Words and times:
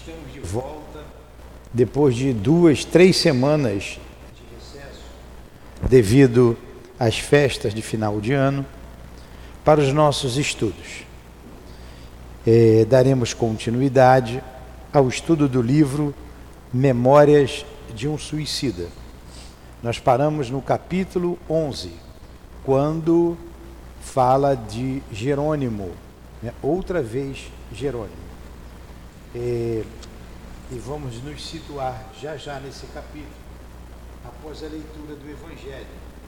Estamos 0.00 0.32
de 0.32 0.40
volta 0.40 1.04
depois 1.74 2.16
de 2.16 2.32
duas, 2.32 2.86
três 2.86 3.18
semanas 3.18 3.98
de 4.34 4.54
recesso, 4.54 5.02
devido 5.86 6.56
às 6.98 7.18
festas 7.18 7.74
de 7.74 7.82
final 7.82 8.18
de 8.18 8.32
ano, 8.32 8.64
para 9.62 9.78
os 9.78 9.92
nossos 9.92 10.38
estudos. 10.38 11.04
É, 12.46 12.86
daremos 12.86 13.34
continuidade 13.34 14.42
ao 14.90 15.06
estudo 15.06 15.46
do 15.46 15.60
livro 15.60 16.14
Memórias 16.72 17.66
de 17.94 18.08
um 18.08 18.16
Suicida. 18.16 18.88
Nós 19.82 19.98
paramos 19.98 20.48
no 20.48 20.62
capítulo 20.62 21.38
11, 21.48 21.92
quando 22.64 23.36
fala 24.00 24.54
de 24.54 25.02
Jerônimo, 25.12 25.90
né? 26.42 26.54
outra 26.62 27.02
vez 27.02 27.52
Jerônimo. 27.70 28.29
É, 29.32 29.84
e 30.72 30.78
vamos 30.80 31.22
nos 31.22 31.40
situar 31.48 32.04
já 32.20 32.36
já 32.36 32.58
nesse 32.58 32.84
capítulo, 32.86 33.30
após 34.24 34.60
a 34.64 34.66
leitura 34.66 35.14
do 35.14 35.30
Evangelho 35.30 35.86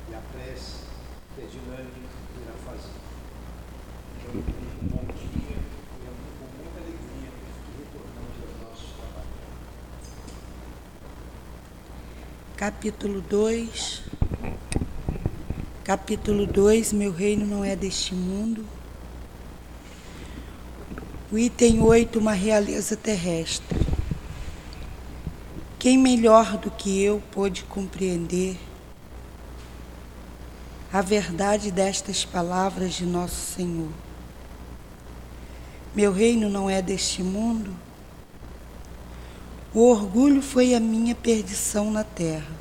e 0.08 0.14
a 0.14 0.20
prece 0.32 0.82
que 1.34 1.42
a 1.42 1.46
dinâmica 1.46 1.98
irá 2.40 2.54
fazer. 2.64 2.94
Então, 4.20 4.40
bom 4.82 5.04
dia 5.14 5.32
e 5.34 6.06
é 6.06 6.12
com 6.38 6.46
muita 6.56 6.78
alegria 6.78 7.30
que 7.64 7.72
retornamos 7.82 8.36
aos 8.40 8.54
nossos 8.70 8.90
trabalhos. 8.96 9.32
Capítulo 12.56 13.20
2 13.20 14.02
Capítulo 15.82 16.46
2 16.46 16.92
Meu 16.92 17.10
reino 17.10 17.44
não 17.46 17.64
é 17.64 17.74
deste 17.74 18.14
mundo. 18.14 18.64
O 21.32 21.38
item 21.38 21.80
8, 21.80 22.18
uma 22.18 22.34
realeza 22.34 22.94
terrestre. 22.94 23.78
Quem 25.78 25.96
melhor 25.96 26.58
do 26.58 26.70
que 26.70 27.02
eu 27.02 27.22
pôde 27.32 27.62
compreender 27.62 28.58
a 30.92 31.00
verdade 31.00 31.70
destas 31.70 32.22
palavras 32.22 32.92
de 32.92 33.06
nosso 33.06 33.54
Senhor? 33.54 33.88
Meu 35.94 36.12
reino 36.12 36.50
não 36.50 36.68
é 36.68 36.82
deste 36.82 37.22
mundo. 37.22 37.74
O 39.72 39.88
orgulho 39.88 40.42
foi 40.42 40.74
a 40.74 40.80
minha 40.80 41.14
perdição 41.14 41.90
na 41.90 42.04
terra. 42.04 42.54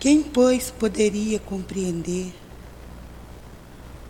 Quem, 0.00 0.24
pois, 0.24 0.72
poderia 0.72 1.38
compreender 1.38 2.34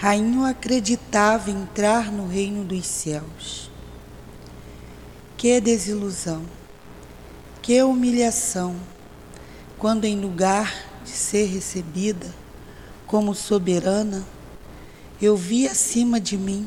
Rainha 0.00 0.48
acreditava 0.48 1.50
entrar 1.50 2.10
no 2.10 2.26
reino 2.26 2.64
dos 2.64 2.86
céus. 2.86 3.70
Que 5.36 5.60
desilusão, 5.60 6.42
que 7.60 7.82
humilhação, 7.82 8.76
quando 9.76 10.06
em 10.06 10.18
lugar 10.18 10.74
de 11.04 11.10
ser 11.10 11.44
recebida 11.48 12.34
como 13.06 13.34
soberana, 13.34 14.24
eu 15.20 15.36
vi 15.36 15.68
acima 15.68 16.18
de 16.18 16.38
mim, 16.38 16.66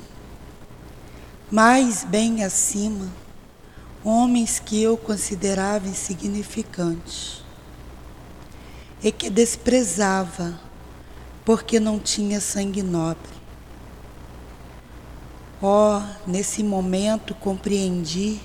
mais 1.50 2.04
bem 2.04 2.44
acima, 2.44 3.12
homens 4.04 4.60
que 4.60 4.80
eu 4.80 4.96
considerava 4.96 5.88
insignificantes 5.88 7.44
e 9.04 9.12
que 9.12 9.28
desprezava 9.32 10.54
porque 11.46 11.80
não 11.80 12.00
tinha 12.00 12.40
sangue 12.40 12.82
nobre. 12.82 13.32
Oh, 15.62 16.02
nesse 16.28 16.64
momento 16.64 17.34
compreendi 17.36 18.40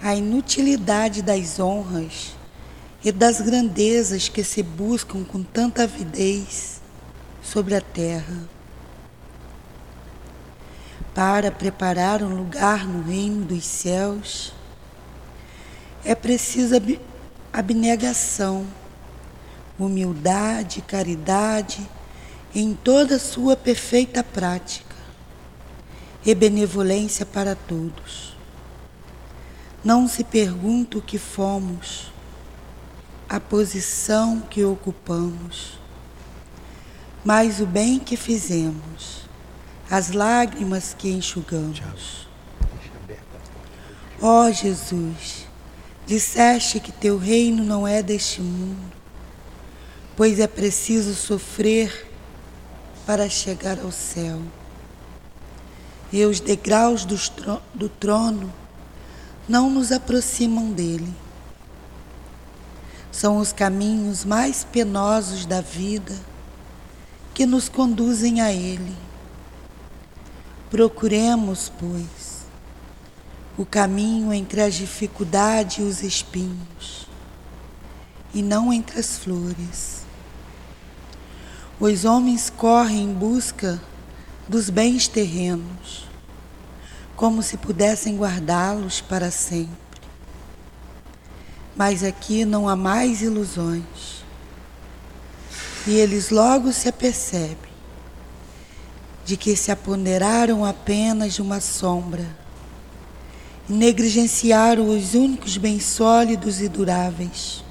a 0.00 0.14
inutilidade 0.14 1.22
das 1.22 1.58
honras 1.58 2.36
e 3.04 3.10
das 3.10 3.40
grandezas 3.40 4.28
que 4.28 4.44
se 4.44 4.62
buscam 4.62 5.24
com 5.24 5.42
tanta 5.42 5.84
avidez 5.84 6.80
sobre 7.42 7.74
a 7.74 7.80
terra. 7.80 8.48
Para 11.14 11.50
preparar 11.50 12.22
um 12.22 12.36
lugar 12.36 12.86
no 12.86 13.02
reino 13.02 13.44
dos 13.44 13.64
céus, 13.64 14.52
é 16.04 16.14
preciso 16.14 16.76
abnegação 17.52 18.66
humildade, 19.78 20.82
caridade 20.82 21.88
em 22.54 22.74
toda 22.74 23.16
a 23.16 23.20
sua 23.20 23.56
perfeita 23.56 24.24
prática 24.24 24.96
e 26.24 26.34
benevolência 26.34 27.24
para 27.24 27.54
todos. 27.54 28.36
Não 29.84 30.08
se 30.08 30.24
pergunta 30.24 30.98
o 30.98 31.02
que 31.02 31.18
fomos, 31.18 32.10
a 33.28 33.38
posição 33.38 34.40
que 34.40 34.64
ocupamos, 34.64 35.78
mas 37.24 37.60
o 37.60 37.66
bem 37.66 37.98
que 37.98 38.16
fizemos, 38.16 39.28
as 39.88 40.10
lágrimas 40.10 40.94
que 40.94 41.10
enxugamos. 41.10 42.26
Ó 44.20 44.46
oh, 44.46 44.52
Jesus, 44.52 45.46
disseste 46.06 46.80
que 46.80 46.90
teu 46.90 47.16
reino 47.16 47.62
não 47.62 47.86
é 47.86 48.02
deste 48.02 48.40
mundo 48.40 48.97
pois 50.18 50.40
é 50.40 50.48
preciso 50.48 51.14
sofrer 51.14 52.10
para 53.06 53.30
chegar 53.30 53.78
ao 53.78 53.92
céu. 53.92 54.42
E 56.12 56.24
os 56.24 56.40
degraus 56.40 57.04
do 57.04 57.88
trono 57.88 58.52
não 59.48 59.70
nos 59.70 59.92
aproximam 59.92 60.72
dele. 60.72 61.14
São 63.12 63.38
os 63.38 63.52
caminhos 63.52 64.24
mais 64.24 64.64
penosos 64.64 65.46
da 65.46 65.60
vida 65.60 66.16
que 67.32 67.46
nos 67.46 67.68
conduzem 67.68 68.40
a 68.40 68.52
ele. 68.52 68.96
Procuremos, 70.68 71.70
pois, 71.78 72.44
o 73.56 73.64
caminho 73.64 74.34
entre 74.34 74.62
as 74.62 74.74
dificuldades 74.74 75.78
e 75.78 75.82
os 75.82 76.02
espinhos, 76.02 77.06
e 78.34 78.42
não 78.42 78.72
entre 78.72 78.98
as 78.98 79.16
flores. 79.16 80.07
Os 81.80 82.04
homens 82.04 82.50
correm 82.50 83.04
em 83.04 83.12
busca 83.12 83.80
dos 84.48 84.68
bens 84.68 85.06
terrenos, 85.06 86.08
como 87.14 87.40
se 87.40 87.56
pudessem 87.56 88.16
guardá-los 88.16 89.00
para 89.00 89.30
sempre. 89.30 89.70
Mas 91.76 92.02
aqui 92.02 92.44
não 92.44 92.68
há 92.68 92.74
mais 92.74 93.22
ilusões. 93.22 94.24
E 95.86 95.92
eles 95.92 96.30
logo 96.30 96.72
se 96.72 96.88
apercebem 96.88 97.70
de 99.24 99.36
que 99.36 99.54
se 99.54 99.70
apoderaram 99.70 100.64
apenas 100.64 101.34
de 101.34 101.42
uma 101.42 101.60
sombra 101.60 102.26
e 103.68 103.72
negligenciaram 103.72 104.88
os 104.88 105.14
únicos 105.14 105.56
bens 105.56 105.84
sólidos 105.84 106.60
e 106.60 106.68
duráveis 106.68 107.62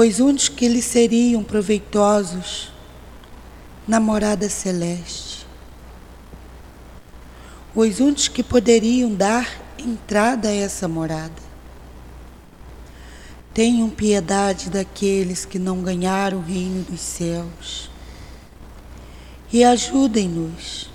os 0.00 0.20
únicos 0.20 0.48
que 0.48 0.68
lhe 0.68 0.80
seriam 0.80 1.42
proveitosos 1.42 2.70
na 3.84 3.98
morada 3.98 4.48
celeste, 4.48 5.44
os 7.74 7.98
únicos 7.98 8.28
que 8.28 8.44
poderiam 8.44 9.12
dar 9.12 9.60
entrada 9.76 10.50
a 10.50 10.54
essa 10.54 10.86
morada. 10.86 11.42
Tenham 13.52 13.90
piedade 13.90 14.70
daqueles 14.70 15.44
que 15.44 15.58
não 15.58 15.82
ganharam 15.82 16.38
o 16.38 16.42
reino 16.42 16.84
dos 16.84 17.00
céus 17.00 17.90
e 19.52 19.64
ajudem-nos 19.64 20.88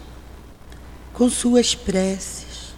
com 1.12 1.30
suas 1.30 1.76
preces, 1.76 2.74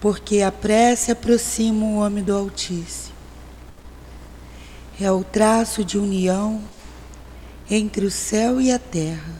porque 0.00 0.42
a 0.42 0.50
prece 0.50 1.12
aproxima 1.12 1.86
o 1.86 1.98
homem 1.98 2.24
do 2.24 2.36
Altíssimo 2.36 3.13
é 5.00 5.10
o 5.10 5.24
traço 5.24 5.82
de 5.84 5.98
união 5.98 6.62
entre 7.68 8.06
o 8.06 8.10
céu 8.10 8.60
e 8.60 8.70
a 8.70 8.78
terra. 8.78 9.34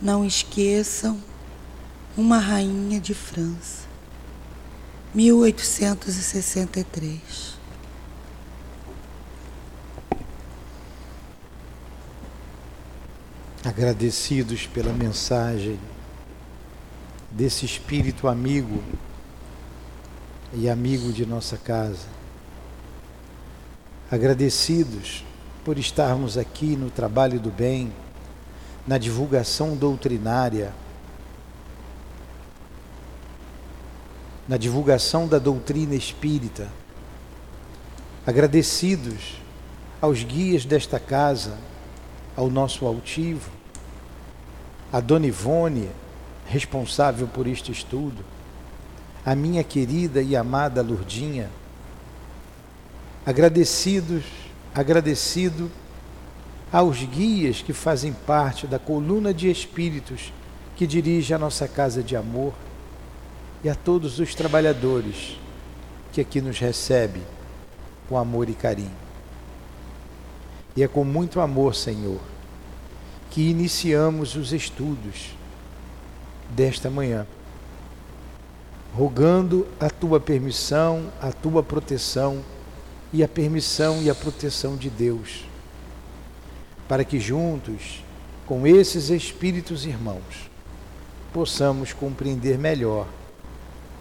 Não 0.00 0.24
esqueçam 0.24 1.20
uma 2.16 2.38
rainha 2.38 3.00
de 3.00 3.14
França. 3.14 3.88
1863. 5.14 7.58
Agradecidos 13.64 14.66
pela 14.66 14.92
mensagem 14.92 15.78
desse 17.30 17.64
espírito 17.66 18.26
amigo 18.26 18.82
e 20.52 20.68
amigo 20.68 21.12
de 21.12 21.24
nossa 21.26 21.56
casa. 21.56 22.19
Agradecidos 24.10 25.24
por 25.64 25.78
estarmos 25.78 26.36
aqui 26.36 26.74
no 26.74 26.90
trabalho 26.90 27.38
do 27.38 27.48
bem, 27.48 27.92
na 28.84 28.98
divulgação 28.98 29.76
doutrinária, 29.76 30.72
na 34.48 34.56
divulgação 34.56 35.28
da 35.28 35.38
doutrina 35.38 35.94
espírita. 35.94 36.66
Agradecidos 38.26 39.40
aos 40.00 40.24
guias 40.24 40.64
desta 40.64 40.98
casa, 40.98 41.56
ao 42.36 42.50
nosso 42.50 42.86
altivo, 42.86 43.48
a 44.92 44.98
Dona 44.98 45.26
Ivone, 45.26 45.88
responsável 46.46 47.28
por 47.28 47.46
este 47.46 47.70
estudo, 47.70 48.24
a 49.24 49.36
minha 49.36 49.62
querida 49.62 50.20
e 50.20 50.34
amada 50.34 50.82
Lurdinha, 50.82 51.48
agradecidos, 53.24 54.24
agradecido 54.74 55.70
aos 56.72 57.02
guias 57.02 57.62
que 57.62 57.72
fazem 57.72 58.12
parte 58.12 58.66
da 58.66 58.78
coluna 58.78 59.34
de 59.34 59.50
espíritos 59.50 60.32
que 60.76 60.86
dirige 60.86 61.34
a 61.34 61.38
nossa 61.38 61.68
casa 61.68 62.02
de 62.02 62.16
amor 62.16 62.54
e 63.62 63.68
a 63.68 63.74
todos 63.74 64.18
os 64.18 64.34
trabalhadores 64.34 65.38
que 66.12 66.20
aqui 66.20 66.40
nos 66.40 66.58
recebe 66.58 67.20
com 68.08 68.16
amor 68.16 68.48
e 68.48 68.54
carinho. 68.54 68.90
E 70.74 70.82
é 70.82 70.88
com 70.88 71.04
muito 71.04 71.40
amor, 71.40 71.74
Senhor, 71.74 72.20
que 73.30 73.50
iniciamos 73.50 74.34
os 74.36 74.52
estudos 74.52 75.30
desta 76.48 76.88
manhã, 76.88 77.26
rogando 78.94 79.66
a 79.78 79.90
tua 79.90 80.18
permissão, 80.18 81.12
a 81.20 81.30
tua 81.30 81.62
proteção 81.62 82.42
e 83.12 83.22
a 83.24 83.28
permissão 83.28 84.02
e 84.02 84.08
a 84.08 84.14
proteção 84.14 84.76
de 84.76 84.88
Deus, 84.88 85.44
para 86.88 87.04
que 87.04 87.18
juntos, 87.18 88.04
com 88.46 88.66
esses 88.66 89.10
espíritos 89.10 89.84
irmãos, 89.84 90.50
possamos 91.32 91.92
compreender 91.92 92.58
melhor 92.58 93.06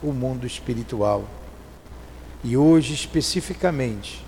o 0.02 0.12
mundo 0.12 0.48
espiritual 0.48 1.26
e 2.44 2.56
hoje 2.56 2.94
especificamente 2.94 4.24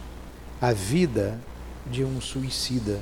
a 0.61 0.73
vida 0.73 1.39
de 1.87 2.03
um 2.03 2.19
suicida 2.19 2.99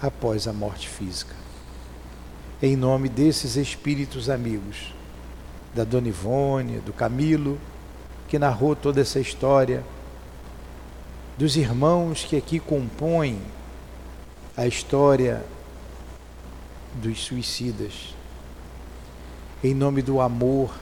após 0.00 0.46
a 0.46 0.52
morte 0.52 0.88
física. 0.88 1.34
Em 2.60 2.76
nome 2.76 3.08
desses 3.08 3.56
espíritos 3.56 4.28
amigos, 4.28 4.92
da 5.74 5.84
Dona 5.84 6.08
Ivone, 6.08 6.80
do 6.80 6.92
Camilo, 6.92 7.58
que 8.26 8.38
narrou 8.38 8.74
toda 8.74 9.00
essa 9.00 9.20
história, 9.20 9.84
dos 11.38 11.56
irmãos 11.56 12.24
que 12.24 12.34
aqui 12.34 12.58
compõem 12.58 13.40
a 14.56 14.66
história 14.66 15.44
dos 16.94 17.24
suicidas, 17.24 18.12
em 19.62 19.72
nome 19.72 20.02
do 20.02 20.20
amor, 20.20 20.74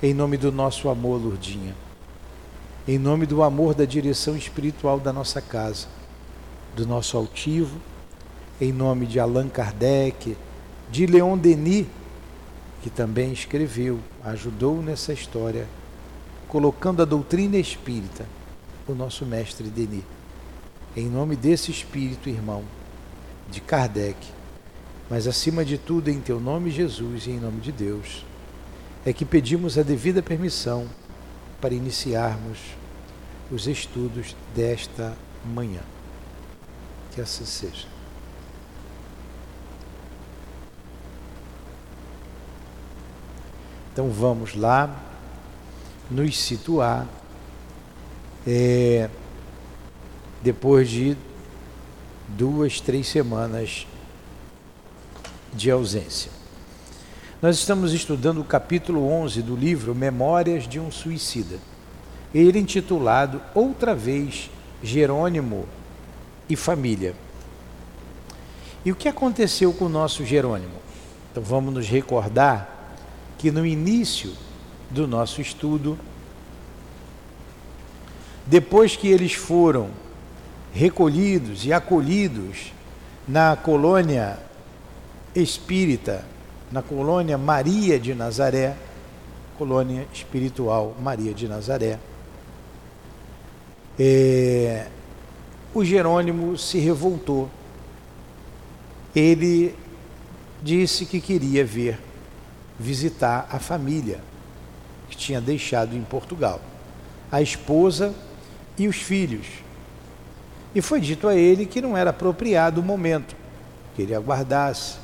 em 0.00 0.14
nome 0.14 0.36
do 0.36 0.52
nosso 0.52 0.88
amor, 0.88 1.20
Lurdinha, 1.20 1.74
em 2.86 3.00
nome 3.00 3.26
do 3.26 3.42
amor 3.42 3.74
da 3.74 3.84
direção 3.84 4.36
espiritual 4.36 5.00
da 5.00 5.12
nossa 5.12 5.40
casa, 5.40 5.88
do 6.76 6.86
nosso 6.86 7.16
altivo, 7.16 7.80
em 8.60 8.72
nome 8.72 9.06
de 9.06 9.18
Allan 9.18 9.48
Kardec, 9.48 10.36
de 10.88 11.04
Leon 11.04 11.36
Denis, 11.36 11.88
que 12.80 12.90
também 12.90 13.32
escreveu, 13.32 13.98
ajudou 14.22 14.80
nessa 14.80 15.12
história, 15.12 15.66
colocando 16.46 17.02
a 17.02 17.04
doutrina 17.04 17.56
espírita, 17.56 18.24
o 18.86 18.94
nosso 18.94 19.24
mestre 19.24 19.68
Denis. 19.68 20.04
Em 20.96 21.08
nome 21.08 21.36
desse 21.36 21.70
espírito, 21.70 22.28
irmão, 22.28 22.64
de 23.50 23.60
Kardec, 23.60 24.16
mas 25.08 25.26
acima 25.26 25.64
de 25.64 25.78
tudo 25.78 26.08
em 26.08 26.20
teu 26.20 26.40
nome, 26.40 26.70
Jesus, 26.70 27.26
e 27.26 27.30
em 27.30 27.40
nome 27.40 27.60
de 27.60 27.72
Deus, 27.72 28.24
é 29.04 29.12
que 29.12 29.24
pedimos 29.24 29.78
a 29.78 29.82
devida 29.82 30.22
permissão 30.22 30.86
para 31.60 31.74
iniciarmos 31.74 32.58
os 33.50 33.66
estudos 33.66 34.34
desta 34.54 35.16
manhã. 35.44 35.80
Que 37.12 37.20
assim 37.20 37.44
seja. 37.44 37.86
Então 43.92 44.10
vamos 44.10 44.54
lá 44.54 44.98
nos 46.10 46.38
situar 46.40 47.06
é, 48.46 49.08
depois 50.42 50.88
de 50.88 51.16
duas, 52.28 52.80
três 52.80 53.06
semanas 53.06 53.86
de 55.52 55.70
ausência. 55.70 56.30
Nós 57.40 57.56
estamos 57.56 57.92
estudando 57.92 58.40
o 58.40 58.44
capítulo 58.44 59.08
11 59.08 59.42
do 59.42 59.56
livro 59.56 59.94
Memórias 59.94 60.66
de 60.66 60.78
um 60.78 60.90
Suicida, 60.90 61.58
ele 62.34 62.58
intitulado 62.58 63.42
Outra 63.54 63.94
vez 63.94 64.50
Jerônimo 64.82 65.66
e 66.48 66.56
Família. 66.56 67.14
E 68.84 68.90
o 68.90 68.96
que 68.96 69.08
aconteceu 69.08 69.72
com 69.72 69.86
o 69.86 69.88
nosso 69.88 70.24
Jerônimo? 70.24 70.74
Então 71.30 71.42
vamos 71.42 71.74
nos 71.74 71.88
recordar 71.88 72.96
que 73.38 73.50
no 73.50 73.66
início 73.66 74.32
do 74.90 75.06
nosso 75.06 75.40
estudo, 75.40 75.98
depois 78.46 78.96
que 78.96 79.08
eles 79.08 79.34
foram 79.34 79.90
recolhidos 80.72 81.64
e 81.64 81.72
acolhidos 81.72 82.72
na 83.28 83.54
colônia 83.56 84.38
espírita, 85.34 86.24
na 86.70 86.82
colônia 86.82 87.38
Maria 87.38 87.98
de 88.00 88.14
Nazaré, 88.14 88.76
colônia 89.56 90.06
espiritual 90.12 90.96
Maria 91.00 91.32
de 91.32 91.46
Nazaré, 91.46 91.98
é, 93.98 94.86
o 95.74 95.84
Jerônimo 95.84 96.56
se 96.58 96.78
revoltou. 96.78 97.48
Ele 99.14 99.74
disse 100.62 101.04
que 101.04 101.20
queria 101.20 101.64
ver 101.64 101.98
visitar 102.78 103.46
a 103.50 103.58
família 103.58 104.20
que 105.08 105.16
tinha 105.16 105.40
deixado 105.40 105.94
em 105.94 106.02
Portugal, 106.02 106.60
a 107.30 107.42
esposa 107.42 108.14
e 108.78 108.88
os 108.88 108.96
filhos. 108.96 109.46
E 110.74 110.80
foi 110.80 111.00
dito 111.00 111.28
a 111.28 111.34
ele 111.34 111.66
que 111.66 111.80
não 111.80 111.96
era 111.96 112.10
apropriado 112.10 112.80
o 112.80 112.84
momento, 112.84 113.36
que 113.94 114.02
ele 114.02 114.14
aguardasse. 114.14 114.96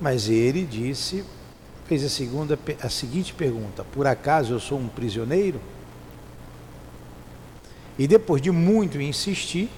Mas 0.00 0.28
ele 0.28 0.64
disse, 0.64 1.24
fez 1.86 2.04
a, 2.04 2.08
segunda, 2.08 2.58
a 2.82 2.88
seguinte 2.88 3.32
pergunta: 3.32 3.84
Por 3.84 4.06
acaso 4.06 4.52
eu 4.52 4.60
sou 4.60 4.78
um 4.78 4.88
prisioneiro? 4.88 5.60
E 7.98 8.06
depois 8.06 8.40
de 8.40 8.50
muito 8.50 9.00
insistir, 9.00 9.68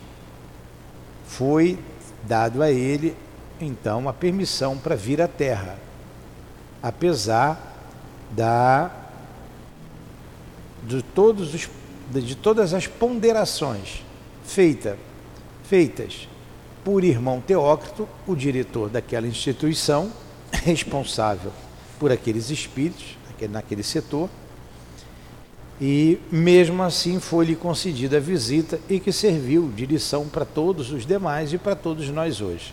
foi 1.27 1.79
dado 2.25 2.62
a 2.62 2.71
ele 2.71 3.17
então 3.61 4.09
a 4.09 4.12
permissão 4.12 4.79
para 4.79 4.95
vir 4.95 5.21
à 5.21 5.27
terra 5.27 5.79
apesar 6.83 7.77
da 8.31 8.91
de 10.83 11.01
todos 11.01 11.55
os 11.55 11.69
de 12.21 12.35
todas 12.35 12.75
as 12.75 12.87
ponderações 12.87 14.02
feita, 14.45 14.99
feitas 15.64 16.28
por 16.85 17.04
irmão 17.04 17.40
Teócrito, 17.40 18.09
o 18.26 18.35
diretor 18.35 18.88
daquela 18.88 19.26
instituição, 19.26 20.12
responsável 20.52 21.52
por 21.99 22.11
aqueles 22.11 22.50
espíritos, 22.50 23.16
naquele 23.50 23.83
setor, 23.83 24.28
e 25.81 26.21
mesmo 26.31 26.81
assim 26.83 27.19
foi-lhe 27.19 27.57
concedida 27.57 28.19
a 28.19 28.21
visita 28.21 28.78
e 28.88 29.00
que 29.00 29.11
serviu 29.11 29.69
de 29.69 29.85
lição 29.85 30.28
para 30.28 30.45
todos 30.45 30.92
os 30.92 31.04
demais 31.04 31.52
e 31.52 31.59
para 31.59 31.75
todos 31.75 32.09
nós 32.09 32.40
hoje. 32.40 32.73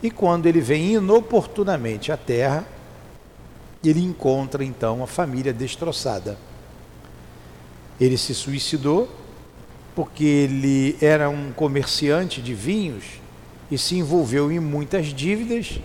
E 0.00 0.08
quando 0.08 0.46
ele 0.46 0.60
vem 0.60 0.94
inoportunamente 0.94 2.12
à 2.12 2.16
Terra, 2.16 2.64
ele 3.82 4.04
encontra 4.04 4.64
então 4.64 5.02
a 5.02 5.06
família 5.06 5.52
destroçada. 5.52 6.38
Ele 8.00 8.16
se 8.16 8.34
suicidou 8.34 9.08
porque 9.94 10.24
ele 10.24 10.96
era 11.00 11.28
um 11.28 11.52
comerciante 11.52 12.40
de 12.40 12.54
vinhos 12.54 13.04
e 13.70 13.76
se 13.76 13.96
envolveu 13.96 14.50
em 14.50 14.60
muitas 14.60 15.06
dívidas 15.06 15.80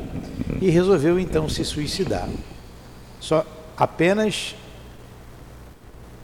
e 0.62 0.70
resolveu 0.70 1.20
então 1.20 1.50
se 1.50 1.66
suicidar. 1.66 2.30
Só 3.20 3.46
apenas 3.76 4.56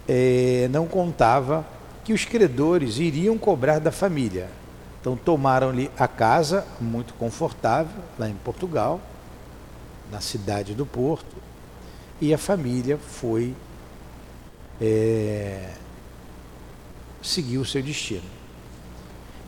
é, 0.08 0.67
não 0.72 0.86
contava 0.86 1.65
que 2.03 2.13
os 2.13 2.25
credores 2.25 2.98
iriam 2.98 3.38
cobrar 3.38 3.79
da 3.79 3.91
família. 3.91 4.50
Então 5.01 5.15
tomaram-lhe 5.15 5.89
a 5.98 6.08
casa, 6.08 6.65
muito 6.79 7.13
confortável, 7.13 8.01
lá 8.17 8.27
em 8.29 8.36
Portugal, 8.36 9.00
na 10.12 10.19
cidade 10.19 10.74
do 10.74 10.86
Porto, 10.86 11.36
e 12.19 12.34
a 12.34 12.38
família 12.38 12.98
foi 12.98 13.55
é, 14.82 15.70
seguir 17.22 17.58
o 17.58 17.66
seu 17.66 17.82
destino. 17.82 18.24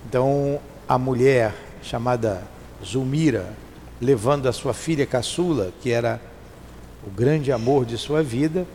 Então 0.07 0.59
a 0.87 0.97
mulher 0.97 1.53
chamada 1.81 2.43
Zulmira, 2.83 3.53
levando 3.99 4.47
a 4.47 4.53
sua 4.53 4.73
filha 4.73 5.05
caçula, 5.05 5.71
que 5.81 5.91
era 5.91 6.19
o 7.05 7.09
grande 7.09 7.51
amor 7.51 7.85
de 7.85 7.97
sua 7.97 8.21
vida, 8.21 8.65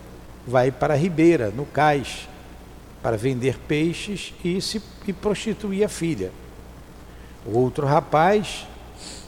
vai 0.47 0.71
para 0.71 0.95
a 0.95 0.97
ribeira, 0.97 1.51
no 1.51 1.67
cais, 1.67 2.29
para 3.03 3.17
vender 3.17 3.59
peixes 3.69 4.35
e 4.45 4.61
se 4.61 4.83
e 5.07 5.13
prostituir 5.13 5.85
a 5.85 5.89
filha. 5.89 6.33
O 7.45 7.57
outro 7.59 7.87
rapaz 7.87 8.67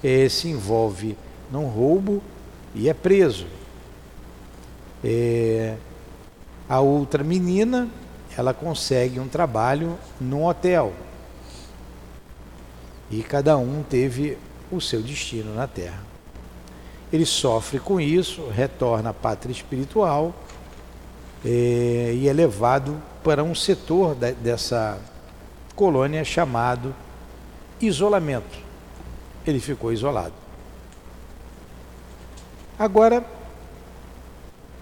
eh, 0.02 0.28
se 0.28 0.48
envolve 0.48 1.16
num 1.52 1.66
roubo 1.66 2.20
e 2.74 2.88
é 2.88 2.94
preso. 2.94 3.46
Eh, 5.04 5.76
a 6.68 6.80
outra 6.80 7.24
menina, 7.24 7.88
ela 8.36 8.52
consegue 8.52 9.18
um 9.18 9.26
trabalho 9.26 9.98
num 10.20 10.44
hotel. 10.44 10.92
E 13.10 13.22
cada 13.22 13.56
um 13.56 13.82
teve 13.82 14.36
o 14.70 14.80
seu 14.80 15.00
destino 15.00 15.54
na 15.54 15.66
terra. 15.66 16.02
Ele 17.10 17.24
sofre 17.24 17.80
com 17.80 17.98
isso, 17.98 18.48
retorna 18.48 19.10
à 19.10 19.14
pátria 19.14 19.50
espiritual 19.50 20.34
é, 21.42 22.12
e 22.14 22.28
é 22.28 22.32
levado 22.34 23.00
para 23.24 23.42
um 23.42 23.54
setor 23.54 24.14
dessa 24.14 24.98
colônia 25.74 26.22
chamado 26.22 26.94
isolamento. 27.80 28.58
Ele 29.46 29.58
ficou 29.58 29.90
isolado. 29.90 30.34
Agora, 32.78 33.24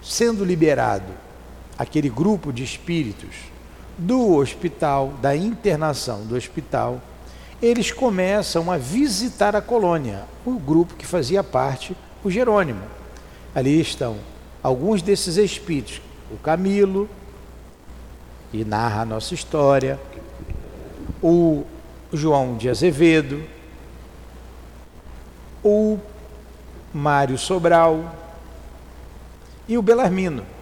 sendo 0.01 0.43
liberado 0.43 1.26
aquele 1.77 2.09
grupo 2.09 2.51
de 2.51 2.63
espíritos 2.63 3.35
do 3.97 4.35
hospital, 4.35 5.13
da 5.21 5.35
internação 5.35 6.25
do 6.25 6.35
hospital, 6.35 7.01
eles 7.61 7.91
começam 7.91 8.71
a 8.71 8.77
visitar 8.77 9.55
a 9.55 9.61
colônia, 9.61 10.23
o 10.45 10.59
grupo 10.59 10.95
que 10.95 11.05
fazia 11.05 11.43
parte, 11.43 11.95
o 12.23 12.29
Jerônimo. 12.29 12.81
Ali 13.55 13.79
estão 13.79 14.17
alguns 14.61 15.01
desses 15.01 15.37
espíritos, 15.37 16.01
o 16.31 16.37
Camilo, 16.37 17.09
que 18.51 18.63
narra 18.63 19.01
a 19.01 19.05
nossa 19.05 19.33
história, 19.33 19.99
o 21.21 21.63
João 22.13 22.55
de 22.55 22.69
Azevedo, 22.69 23.43
o 25.63 25.97
Mário 26.93 27.37
Sobral 27.37 28.15
e 29.67 29.77
o 29.77 29.81
Belarmino. 29.81 30.56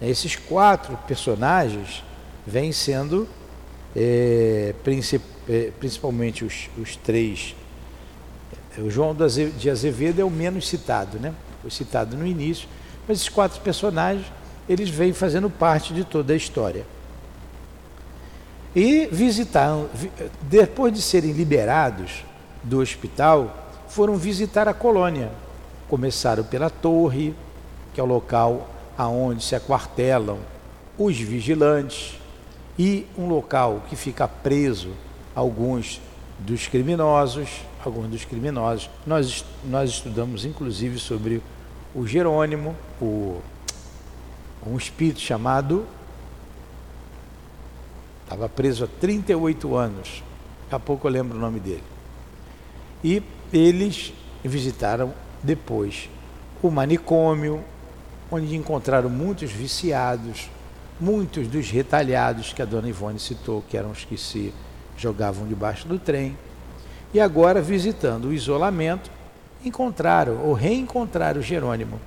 Esses 0.00 0.36
quatro 0.36 0.96
personagens 1.06 2.04
vêm 2.46 2.70
sendo 2.72 3.26
é, 3.94 4.74
é, 5.48 5.72
principalmente 5.78 6.44
os, 6.44 6.68
os 6.78 6.96
três. 6.96 7.54
O 8.78 8.90
João 8.90 9.16
de 9.56 9.70
Azevedo 9.70 10.20
é 10.20 10.24
o 10.24 10.30
menos 10.30 10.68
citado, 10.68 11.18
né? 11.18 11.34
Foi 11.62 11.70
citado 11.70 12.14
no 12.14 12.26
início, 12.26 12.68
mas 13.08 13.18
esses 13.18 13.30
quatro 13.30 13.60
personagens 13.62 14.26
eles 14.68 14.90
vêm 14.90 15.12
fazendo 15.12 15.48
parte 15.48 15.94
de 15.94 16.04
toda 16.04 16.32
a 16.32 16.36
história. 16.36 16.84
E 18.74 19.08
visitaram, 19.10 19.88
depois 20.42 20.92
de 20.92 21.00
serem 21.00 21.32
liberados 21.32 22.24
do 22.62 22.80
hospital, 22.80 23.70
foram 23.88 24.16
visitar 24.16 24.68
a 24.68 24.74
colônia. 24.74 25.30
Começaram 25.88 26.44
pela 26.44 26.68
torre, 26.68 27.34
que 27.94 28.00
é 28.00 28.02
o 28.02 28.06
local 28.06 28.68
aonde 28.96 29.42
se 29.42 29.54
aquartelam 29.54 30.38
os 30.98 31.18
vigilantes, 31.18 32.18
e 32.78 33.06
um 33.16 33.26
local 33.26 33.82
que 33.88 33.96
fica 33.96 34.28
preso 34.28 34.90
alguns 35.34 36.00
dos 36.38 36.66
criminosos, 36.66 37.48
alguns 37.84 38.08
dos 38.08 38.24
criminosos. 38.24 38.90
Nós, 39.06 39.44
nós 39.64 39.90
estudamos 39.90 40.44
inclusive 40.44 40.98
sobre 40.98 41.42
o 41.94 42.06
Jerônimo, 42.06 42.76
o, 43.00 43.40
um 44.66 44.76
espírito 44.76 45.20
chamado 45.20 45.86
estava 48.24 48.48
preso 48.48 48.84
há 48.84 48.88
38 49.00 49.76
anos. 49.76 50.22
Daqui 50.64 50.74
a 50.74 50.80
pouco 50.80 51.06
eu 51.06 51.12
lembro 51.12 51.38
o 51.38 51.40
nome 51.40 51.60
dele. 51.60 51.84
E 53.02 53.22
eles 53.52 54.12
visitaram 54.44 55.14
depois 55.42 56.10
o 56.60 56.70
manicômio, 56.70 57.62
onde 58.30 58.54
encontraram 58.54 59.08
muitos 59.08 59.50
viciados, 59.50 60.50
muitos 61.00 61.46
dos 61.48 61.70
retalhados 61.70 62.52
que 62.52 62.62
a 62.62 62.64
dona 62.64 62.88
Ivone 62.88 63.18
citou, 63.18 63.62
que 63.68 63.76
eram 63.76 63.90
os 63.90 64.04
que 64.04 64.16
se 64.16 64.52
jogavam 64.96 65.46
debaixo 65.46 65.86
do 65.86 65.98
trem. 65.98 66.36
E 67.12 67.20
agora, 67.20 67.62
visitando 67.62 68.28
o 68.28 68.32
isolamento, 68.32 69.10
encontraram 69.64 70.44
ou 70.44 70.52
reencontraram 70.52 71.40
Jerônimo. 71.40 72.00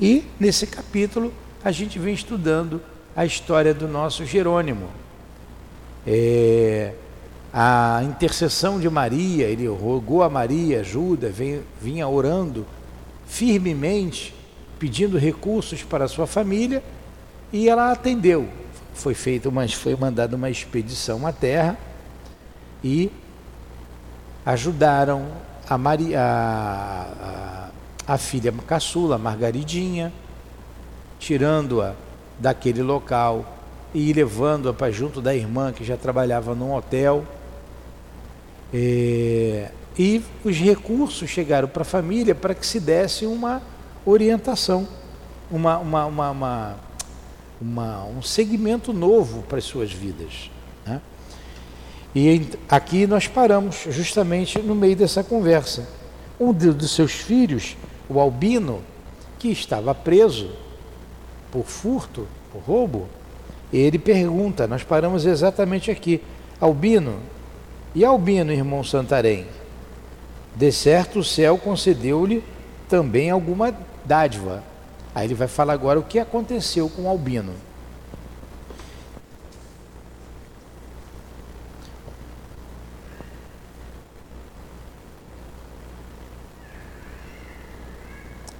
E 0.00 0.24
nesse 0.38 0.66
capítulo 0.66 1.32
a 1.62 1.70
gente 1.70 1.98
vem 1.98 2.14
estudando 2.14 2.80
a 3.14 3.24
história 3.24 3.74
do 3.74 3.86
nosso 3.86 4.24
Jerônimo. 4.24 4.88
É, 6.06 6.94
a 7.52 8.00
intercessão 8.04 8.80
de 8.80 8.88
Maria, 8.88 9.46
ele 9.46 9.66
rogou 9.66 10.22
a 10.22 10.30
Maria 10.30 10.80
ajuda, 10.80 11.28
vem, 11.28 11.60
vinha 11.80 12.08
orando 12.08 12.64
firmemente, 13.26 14.34
pedindo 14.80 15.18
recursos 15.18 15.82
para 15.82 16.08
sua 16.08 16.26
família 16.26 16.82
e 17.52 17.68
ela 17.68 17.92
atendeu. 17.92 18.48
Foi 18.94 19.12
feita 19.12 19.48
uma, 19.48 19.68
foi 19.68 19.94
mandada 19.94 20.34
uma 20.34 20.48
expedição 20.48 21.26
à 21.26 21.32
terra 21.32 21.78
e 22.82 23.12
ajudaram 24.44 25.28
a, 25.68 25.76
Maria, 25.76 26.20
a, 26.20 27.70
a, 28.08 28.14
a 28.14 28.18
filha 28.18 28.52
caçula, 28.66 29.18
Margaridinha, 29.18 30.10
tirando-a 31.18 31.92
daquele 32.38 32.82
local 32.82 33.44
e 33.92 34.12
levando-a 34.14 34.72
para 34.72 34.90
junto 34.90 35.20
da 35.20 35.34
irmã 35.34 35.72
que 35.72 35.84
já 35.84 35.98
trabalhava 35.98 36.54
num 36.54 36.74
hotel. 36.74 37.24
É, 38.72 39.70
e 39.98 40.22
os 40.42 40.56
recursos 40.56 41.28
chegaram 41.28 41.68
para 41.68 41.82
a 41.82 41.84
família 41.84 42.34
para 42.34 42.54
que 42.54 42.66
se 42.66 42.80
desse 42.80 43.26
uma 43.26 43.60
orientação, 44.04 44.86
uma, 45.50 45.78
uma, 45.78 46.06
uma, 46.06 46.76
uma 47.60 48.04
um 48.06 48.22
segmento 48.22 48.92
novo 48.92 49.42
para 49.42 49.58
as 49.58 49.64
suas 49.64 49.92
vidas. 49.92 50.50
Né? 50.86 51.00
E 52.14 52.48
aqui 52.68 53.06
nós 53.06 53.26
paramos 53.26 53.86
justamente 53.88 54.58
no 54.60 54.74
meio 54.74 54.96
dessa 54.96 55.22
conversa. 55.22 55.86
Um 56.38 56.52
dos 56.52 56.92
seus 56.92 57.12
filhos, 57.12 57.76
o 58.08 58.18
Albino, 58.18 58.82
que 59.38 59.48
estava 59.48 59.94
preso 59.94 60.50
por 61.50 61.64
furto, 61.64 62.26
por 62.52 62.62
roubo, 62.62 63.08
ele 63.72 63.98
pergunta, 63.98 64.66
nós 64.66 64.82
paramos 64.82 65.26
exatamente 65.26 65.90
aqui, 65.90 66.20
Albino, 66.60 67.18
e 67.94 68.04
Albino, 68.04 68.52
irmão 68.52 68.82
Santarém? 68.82 69.46
De 70.54 70.72
certo 70.72 71.20
o 71.20 71.24
céu 71.24 71.56
concedeu-lhe 71.58 72.42
também 72.88 73.30
alguma 73.30 73.72
dádiva, 74.10 74.60
Aí 75.14 75.26
ele 75.26 75.34
vai 75.34 75.48
falar 75.48 75.72
agora 75.72 75.98
o 75.98 76.04
que 76.04 76.18
aconteceu 76.18 76.88
com 76.88 77.02
o 77.02 77.08
Albino. 77.08 77.52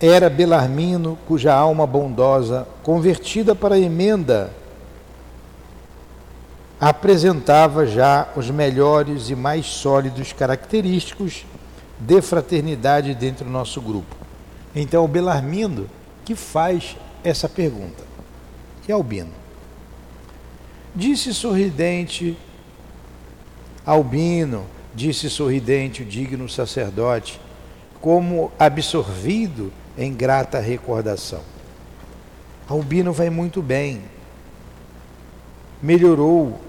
Era 0.00 0.30
Belarmino, 0.30 1.18
cuja 1.26 1.52
alma 1.52 1.86
bondosa, 1.86 2.66
convertida 2.82 3.54
para 3.54 3.78
emenda, 3.78 4.50
apresentava 6.80 7.86
já 7.86 8.28
os 8.34 8.50
melhores 8.50 9.28
e 9.28 9.36
mais 9.36 9.66
sólidos 9.66 10.32
característicos 10.32 11.44
de 11.98 12.22
fraternidade 12.22 13.14
dentro 13.14 13.44
do 13.44 13.50
nosso 13.50 13.78
grupo. 13.80 14.19
Então, 14.74 15.04
o 15.04 15.08
Belarmino 15.08 15.88
que 16.24 16.34
faz 16.34 16.96
essa 17.24 17.48
pergunta. 17.48 18.04
É 18.88 18.92
Albino. 18.92 19.30
Disse 20.94 21.32
sorridente 21.32 22.36
Albino, 23.84 24.66
disse 24.94 25.30
sorridente 25.30 26.02
o 26.02 26.04
digno 26.04 26.48
sacerdote, 26.48 27.40
como 28.00 28.52
absorvido 28.58 29.72
em 29.96 30.12
grata 30.12 30.60
recordação. 30.60 31.42
Albino 32.68 33.12
vai 33.12 33.30
muito 33.30 33.62
bem. 33.62 34.02
Melhorou 35.82 36.60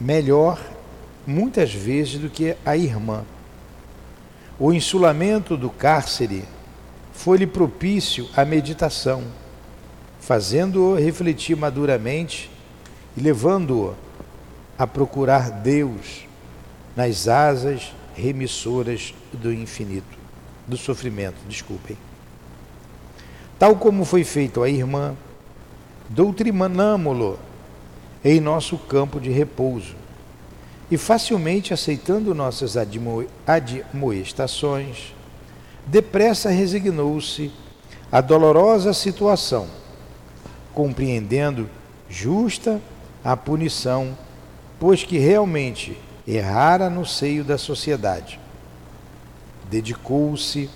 melhor 0.00 0.60
muitas 1.26 1.72
vezes 1.72 2.18
do 2.18 2.28
que 2.28 2.56
a 2.64 2.76
irmã. 2.76 3.24
O 4.58 4.72
insulamento 4.72 5.56
do 5.56 5.68
cárcere 5.68 6.44
foi-lhe 7.12 7.46
propício 7.46 8.28
à 8.36 8.44
meditação, 8.44 9.24
fazendo-o 10.20 10.94
refletir 10.94 11.56
maduramente 11.56 12.48
e 13.16 13.20
levando-o 13.20 13.94
a 14.78 14.86
procurar 14.86 15.50
Deus 15.50 16.26
nas 16.94 17.26
asas 17.26 17.92
remissoras 18.14 19.12
do 19.32 19.52
infinito, 19.52 20.16
do 20.68 20.76
sofrimento, 20.76 21.36
desculpem. 21.48 21.96
Tal 23.58 23.74
como 23.74 24.04
foi 24.04 24.22
feito 24.22 24.62
à 24.62 24.68
irmã, 24.68 25.16
doutrinamo-lo 26.08 27.40
em 28.24 28.40
nosso 28.40 28.78
campo 28.78 29.20
de 29.20 29.30
repouso 29.30 30.03
e 30.90 30.96
facilmente 30.96 31.72
aceitando 31.72 32.34
nossas 32.34 32.76
admoestações, 33.46 35.14
depressa 35.86 36.50
resignou-se 36.50 37.50
à 38.10 38.20
dolorosa 38.20 38.92
situação, 38.92 39.66
compreendendo 40.74 41.68
justa 42.08 42.80
a 43.24 43.36
punição, 43.36 44.16
pois 44.78 45.02
que 45.02 45.18
realmente 45.18 45.98
errara 46.26 46.90
no 46.90 47.06
seio 47.06 47.44
da 47.44 47.56
sociedade. 47.56 48.38
Dedicou-se 49.70 50.68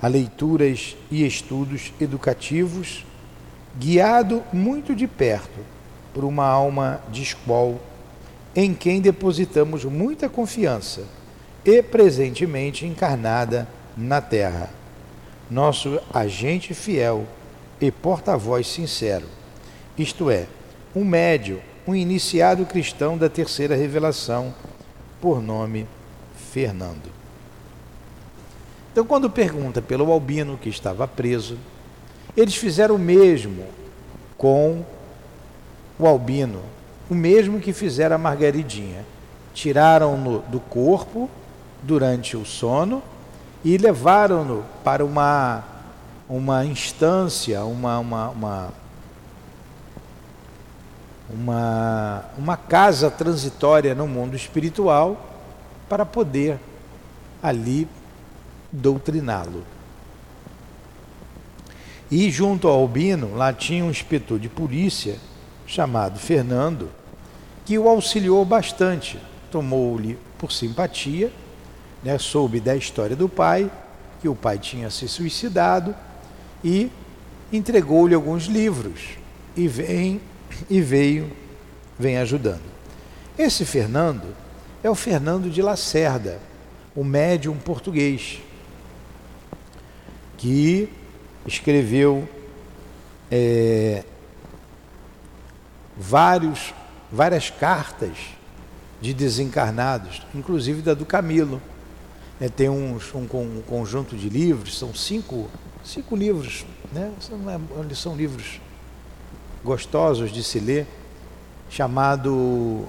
a 0.00 0.06
leituras 0.06 0.96
e 1.10 1.26
estudos 1.26 1.92
educativos, 2.00 3.04
guiado 3.76 4.42
muito 4.52 4.94
de 4.94 5.06
perto 5.06 5.60
por 6.12 6.24
uma 6.24 6.46
alma 6.46 7.00
de 7.10 7.22
escol 7.22 7.80
em 8.54 8.74
quem 8.74 9.00
depositamos 9.00 9.84
muita 9.84 10.28
confiança 10.28 11.02
e 11.64 11.82
presentemente 11.82 12.86
encarnada 12.86 13.66
na 13.96 14.20
Terra. 14.20 14.70
Nosso 15.50 16.00
agente 16.12 16.74
fiel 16.74 17.26
e 17.80 17.90
porta-voz 17.90 18.66
sincero, 18.66 19.26
isto 19.96 20.30
é, 20.30 20.46
um 20.94 21.04
médio, 21.04 21.60
um 21.86 21.94
iniciado 21.94 22.64
cristão 22.64 23.18
da 23.18 23.28
terceira 23.28 23.74
revelação, 23.74 24.54
por 25.20 25.42
nome 25.42 25.86
Fernando. 26.52 27.12
Então, 28.92 29.04
quando 29.04 29.28
pergunta 29.28 29.82
pelo 29.82 30.12
albino 30.12 30.56
que 30.56 30.68
estava 30.68 31.06
preso, 31.08 31.58
eles 32.36 32.54
fizeram 32.54 32.94
o 32.94 32.98
mesmo 32.98 33.64
com 34.36 34.84
o 35.98 36.06
albino, 36.06 36.60
o 37.08 37.14
mesmo 37.14 37.60
que 37.60 37.72
fizeram 37.72 38.16
a 38.16 38.18
Margaridinha. 38.18 39.04
Tiraram-no 39.52 40.40
do 40.40 40.58
corpo 40.58 41.30
durante 41.82 42.36
o 42.36 42.44
sono 42.44 43.02
e 43.64 43.76
levaram-no 43.76 44.64
para 44.82 45.04
uma, 45.04 45.62
uma 46.28 46.64
instância, 46.64 47.64
uma, 47.64 47.98
uma, 47.98 48.28
uma, 48.30 48.72
uma, 51.30 52.24
uma 52.36 52.56
casa 52.56 53.10
transitória 53.10 53.94
no 53.94 54.08
mundo 54.08 54.34
espiritual 54.34 55.16
para 55.88 56.04
poder 56.04 56.58
ali 57.42 57.86
doutriná-lo. 58.72 59.62
E 62.10 62.30
junto 62.30 62.68
ao 62.68 62.80
Albino, 62.80 63.34
lá 63.34 63.52
tinha 63.52 63.84
um 63.84 63.90
inspetor 63.90 64.38
de 64.38 64.48
polícia 64.48 65.16
chamado 65.66 66.18
Fernando, 66.18 66.90
que 67.64 67.78
o 67.78 67.88
auxiliou 67.88 68.44
bastante. 68.44 69.18
Tomou-lhe 69.50 70.18
por 70.38 70.52
simpatia, 70.52 71.32
né, 72.02 72.18
soube 72.18 72.60
da 72.60 72.76
história 72.76 73.16
do 73.16 73.28
pai, 73.28 73.70
que 74.20 74.28
o 74.28 74.34
pai 74.34 74.58
tinha 74.58 74.90
se 74.90 75.08
suicidado, 75.08 75.94
e 76.62 76.90
entregou-lhe 77.52 78.14
alguns 78.14 78.44
livros 78.44 79.18
e 79.56 79.68
vem 79.68 80.20
e 80.68 80.80
veio 80.80 81.30
vem 81.98 82.18
ajudando. 82.18 82.62
Esse 83.38 83.64
Fernando 83.64 84.34
é 84.82 84.90
o 84.90 84.94
Fernando 84.94 85.50
de 85.50 85.62
Lacerda, 85.62 86.40
o 86.94 87.04
médium 87.04 87.56
português, 87.56 88.40
que 90.36 90.88
escreveu 91.46 92.28
é, 93.30 94.04
vários, 95.96 96.74
várias 97.10 97.50
cartas 97.50 98.16
de 99.00 99.12
desencarnados, 99.12 100.22
inclusive 100.34 100.82
da 100.82 100.94
do 100.94 101.04
Camilo. 101.04 101.60
É, 102.40 102.48
tem 102.48 102.68
um, 102.68 102.98
um, 103.14 103.62
conjunto 103.66 104.16
de 104.16 104.28
livros, 104.28 104.76
são 104.76 104.92
cinco, 104.92 105.48
cinco 105.84 106.16
livros, 106.16 106.66
né? 106.92 107.12
são, 107.20 107.38
é, 107.48 107.94
são 107.94 108.16
livros 108.16 108.60
gostosos 109.62 110.32
de 110.32 110.42
se 110.42 110.58
ler, 110.58 110.86
chamado 111.70 112.86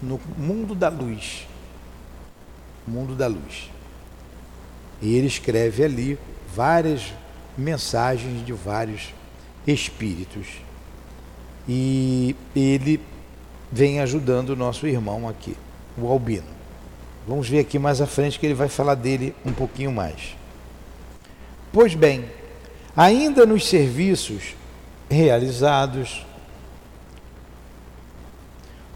No 0.00 0.20
Mundo 0.36 0.74
da 0.74 0.88
Luz. 0.88 1.46
Mundo 2.86 3.14
da 3.14 3.26
Luz. 3.26 3.70
E 5.02 5.14
ele 5.14 5.26
escreve 5.26 5.84
ali 5.84 6.18
várias 6.54 7.12
mensagens 7.56 8.44
de 8.46 8.52
vários 8.52 9.12
espíritos 9.66 10.46
e 11.68 12.34
ele 12.56 13.00
vem 13.70 14.00
ajudando 14.00 14.50
o 14.50 14.56
nosso 14.56 14.86
irmão 14.86 15.28
aqui, 15.28 15.54
o 15.96 16.06
Albino. 16.06 16.46
Vamos 17.26 17.46
ver 17.46 17.58
aqui 17.58 17.78
mais 17.78 18.00
à 18.00 18.06
frente 18.06 18.38
que 18.38 18.46
ele 18.46 18.54
vai 18.54 18.68
falar 18.68 18.94
dele 18.94 19.34
um 19.44 19.52
pouquinho 19.52 19.92
mais. 19.92 20.34
Pois 21.70 21.94
bem, 21.94 22.24
ainda 22.96 23.44
nos 23.44 23.68
serviços 23.68 24.56
realizados 25.10 26.24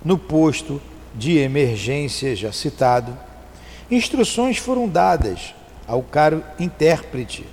no 0.03 0.17
posto 0.17 0.81
de 1.15 1.37
emergência 1.37 2.35
já 2.35 2.51
citado, 2.51 3.17
instruções 3.91 4.57
foram 4.57 4.89
dadas 4.89 5.55
ao 5.87 6.03
caro 6.03 6.43
intérprete 6.59 7.45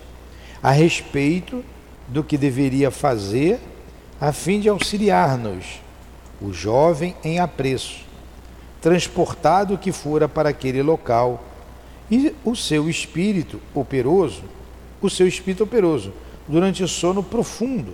a 0.64 0.72
respeito 0.72 1.64
do 2.08 2.24
que 2.24 2.38
deveria 2.38 2.90
fazer 2.90 3.60
a 4.20 4.34
fim 4.34 4.60
de 4.60 4.68
auxiliar-nos, 4.68 5.80
o 6.42 6.52
jovem 6.52 7.16
em 7.24 7.40
apreço, 7.40 8.02
transportado 8.82 9.78
que 9.78 9.92
fora 9.92 10.28
para 10.28 10.50
aquele 10.50 10.82
local, 10.82 11.44
e 12.12 12.36
o 12.44 12.56
seu 12.56 12.90
espírito 12.90 13.62
operoso, 13.74 14.44
o 15.02 15.10
seu 15.10 15.28
espírito 15.28 15.64
operoso, 15.64 16.12
durante 16.48 16.84
o 16.84 16.88
sono 16.88 17.24
profundo. 17.24 17.94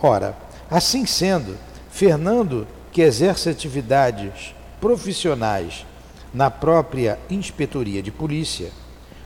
Ora, 0.00 0.36
assim 0.70 1.04
sendo, 1.04 1.56
Fernando, 1.90 2.66
que 2.92 3.02
exerce 3.02 3.50
atividades 3.50 4.54
profissionais 4.80 5.84
na 6.32 6.50
própria 6.50 7.18
inspetoria 7.28 8.02
de 8.02 8.10
polícia, 8.10 8.70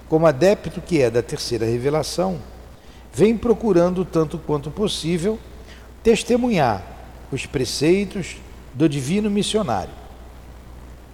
como 0.09 0.27
adepto 0.27 0.81
que 0.81 1.01
é 1.01 1.11
da 1.11 1.23
terceira 1.23 1.67
revelação, 1.67 2.39
vem 3.13 3.37
procurando 3.37 4.05
tanto 4.05 4.39
quanto 4.39 4.71
possível 4.71 5.39
testemunhar 6.03 6.83
os 7.31 7.47
preceitos 7.47 8.37
do 8.75 8.89
divino 8.89 9.31
missionário. 9.31 9.93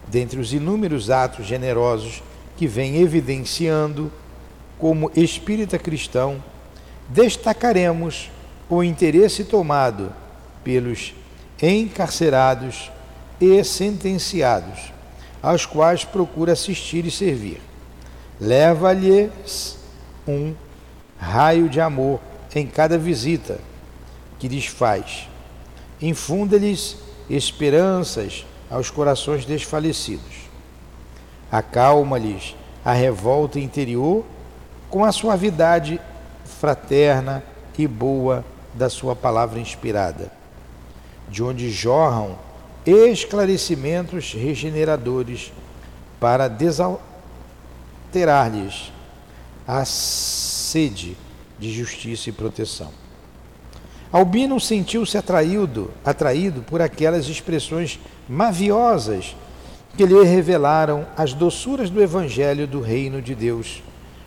Dentre 0.07 0.41
os 0.41 0.53
inúmeros 0.53 1.11
atos 1.11 1.47
generosos 1.47 2.23
que 2.57 2.67
vem 2.67 2.97
evidenciando 2.97 4.11
como 4.79 5.11
espírita 5.15 5.79
cristão, 5.79 6.43
destacaremos 7.09 8.31
o 8.69 8.83
interesse 8.83 9.45
tomado 9.45 10.13
pelos 10.63 11.15
encarcerados 11.61 12.91
e 13.41 13.63
sentenciados, 13.65 14.93
aos 15.43 15.65
quais 15.65 16.05
procura 16.05 16.53
assistir 16.53 17.05
e 17.07 17.11
servir. 17.11 17.61
Leva-lhes 18.41 19.79
um 20.27 20.55
raio 21.19 21.69
de 21.69 21.81
amor 21.81 22.21
em 22.55 22.67
cada 22.67 22.99
visita, 22.99 23.59
que 24.39 24.49
lhes 24.49 24.67
faz. 24.67 25.29
Infunda-lhes 26.01 26.97
esperanças 27.29 28.47
aos 28.71 28.91
corações 28.91 29.45
desfalecidos. 29.45 30.49
Acalma-lhes 31.51 32.55
a 32.85 32.93
revolta 32.93 33.59
interior 33.59 34.25
com 34.89 35.05
a 35.05 35.13
suavidade 35.13 36.01
fraterna 36.45 37.43
e 37.79 37.87
boa 37.87 38.45
da 38.75 38.91
sua 38.91 39.15
palavra 39.15 39.61
inspirada, 39.61 40.33
de 41.29 41.45
onde 41.45 41.71
jorram 41.71 42.37
esclarecimentos 42.85 44.33
regeneradores 44.33 45.53
para 46.19 46.49
desalterar-lhes 46.49 48.93
a 49.67 49.85
sede 49.85 51.17
de 51.59 51.73
justiça 51.73 52.31
e 52.31 52.33
proteção. 52.33 52.91
Albino 54.11 54.59
sentiu-se 54.59 55.19
atraído, 55.19 55.91
atraído 56.03 56.63
por 56.63 56.81
aquelas 56.81 57.29
expressões 57.29 58.01
maviosas 58.27 59.37
que 59.97 60.07
lhe 60.07 60.23
revelaram 60.25 61.07
as 61.15 61.35
doçuras 61.35 61.91
do 61.91 62.03
Evangelho 62.03 62.67
do 62.67 62.81
Reino 62.81 63.21
de 63.21 63.35
Deus, 63.35 63.83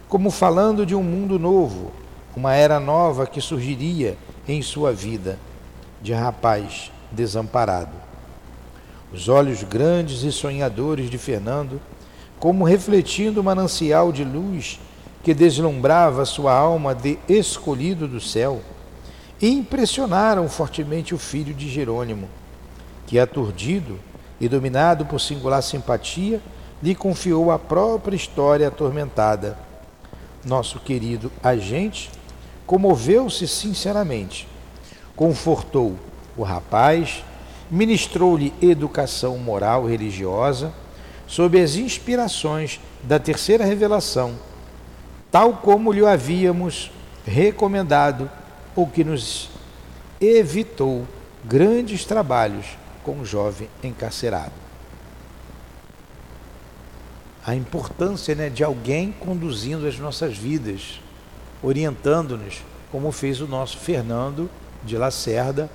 como 0.08 0.30
falando 0.30 0.86
de 0.86 0.94
um 0.94 1.02
mundo 1.02 1.40
novo, 1.40 1.92
uma 2.36 2.54
era 2.54 2.80
nova 2.80 3.26
que 3.26 3.42
surgiria 3.42 4.18
em 4.48 4.62
sua 4.62 4.94
vida, 4.94 5.40
de 6.00 6.14
rapaz 6.14 6.92
desamparado. 7.12 7.96
Os 9.12 9.28
olhos 9.30 9.64
grandes 9.64 10.24
e 10.24 10.32
sonhadores 10.32 11.10
de 11.10 11.18
Fernando, 11.18 11.82
como 12.40 12.66
refletindo 12.66 13.42
o 13.42 13.44
manancial 13.44 14.12
de 14.12 14.24
luz 14.24 14.80
que 15.24 15.34
deslumbrava 15.34 16.24
sua 16.26 16.54
alma 16.54 16.94
de 16.94 17.18
escolhido 17.28 18.08
do 18.08 18.22
céu, 18.22 18.62
e 19.42 19.50
impressionaram 19.50 20.48
fortemente 20.48 21.16
o 21.16 21.18
filho 21.18 21.54
de 21.54 21.68
Jerônimo, 21.68 22.30
que, 23.08 23.18
aturdido 23.18 24.00
e 24.40 24.48
dominado 24.48 25.06
por 25.06 25.20
singular 25.20 25.64
simpatia, 25.64 26.40
lhe 26.82 26.94
confiou 26.94 27.52
a 27.52 27.58
própria 27.58 28.16
história 28.16 28.68
atormentada. 28.68 29.58
Nosso 30.46 30.80
querido 30.80 31.32
agente 31.42 32.12
comoveu-se 32.68 33.48
sinceramente, 33.48 34.48
confortou 35.16 35.96
o 36.38 36.44
rapaz, 36.44 37.24
ministrou-lhe 37.70 38.54
educação 38.62 39.38
moral 39.38 39.88
e 39.88 39.92
religiosa, 39.92 40.72
sob 41.28 41.60
as 41.62 41.76
inspirações 41.76 42.80
da 43.04 43.18
terceira 43.20 43.66
revelação, 43.66 44.36
tal 45.32 45.54
como 45.54 45.92
lhe 45.92 46.06
havíamos 46.06 46.92
recomendado 47.26 48.30
o 48.76 48.88
que 48.88 49.04
nos 49.04 49.50
evitou 50.20 51.08
grandes 51.44 52.06
trabalhos 52.06 52.66
com 53.04 53.20
o 53.20 53.26
jovem 53.26 53.68
encarcerado. 53.84 54.52
A 57.46 57.56
importância 57.56 58.36
né, 58.36 58.50
de 58.50 58.64
alguém 58.64 59.12
conduzindo 59.12 59.88
as 59.88 59.98
nossas 59.98 60.38
vidas, 60.38 61.02
orientando-nos, 61.62 62.62
como 62.92 63.12
fez 63.12 63.42
o 63.42 63.48
nosso 63.48 63.78
Fernando 63.78 64.50
de 64.84 64.96
Lacerda 64.96 65.70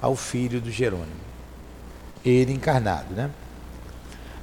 ao 0.00 0.14
filho 0.14 0.60
do 0.60 0.70
Jerônimo, 0.70 1.28
ele 2.24 2.52
encarnado. 2.52 3.14
Né? 3.14 3.30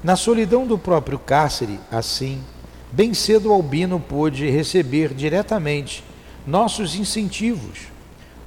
Na 0.03 0.17
solidão 0.17 0.67
do 0.67 0.77
próprio 0.77 1.17
cárcere, 1.17 1.79
assim, 1.89 2.43
bem 2.91 3.13
cedo 3.13 3.53
Albino 3.53 3.99
pôde 3.99 4.49
receber 4.49 5.13
diretamente 5.13 6.03
nossos 6.45 6.95
incentivos 6.95 7.94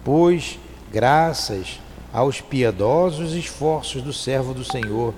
Pois, 0.05 0.59
graças 0.93 1.81
aos 2.13 2.41
piedosos 2.41 3.35
esforços 3.35 4.03
do 4.03 4.13
servo 4.13 4.55
do 4.55 4.65
Senhor 4.65 5.15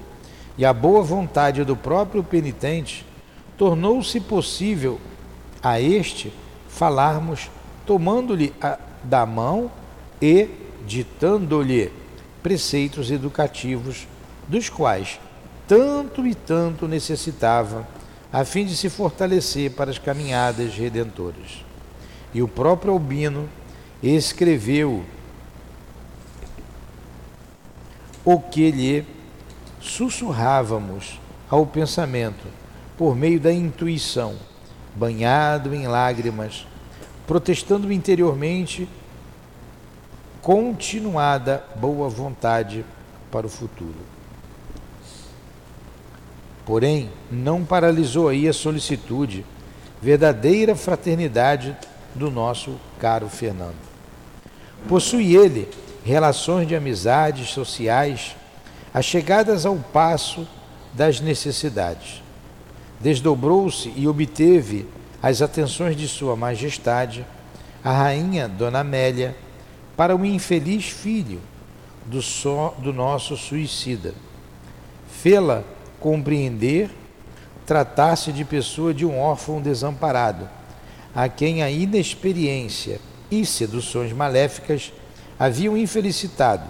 e 0.58 0.64
à 0.64 0.72
boa 0.72 1.02
vontade 1.02 1.64
do 1.64 1.76
próprio 1.76 2.22
penitente, 2.22 3.06
tornou-se 3.56 4.18
possível 4.20 5.00
a 5.62 5.80
este 5.80 6.32
falarmos 6.68 7.50
tomando-lhe 7.86 8.52
da 9.02 9.24
mão 9.24 9.70
e 10.20 10.48
ditando-lhe 10.86 11.92
preceitos 12.42 13.10
educativos, 13.10 14.06
dos 14.48 14.68
quais 14.68 15.20
tanto 15.70 16.26
e 16.26 16.34
tanto 16.34 16.88
necessitava, 16.88 17.86
a 18.32 18.44
fim 18.44 18.64
de 18.64 18.76
se 18.76 18.90
fortalecer 18.90 19.70
para 19.70 19.90
as 19.90 19.98
caminhadas 19.98 20.74
redentoras. 20.74 21.64
E 22.34 22.42
o 22.42 22.48
próprio 22.48 22.92
Albino 22.92 23.48
escreveu 24.02 25.04
o 28.24 28.38
que 28.38 28.70
lhe 28.70 29.06
sussurrávamos 29.80 31.20
ao 31.48 31.66
pensamento 31.66 32.46
por 32.96 33.16
meio 33.16 33.40
da 33.40 33.52
intuição, 33.52 34.36
banhado 34.94 35.74
em 35.74 35.86
lágrimas, 35.86 36.66
protestando 37.26 37.92
interiormente 37.92 38.88
continuada 40.42 41.64
boa 41.76 42.08
vontade 42.08 42.84
para 43.30 43.46
o 43.46 43.50
futuro. 43.50 44.10
Porém, 46.64 47.10
não 47.30 47.64
paralisou 47.64 48.28
aí 48.28 48.48
a 48.48 48.52
solicitude, 48.52 49.44
verdadeira 50.00 50.76
fraternidade 50.76 51.76
do 52.14 52.30
nosso 52.30 52.76
caro 52.98 53.28
Fernando. 53.28 53.89
Possui 54.88 55.36
ele 55.36 55.68
relações 56.04 56.66
de 56.66 56.74
amizades 56.74 57.50
sociais 57.50 58.34
achegadas 58.92 59.64
ao 59.64 59.76
passo 59.76 60.46
das 60.92 61.20
necessidades. 61.20 62.22
Desdobrou-se 63.00 63.92
e 63.96 64.08
obteve 64.08 64.86
as 65.22 65.40
atenções 65.40 65.96
de 65.96 66.08
Sua 66.08 66.34
Majestade, 66.34 67.24
a 67.84 67.92
Rainha 67.92 68.48
Dona 68.48 68.80
Amélia, 68.80 69.36
para 69.96 70.16
o 70.16 70.24
infeliz 70.24 70.86
filho 70.86 71.40
do, 72.06 72.20
so, 72.20 72.74
do 72.78 72.92
nosso 72.92 73.36
suicida. 73.36 74.14
Fê-la 75.22 75.62
compreender 75.98 76.90
tratar-se 77.66 78.32
de 78.32 78.44
pessoa 78.44 78.92
de 78.92 79.06
um 79.06 79.16
órfão 79.16 79.60
desamparado, 79.60 80.48
a 81.14 81.28
quem 81.28 81.62
a 81.62 81.70
inexperiência 81.70 83.00
e 83.30 83.46
seduções 83.46 84.12
maléficas 84.12 84.92
haviam 85.38 85.76
infelicitado, 85.76 86.64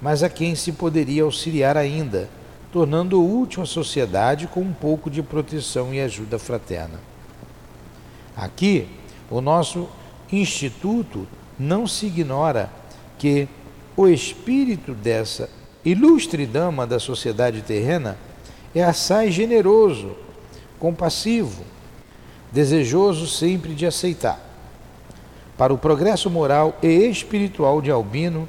mas 0.00 0.22
a 0.22 0.28
quem 0.28 0.54
se 0.54 0.72
poderia 0.72 1.22
auxiliar 1.22 1.76
ainda, 1.76 2.28
tornando 2.72 3.22
útil 3.22 3.62
a 3.62 3.66
sociedade 3.66 4.46
com 4.46 4.60
um 4.60 4.72
pouco 4.72 5.10
de 5.10 5.22
proteção 5.22 5.92
e 5.92 6.00
ajuda 6.00 6.38
fraterna. 6.38 6.98
Aqui, 8.36 8.88
o 9.30 9.40
nosso 9.40 9.88
instituto 10.32 11.28
não 11.58 11.86
se 11.86 12.06
ignora 12.06 12.70
que 13.18 13.46
o 13.96 14.08
espírito 14.08 14.94
dessa 14.94 15.50
ilustre 15.84 16.46
dama 16.46 16.86
da 16.86 16.98
sociedade 16.98 17.60
terrena 17.60 18.16
é 18.74 18.82
assaz 18.82 19.34
generoso, 19.34 20.16
compassivo, 20.78 21.62
desejoso 22.50 23.28
sempre 23.28 23.74
de 23.74 23.86
aceitar 23.86 24.51
para 25.62 25.72
o 25.72 25.78
progresso 25.78 26.28
moral 26.28 26.76
e 26.82 26.88
espiritual 26.88 27.80
de 27.80 27.88
Albino, 27.88 28.48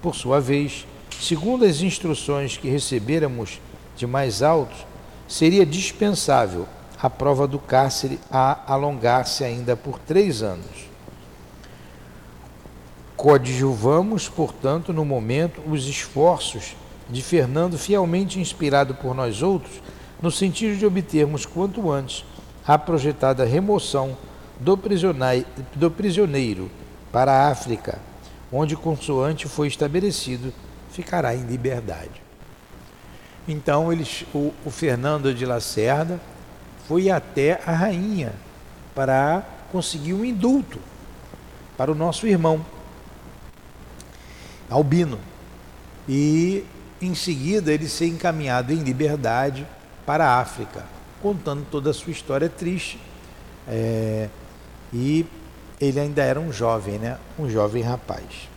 por 0.00 0.14
sua 0.14 0.40
vez, 0.40 0.86
segundo 1.20 1.62
as 1.62 1.82
instruções 1.82 2.56
que 2.56 2.70
recebêramos 2.70 3.60
de 3.94 4.06
mais 4.06 4.42
altos, 4.42 4.78
seria 5.28 5.66
dispensável 5.66 6.66
a 6.98 7.10
prova 7.10 7.46
do 7.46 7.58
cárcere 7.58 8.18
a 8.30 8.72
alongar-se 8.72 9.44
ainda 9.44 9.76
por 9.76 9.98
três 9.98 10.42
anos. 10.42 10.88
Coadjuvamos, 13.14 14.30
portanto, 14.30 14.90
no 14.90 15.04
momento, 15.04 15.60
os 15.70 15.86
esforços 15.86 16.74
de 17.10 17.20
Fernando, 17.20 17.76
fielmente 17.76 18.40
inspirado 18.40 18.94
por 18.94 19.14
nós 19.14 19.42
outros, 19.42 19.82
no 20.22 20.30
sentido 20.30 20.78
de 20.78 20.86
obtermos 20.86 21.44
quanto 21.44 21.90
antes 21.90 22.24
a 22.66 22.78
projetada 22.78 23.44
remoção 23.44 24.16
do 24.64 24.78
prisioneiro, 24.78 25.46
do 25.74 25.90
prisioneiro 25.90 26.70
para 27.12 27.30
a 27.30 27.48
África, 27.50 27.98
onde 28.50 28.74
consoante 28.74 29.46
foi 29.46 29.68
estabelecido, 29.68 30.52
ficará 30.90 31.34
em 31.34 31.44
liberdade. 31.44 32.22
Então 33.46 33.92
eles, 33.92 34.24
o, 34.34 34.54
o 34.64 34.70
Fernando 34.70 35.34
de 35.34 35.44
Lacerda 35.44 36.18
foi 36.88 37.10
até 37.10 37.60
a 37.66 37.72
rainha 37.72 38.32
para 38.94 39.44
conseguir 39.70 40.14
um 40.14 40.24
indulto 40.24 40.78
para 41.76 41.92
o 41.92 41.94
nosso 41.94 42.26
irmão 42.26 42.64
Albino. 44.70 45.18
E 46.08 46.64
em 47.02 47.14
seguida 47.14 47.70
ele 47.70 47.86
ser 47.86 48.06
encaminhado 48.06 48.72
em 48.72 48.76
liberdade 48.76 49.66
para 50.06 50.26
a 50.26 50.40
África, 50.40 50.86
contando 51.20 51.66
toda 51.70 51.90
a 51.90 51.94
sua 51.94 52.12
história 52.12 52.48
triste. 52.48 52.98
É, 53.68 54.28
e 54.94 55.26
ele 55.80 55.98
ainda 55.98 56.22
era 56.22 56.38
um 56.38 56.52
jovem, 56.52 56.98
né? 56.98 57.18
Um 57.36 57.50
jovem 57.50 57.82
rapaz. 57.82 58.48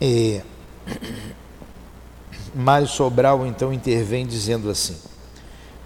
E 0.00 0.42
Mário 2.52 2.88
Sobral 2.88 3.46
então 3.46 3.72
intervém 3.72 4.26
dizendo 4.26 4.68
assim: 4.68 4.96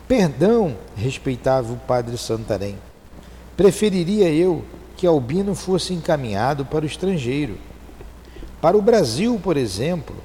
Perdão, 0.09 0.77
respeitava 0.97 1.71
o 1.73 1.77
padre 1.77 2.17
Santarém. 2.17 2.79
Preferiria 3.57 4.31
eu 4.31 4.65
que 4.97 5.07
Albino 5.07 5.55
fosse 5.55 5.93
encaminhado 5.93 6.65
para 6.65 6.85
o 6.85 6.89
estrangeiro. 6.89 7.59
Para 8.61 8.77
o 8.77 8.83
Brasil, 8.83 9.39
por 9.43 9.57
exemplo, 9.57 10.17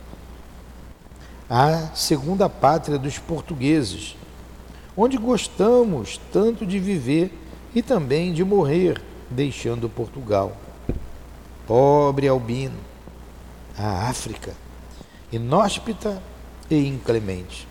a 1.49 1.91
segunda 1.93 2.49
pátria 2.49 2.97
dos 2.97 3.17
portugueses, 3.19 4.15
onde 4.97 5.17
gostamos 5.17 6.19
tanto 6.31 6.65
de 6.65 6.79
viver 6.79 7.31
e 7.73 7.81
também 7.81 8.33
de 8.33 8.43
morrer, 8.43 9.01
deixando 9.29 9.89
Portugal. 9.89 10.55
Pobre 11.67 12.27
Albino, 12.27 12.77
a 13.77 14.07
África, 14.07 14.53
inóspita 15.31 16.21
e 16.69 16.87
inclemente. 16.87 17.67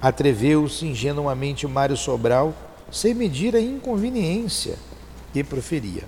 Atreveu-se 0.00 0.86
ingenuamente 0.86 1.66
Mário 1.66 1.96
Sobral, 1.96 2.54
sem 2.90 3.14
medir 3.14 3.56
a 3.56 3.60
inconveniência 3.60 4.76
que 5.32 5.42
proferia. 5.42 6.04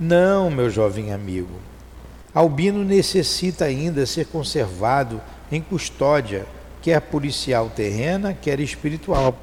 Não, 0.00 0.50
meu 0.50 0.70
jovem 0.70 1.12
amigo. 1.12 1.67
Albino 2.38 2.84
necessita 2.84 3.64
ainda 3.64 4.06
ser 4.06 4.26
conservado 4.26 5.20
em 5.50 5.60
custódia, 5.60 6.46
quer 6.80 7.00
policial 7.00 7.68
terrena, 7.68 8.32
quer 8.32 8.60
espiritual, 8.60 9.36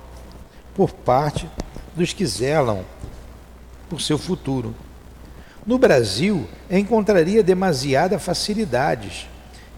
por 0.73 0.93
parte 0.93 1.45
dos 1.93 2.13
que 2.13 2.25
zelam 2.25 2.85
por 3.89 3.99
seu 3.99 4.17
futuro. 4.17 4.73
No 5.65 5.77
Brasil, 5.77 6.47
encontraria 6.71 7.43
demasiadas 7.43 8.23
facilidades 8.23 9.27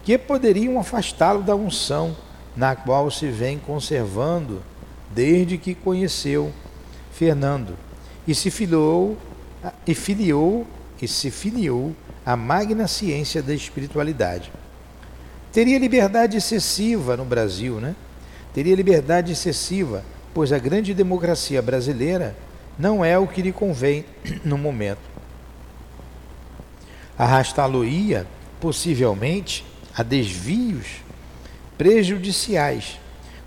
que 0.04 0.16
poderiam 0.16 0.78
afastá-lo 0.78 1.42
da 1.42 1.56
unção 1.56 2.16
na 2.56 2.76
qual 2.76 3.10
se 3.10 3.26
vem 3.26 3.58
conservando 3.58 4.62
desde 5.12 5.58
que 5.58 5.74
conheceu 5.74 6.52
Fernando 7.10 7.76
e 8.28 8.32
se 8.32 8.48
filiou 8.48 9.18
e 9.84 9.92
filiou 9.92 10.64
e 11.02 11.08
se 11.08 11.32
filiou 11.32 11.96
à 12.28 12.36
magna 12.36 12.86
ciência 12.86 13.42
da 13.42 13.54
espiritualidade. 13.54 14.52
Teria 15.50 15.78
liberdade 15.78 16.36
excessiva 16.36 17.16
no 17.16 17.24
Brasil, 17.24 17.80
né? 17.80 17.96
Teria 18.52 18.76
liberdade 18.76 19.32
excessiva, 19.32 20.04
pois 20.34 20.52
a 20.52 20.58
grande 20.58 20.92
democracia 20.92 21.62
brasileira 21.62 22.36
não 22.78 23.02
é 23.02 23.18
o 23.18 23.26
que 23.26 23.40
lhe 23.40 23.50
convém 23.50 24.04
no 24.44 24.58
momento. 24.58 25.00
Arrastá-lo-ia, 27.16 28.26
possivelmente, 28.60 29.64
a 29.96 30.02
desvios 30.02 31.02
prejudiciais, 31.78 33.00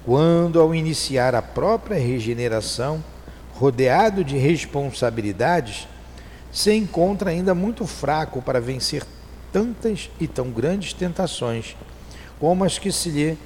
quando, 0.03 0.59
ao 0.59 0.73
iniciar 0.73 1.35
a 1.35 1.41
própria 1.43 1.99
regeneração, 1.99 3.03
rodeado 3.53 4.23
de 4.23 4.39
responsabilidades, 4.39 5.87
se 6.51 6.73
encontra 6.73 7.29
ainda 7.29 7.55
muito 7.55 7.87
fraco 7.87 8.41
para 8.41 8.59
vencer 8.59 9.03
tantas 9.51 10.09
e 10.19 10.27
tão 10.27 10.49
grandes 10.49 10.93
tentações 10.93 11.75
como 12.39 12.63
as 12.63 12.77
que 12.77 12.91
se 12.91 13.09
lhe 13.09 13.37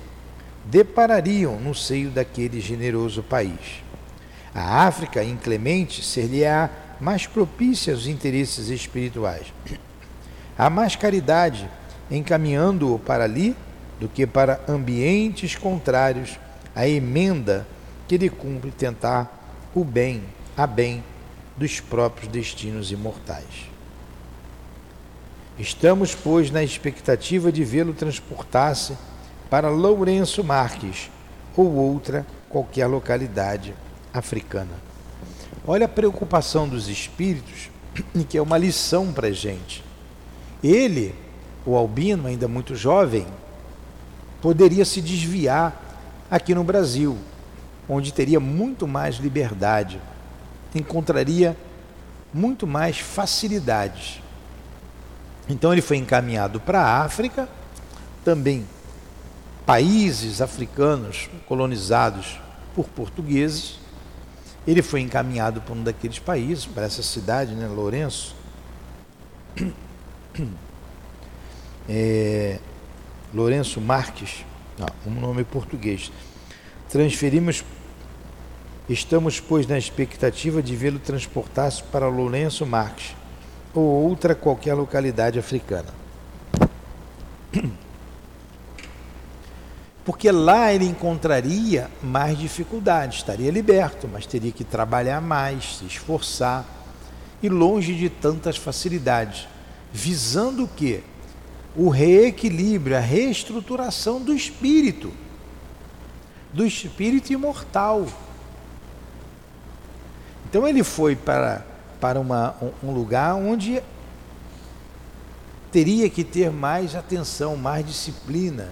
deparariam 0.65 1.59
no 1.59 1.75
seio 1.75 2.09
daquele 2.09 2.59
generoso 2.59 3.21
país. 3.21 3.83
A 4.53 4.87
África 4.87 5.23
inclemente 5.23 6.03
ser-lhe-á 6.03 6.69
mais 6.99 7.27
propícia 7.27 7.93
aos 7.93 8.07
interesses 8.07 8.69
espirituais. 8.69 9.53
Há 10.57 10.69
mais 10.69 10.95
caridade 10.95 11.69
encaminhando-o 12.09 12.97
para 12.97 13.25
ali 13.25 13.55
do 13.99 14.07
que 14.07 14.25
para 14.25 14.61
ambientes 14.67 15.55
contrários 15.55 16.39
à 16.73 16.87
emenda 16.87 17.67
que 18.07 18.17
lhe 18.17 18.29
cumpre 18.29 18.71
tentar 18.71 19.69
o 19.73 19.83
bem 19.83 20.23
a 20.55 20.65
bem 20.65 21.03
dos 21.57 21.79
próprios 21.79 22.31
destinos 22.31 22.91
imortais. 22.91 23.69
Estamos, 25.57 26.13
pois, 26.13 26.51
na 26.51 26.63
expectativa 26.63 27.51
de 27.51 27.63
vê-lo 27.63 27.93
transportar-se 27.93 28.97
para 29.49 29.69
Lourenço 29.69 30.43
Marques 30.43 31.09
ou 31.55 31.73
outra 31.73 32.25
qualquer 32.49 32.87
localidade 32.87 33.73
africana. 34.13 34.73
Olha 35.65 35.85
a 35.85 35.89
preocupação 35.89 36.67
dos 36.67 36.89
espíritos, 36.89 37.69
que 38.27 38.37
é 38.37 38.41
uma 38.41 38.57
lição 38.57 39.13
para 39.13 39.27
a 39.27 39.31
gente. 39.31 39.83
Ele, 40.61 41.15
o 41.65 41.75
Albino, 41.75 42.27
ainda 42.27 42.47
muito 42.47 42.75
jovem, 42.75 43.25
poderia 44.41 44.83
se 44.83 45.01
desviar 45.01 45.81
aqui 46.29 46.53
no 46.53 46.63
Brasil, 46.63 47.17
onde 47.87 48.11
teria 48.11 48.39
muito 48.39 48.85
mais 48.87 49.15
liberdade 49.15 50.01
encontraria 50.73 51.55
muito 52.33 52.65
mais 52.65 52.99
facilidades. 52.99 54.21
Então 55.47 55.71
ele 55.71 55.81
foi 55.81 55.97
encaminhado 55.97 56.59
para 56.59 56.81
a 56.81 57.03
África, 57.03 57.47
também 58.23 58.65
países 59.65 60.41
africanos 60.41 61.29
colonizados 61.47 62.39
por 62.73 62.87
portugueses. 62.87 63.79
Ele 64.67 64.81
foi 64.81 65.01
encaminhado 65.01 65.61
para 65.61 65.73
um 65.73 65.83
daqueles 65.83 66.19
países, 66.19 66.65
para 66.65 66.85
essa 66.85 67.03
cidade, 67.03 67.53
né, 67.53 67.67
Lourenço. 67.67 68.35
É, 71.87 72.57
Lourenço 73.31 73.79
Marques, 73.79 74.43
não, 74.75 74.87
um 75.05 75.19
nome 75.19 75.43
português. 75.43 76.11
Transferimos 76.89 77.63
Estamos, 78.87 79.39
pois, 79.39 79.65
na 79.65 79.79
expectativa 79.79 80.61
de 80.61 80.75
vê-lo 80.75 80.99
transportar-se 80.99 81.81
para 81.83 82.07
Lourenço 82.07 82.67
Marques 82.67 83.15
ou 83.73 83.83
outra 83.83 84.35
qualquer 84.35 84.75
localidade 84.75 85.39
africana. 85.39 85.89
Porque 90.05 90.29
lá 90.31 90.71
ele 90.71 90.85
encontraria 90.85 91.89
mais 92.01 92.37
dificuldades, 92.37 93.17
estaria 93.17 93.49
liberto, 93.49 94.07
mas 94.07 94.27
teria 94.27 94.51
que 94.51 94.63
trabalhar 94.63 95.19
mais, 95.19 95.77
se 95.79 95.85
esforçar 95.85 96.63
e 97.41 97.49
longe 97.49 97.95
de 97.95 98.07
tantas 98.07 98.55
facilidades, 98.55 99.47
visando 99.91 100.65
o 100.65 100.67
quê? 100.67 101.01
O 101.75 101.89
reequilíbrio, 101.89 102.95
a 102.95 102.99
reestruturação 102.99 104.21
do 104.21 104.31
espírito, 104.31 105.11
do 106.53 106.63
espírito 106.63 107.33
imortal 107.33 108.05
então 110.55 110.65
ele 110.65 110.85
foi 110.85 111.17
para, 111.17 111.65
para 111.99 112.17
uma, 112.17 112.55
um 112.81 112.93
lugar 112.93 113.35
onde 113.35 113.83
teria 115.69 116.09
que 116.09 116.23
ter 116.23 116.49
mais 116.49 116.95
atenção, 116.95 117.57
mais 117.57 117.85
disciplina. 117.85 118.69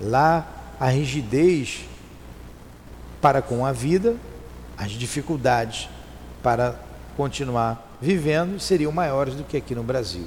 Lá 0.00 0.44
a 0.80 0.88
rigidez 0.88 1.84
para 3.22 3.40
com 3.40 3.64
a 3.64 3.70
vida, 3.70 4.16
as 4.76 4.90
dificuldades 4.90 5.88
para 6.42 6.80
continuar 7.16 7.96
vivendo 8.02 8.58
seriam 8.58 8.90
maiores 8.90 9.36
do 9.36 9.44
que 9.44 9.56
aqui 9.56 9.72
no 9.72 9.84
Brasil. 9.84 10.26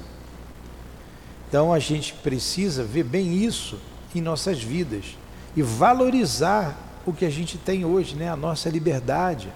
Então 1.46 1.70
a 1.70 1.78
gente 1.78 2.14
precisa 2.14 2.82
ver 2.82 3.04
bem 3.04 3.34
isso 3.34 3.78
em 4.14 4.22
nossas 4.22 4.62
vidas 4.62 5.18
e 5.54 5.60
valorizar 5.60 6.78
o 7.04 7.12
que 7.12 7.26
a 7.26 7.30
gente 7.30 7.58
tem 7.58 7.84
hoje, 7.84 8.16
né? 8.16 8.30
a 8.30 8.36
nossa 8.36 8.70
liberdade 8.70 9.52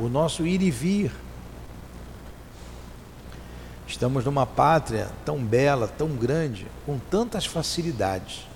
o 0.00 0.08
nosso 0.08 0.46
ir 0.46 0.62
e 0.62 0.70
vir. 0.70 1.12
Estamos 3.86 4.24
numa 4.24 4.46
pátria 4.46 5.10
tão 5.26 5.44
bela, 5.44 5.86
tão 5.86 6.08
grande, 6.16 6.66
com 6.86 6.98
tantas 6.98 7.44
facilidades. 7.44 8.46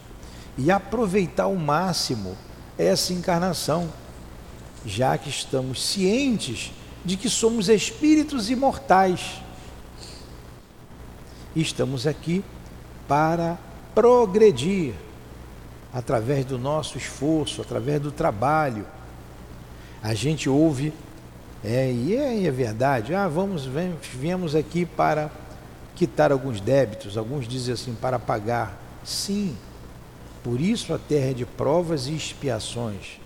E 0.57 0.71
aproveitar 0.71 1.45
ao 1.45 1.55
máximo 1.55 2.35
essa 2.79 3.13
encarnação, 3.13 3.93
já 4.87 5.19
que 5.19 5.29
estamos 5.29 5.85
cientes 5.85 6.73
de 7.05 7.17
que 7.17 7.29
somos 7.29 7.69
espíritos 7.69 8.49
imortais. 8.49 9.43
Estamos 11.55 12.07
aqui 12.07 12.43
para 13.07 13.59
progredir 13.95 14.95
através 15.93 16.47
do 16.47 16.59
nosso 16.59 16.97
esforço, 16.97 17.61
através 17.61 18.01
do 18.01 18.11
trabalho. 18.11 18.87
A 20.03 20.15
gente 20.15 20.49
ouve 20.49 20.93
é, 21.65 21.91
e 21.91 22.15
é, 22.15 22.45
é 22.45 22.51
verdade. 22.51 23.15
Ah, 23.15 23.27
vamos, 23.27 23.65
vem, 23.65 23.97
viemos 24.13 24.55
aqui 24.55 24.85
para 24.85 25.31
quitar 25.97 26.31
alguns 26.31 26.61
débitos. 26.61 27.17
Alguns 27.17 27.49
dizem 27.49 27.73
assim, 27.73 27.95
para 27.95 28.19
pagar. 28.19 28.79
Sim, 29.03 29.57
por 30.43 30.61
isso 30.61 30.93
a 30.93 30.99
terra 30.99 31.31
é 31.31 31.33
de 31.33 31.47
provas 31.47 32.07
e 32.07 32.15
expiações. 32.15 33.19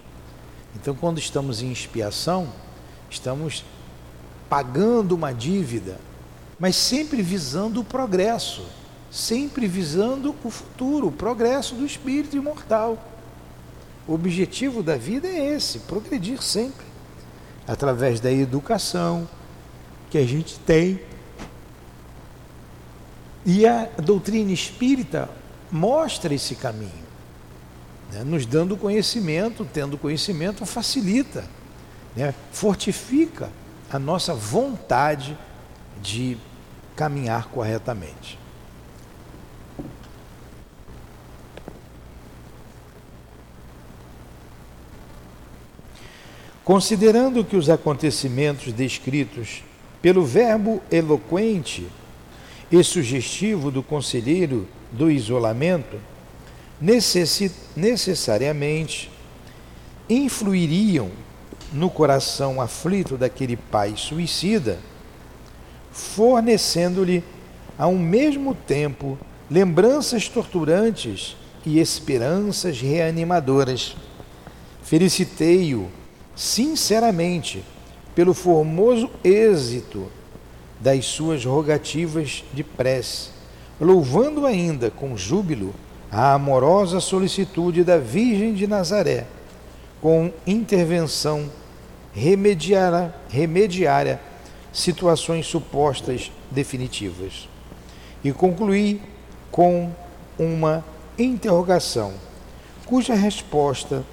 Então, 0.77 0.94
quando 0.94 1.18
estamos 1.18 1.62
em 1.62 1.72
expiação, 1.72 2.48
estamos 3.11 3.64
pagando 4.48 5.16
uma 5.16 5.33
dívida, 5.33 5.98
mas 6.61 6.77
sempre 6.77 7.22
visando 7.22 7.81
o 7.81 7.85
progresso, 7.85 8.64
sempre 9.11 9.66
visando 9.66 10.35
o 10.44 10.51
futuro, 10.51 11.09
o 11.09 11.12
progresso 11.12 11.74
do 11.74 11.85
espírito 11.85 12.37
imortal. 12.37 13.03
O 14.07 14.14
objetivo 14.14 14.81
da 14.81 14.96
vida 14.96 15.27
é 15.27 15.55
esse, 15.55 15.81
progredir 15.81 16.40
sempre 16.40 16.88
através 17.68 18.18
da 18.18 18.33
educação 18.33 19.28
que 20.11 20.16
a 20.16 20.26
gente 20.26 20.59
tem. 20.61 21.00
E 23.44 23.66
a 23.66 23.88
doutrina 24.02 24.50
espírita 24.50 25.28
mostra 25.70 26.35
esse 26.35 26.54
caminho. 26.54 27.07
né? 28.11 28.24
nos 28.24 28.46
dando 28.46 28.76
conhecimento, 28.76 29.66
tendo 29.70 29.98
conhecimento, 29.98 30.64
facilita, 30.64 31.44
né? 32.16 32.35
fortifica 32.50 33.50
a 33.90 33.98
nossa 33.98 34.35
vontade 34.35 35.37
de 36.02 36.38
caminhar 36.96 37.48
corretamente. 37.48 38.38
Considerando 46.68 47.42
que 47.42 47.57
os 47.57 47.70
acontecimentos 47.70 48.74
descritos 48.74 49.62
pelo 50.02 50.22
verbo 50.22 50.83
eloquente 50.90 51.87
e 52.70 52.85
sugestivo 52.85 53.70
do 53.70 53.83
conselheiro 53.83 54.68
do 54.92 55.11
isolamento 55.11 55.96
necessariamente 57.74 59.11
influiriam 60.11 61.11
no 61.72 61.88
coração 61.88 62.61
aflito 62.61 63.16
daquele 63.16 63.57
pai 63.57 63.94
suicida, 63.96 64.78
fornecendo-lhe 65.90 67.24
ao 67.78 67.94
mesmo 67.94 68.54
tempo 68.54 69.16
lembranças 69.50 70.28
torturantes 70.28 71.35
e 71.64 71.81
esperanças 71.81 72.78
reanimadoras. 72.78 73.96
Felicitei-o 74.83 75.96
sinceramente 76.38 77.64
pelo 78.14 78.33
formoso 78.33 79.11
êxito 79.24 80.07
das 80.79 81.05
suas 81.05 81.44
rogativas 81.44 82.44
de 82.55 82.62
prece, 82.62 83.31
louvando 83.81 84.46
ainda 84.46 84.88
com 84.88 85.16
júbilo 85.16 85.74
a 86.12 86.35
amorosa 86.35 87.01
solicitude 87.01 87.83
da 87.83 87.98
Virgem 87.98 88.55
de 88.55 88.68
Nazaré, 88.68 89.27
com 90.01 90.33
intervenção 90.46 91.51
remediária, 92.14 93.12
remediária 93.29 94.20
situações 94.72 95.44
supostas 95.44 96.31
definitivas. 96.53 97.48
E 98.22 98.31
concluí 98.31 99.03
com 99.51 99.90
uma 100.38 100.85
interrogação, 101.18 102.12
cuja 102.87 103.14
resposta 103.14 104.05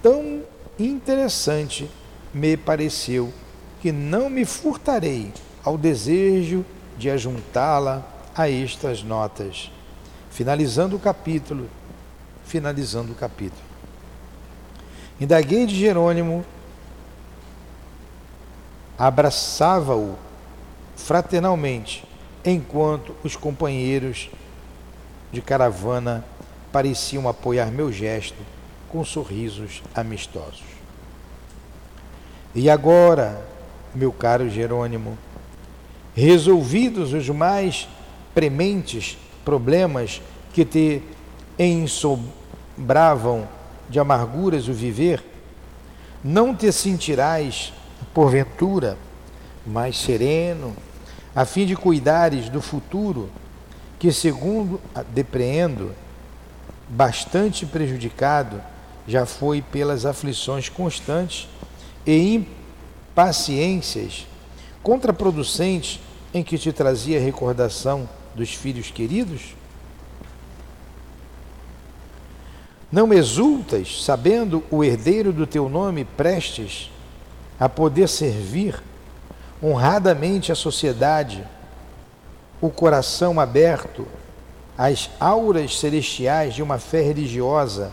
tão 0.00 0.42
interessante 0.78 1.90
me 2.32 2.56
pareceu 2.56 3.32
que 3.80 3.92
não 3.92 4.28
me 4.28 4.44
furtarei 4.44 5.32
ao 5.64 5.78
desejo 5.78 6.64
de 6.98 7.10
ajuntá-la 7.10 8.04
a 8.34 8.50
estas 8.50 9.02
notas. 9.02 9.70
Finalizando 10.30 10.96
o 10.96 10.98
capítulo, 10.98 11.68
finalizando 12.44 13.12
o 13.12 13.14
capítulo. 13.14 13.62
Indaguei 15.20 15.64
de 15.64 15.74
Jerônimo, 15.74 16.44
abraçava-o 18.98 20.16
fraternalmente, 20.94 22.04
enquanto 22.44 23.14
os 23.24 23.34
companheiros 23.34 24.30
de 25.32 25.40
caravana 25.40 26.24
pareciam 26.70 27.28
apoiar 27.28 27.70
meu 27.70 27.90
gesto 27.90 28.55
com 28.96 29.04
sorrisos 29.04 29.82
amistosos. 29.94 30.64
E 32.54 32.70
agora, 32.70 33.46
meu 33.94 34.10
caro 34.10 34.48
Jerônimo, 34.48 35.18
resolvidos 36.14 37.12
os 37.12 37.28
mais 37.28 37.86
prementes 38.34 39.18
problemas 39.44 40.22
que 40.54 40.64
te 40.64 41.02
ensobravam 41.58 43.46
de 43.86 44.00
amarguras 44.00 44.66
o 44.66 44.72
viver, 44.72 45.22
não 46.24 46.56
te 46.56 46.72
sentirás, 46.72 47.74
porventura, 48.14 48.96
mais 49.66 49.98
sereno, 49.98 50.74
a 51.34 51.44
fim 51.44 51.66
de 51.66 51.76
cuidares 51.76 52.48
do 52.48 52.62
futuro, 52.62 53.28
que, 53.98 54.10
segundo 54.10 54.80
depreendo, 55.12 55.94
bastante 56.88 57.66
prejudicado 57.66 58.58
já 59.06 59.24
foi 59.24 59.62
pelas 59.62 60.04
aflições 60.04 60.68
constantes 60.68 61.48
e 62.06 62.46
impaciências 63.14 64.26
contraproducentes 64.82 66.00
em 66.32 66.42
que 66.42 66.58
te 66.58 66.72
trazia 66.72 67.20
recordação 67.20 68.08
dos 68.34 68.52
filhos 68.52 68.90
queridos? 68.90 69.54
Não 72.90 73.12
exultas, 73.12 74.04
sabendo 74.04 74.62
o 74.70 74.84
herdeiro 74.84 75.32
do 75.32 75.46
teu 75.46 75.68
nome 75.68 76.04
prestes 76.04 76.90
a 77.58 77.68
poder 77.68 78.08
servir 78.08 78.82
honradamente 79.62 80.52
a 80.52 80.54
sociedade, 80.54 81.44
o 82.60 82.70
coração 82.70 83.40
aberto 83.40 84.06
às 84.76 85.10
auras 85.18 85.78
celestiais 85.78 86.54
de 86.54 86.62
uma 86.62 86.78
fé 86.78 87.02
religiosa 87.02 87.92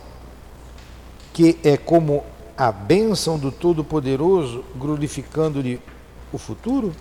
que 1.34 1.58
é 1.64 1.76
como 1.76 2.24
a 2.56 2.72
bênção 2.72 3.40
do 3.40 3.52
Todo-Poderoso, 3.52 4.64
glorificando-lhe 4.76 5.82
o 6.32 6.38
futuro? 6.38 6.94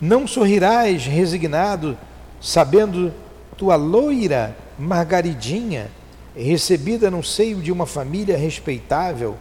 Não 0.00 0.26
sorrirás 0.26 1.06
resignado, 1.06 1.96
sabendo 2.40 3.14
tua 3.56 3.76
loira 3.76 4.56
Margaridinha, 4.76 5.88
recebida 6.36 7.08
no 7.08 7.22
seio 7.22 7.62
de 7.62 7.70
uma 7.70 7.86
família 7.86 8.36
respeitável, 8.36 9.36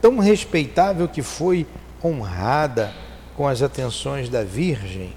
tão 0.00 0.20
respeitável 0.20 1.08
que 1.08 1.22
foi 1.22 1.66
honrada 2.04 2.92
com 3.36 3.48
as 3.48 3.60
atenções 3.62 4.28
da 4.28 4.44
Virgem, 4.44 5.12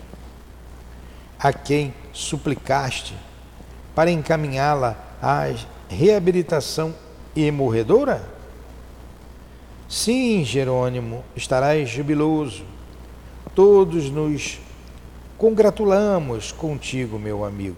a 1.38 1.54
quem 1.54 1.94
suplicaste 2.12 3.14
para 3.98 4.12
encaminhá-la 4.12 4.96
à 5.20 5.46
reabilitação 5.90 6.94
hemorredora? 7.36 8.24
Sim, 9.90 10.46
Jerônimo, 10.46 11.24
estarás 11.36 11.90
jubiloso. 11.90 12.64
Todos 13.56 14.12
nos 14.12 14.60
congratulamos 15.36 16.52
contigo, 16.52 17.18
meu 17.18 17.44
amigo. 17.44 17.76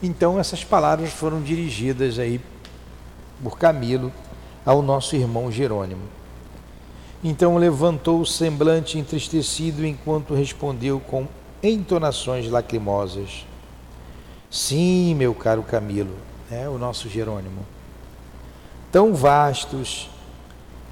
Então 0.00 0.38
essas 0.38 0.62
palavras 0.62 1.12
foram 1.12 1.42
dirigidas 1.42 2.20
aí 2.20 2.40
por 3.42 3.58
Camilo 3.58 4.12
ao 4.64 4.80
nosso 4.80 5.16
irmão 5.16 5.50
Jerônimo. 5.50 6.04
Então 7.24 7.56
levantou 7.56 8.20
o 8.20 8.26
semblante 8.26 8.96
entristecido 8.96 9.84
enquanto 9.84 10.34
respondeu 10.34 11.00
com 11.00 11.26
entonações 11.64 12.48
lacrimosas: 12.48 13.44
Sim, 14.54 15.16
meu 15.16 15.34
caro 15.34 15.64
Camilo, 15.64 16.16
é 16.48 16.68
o 16.68 16.78
nosso 16.78 17.08
Jerônimo. 17.08 17.66
Tão 18.92 19.12
vastos 19.12 20.08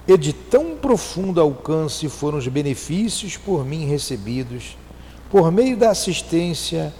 e 0.04 0.18
de 0.18 0.32
tão 0.32 0.74
profundo 0.74 1.40
alcance 1.40 2.08
foram 2.08 2.38
os 2.38 2.48
benefícios 2.48 3.36
por 3.36 3.64
mim 3.64 3.86
recebidos, 3.86 4.76
por 5.30 5.52
meio 5.52 5.76
da 5.76 5.90
assistência 5.90 6.92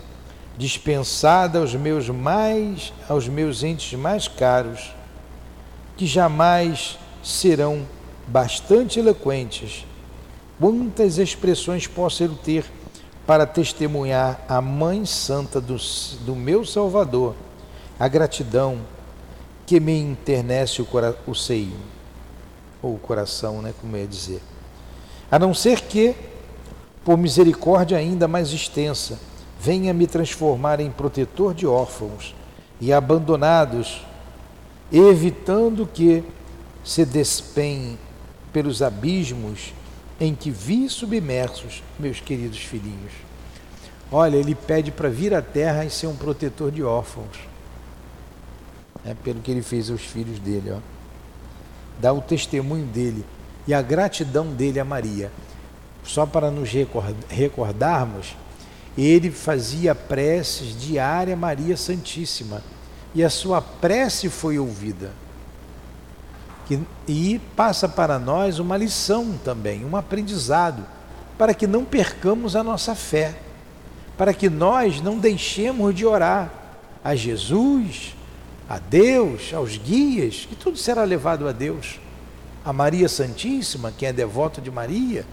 dispensada 0.56 1.58
aos 1.58 1.74
meus 1.74 2.08
mais 2.08 2.92
aos 3.08 3.26
meus 3.26 3.64
entes 3.64 3.98
mais 3.98 4.28
caros, 4.28 4.94
que 5.96 6.06
jamais 6.06 6.96
serão 7.24 7.84
bastante 8.28 9.00
eloquentes. 9.00 9.84
Quantas 10.60 11.18
expressões 11.18 11.88
posso 11.88 12.22
eu 12.22 12.36
ter 12.36 12.64
para 13.26 13.46
testemunhar 13.46 14.40
a 14.48 14.60
Mãe 14.60 15.06
Santa 15.06 15.60
do, 15.60 15.76
do 16.24 16.34
meu 16.34 16.64
Salvador, 16.64 17.34
a 17.98 18.08
gratidão 18.08 18.78
que 19.64 19.78
me 19.78 19.98
internece 19.98 20.82
o, 20.82 20.84
cora, 20.84 21.16
o 21.26 21.34
seio, 21.34 21.76
ou 22.82 22.94
o 22.94 22.98
coração, 22.98 23.62
né, 23.62 23.72
como 23.80 23.96
eu 23.96 24.00
ia 24.00 24.06
dizer. 24.06 24.40
A 25.30 25.38
não 25.38 25.54
ser 25.54 25.82
que, 25.82 26.14
por 27.04 27.16
misericórdia 27.16 27.96
ainda 27.96 28.26
mais 28.26 28.52
extensa, 28.52 29.18
venha 29.60 29.94
me 29.94 30.06
transformar 30.06 30.80
em 30.80 30.90
protetor 30.90 31.54
de 31.54 31.66
órfãos 31.66 32.34
e 32.80 32.92
abandonados, 32.92 34.04
evitando 34.92 35.86
que 35.86 36.24
se 36.84 37.04
despenhem 37.04 37.96
pelos 38.52 38.82
abismos 38.82 39.72
em 40.20 40.34
que 40.34 40.50
vi 40.50 40.88
submersos 40.88 41.82
meus 41.98 42.20
queridos 42.20 42.58
filhinhos. 42.58 43.12
Olha, 44.10 44.36
ele 44.36 44.54
pede 44.54 44.90
para 44.90 45.08
vir 45.08 45.34
à 45.34 45.40
terra 45.40 45.84
e 45.84 45.90
ser 45.90 46.06
um 46.06 46.16
protetor 46.16 46.70
de 46.70 46.82
órfãos. 46.82 47.38
É 49.04 49.14
pelo 49.14 49.40
que 49.40 49.50
ele 49.50 49.62
fez 49.62 49.90
aos 49.90 50.02
filhos 50.02 50.38
dele, 50.38 50.70
ó. 50.70 50.78
Dá 52.00 52.12
o 52.12 52.20
testemunho 52.20 52.86
dele 52.86 53.24
e 53.66 53.74
a 53.74 53.80
gratidão 53.80 54.52
dele 54.52 54.78
a 54.78 54.84
Maria. 54.84 55.30
Só 56.04 56.26
para 56.26 56.50
nos 56.50 56.70
recordarmos 57.28 58.34
ele 58.96 59.30
fazia 59.30 59.94
preces 59.94 60.78
diária 60.78 61.34
a 61.34 61.36
Maria 61.36 61.76
Santíssima 61.76 62.62
e 63.14 63.24
a 63.24 63.30
sua 63.30 63.60
prece 63.60 64.28
foi 64.28 64.58
ouvida. 64.58 65.10
E 67.06 67.40
passa 67.56 67.88
para 67.88 68.18
nós 68.18 68.58
uma 68.58 68.76
lição 68.76 69.38
também, 69.44 69.84
um 69.84 69.96
aprendizado, 69.96 70.84
para 71.36 71.54
que 71.54 71.66
não 71.66 71.84
percamos 71.84 72.54
a 72.54 72.62
nossa 72.62 72.94
fé, 72.94 73.34
para 74.16 74.32
que 74.32 74.48
nós 74.48 75.00
não 75.00 75.18
deixemos 75.18 75.94
de 75.94 76.06
orar 76.06 76.50
a 77.02 77.14
Jesus, 77.14 78.14
a 78.68 78.78
Deus, 78.78 79.52
aos 79.52 79.76
guias, 79.76 80.46
que 80.48 80.54
tudo 80.54 80.78
será 80.78 81.04
levado 81.04 81.48
a 81.48 81.52
Deus. 81.52 81.98
A 82.64 82.72
Maria 82.72 83.08
Santíssima, 83.08 83.92
quem 83.96 84.08
é 84.08 84.12
devoto 84.12 84.60
de 84.60 84.70
Maria, 84.70 85.26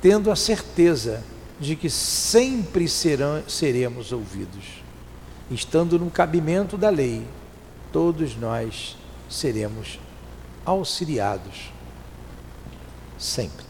tendo 0.00 0.30
a 0.30 0.36
certeza 0.36 1.22
de 1.60 1.76
que 1.76 1.90
sempre 1.90 2.88
serão, 2.88 3.42
seremos 3.46 4.12
ouvidos. 4.12 4.82
Estando 5.50 5.98
no 5.98 6.10
cabimento 6.10 6.78
da 6.78 6.88
lei, 6.88 7.22
todos 7.92 8.34
nós 8.34 8.96
seremos 9.32 9.98
auxiliados. 10.64 11.72
Sempre. 13.18 13.64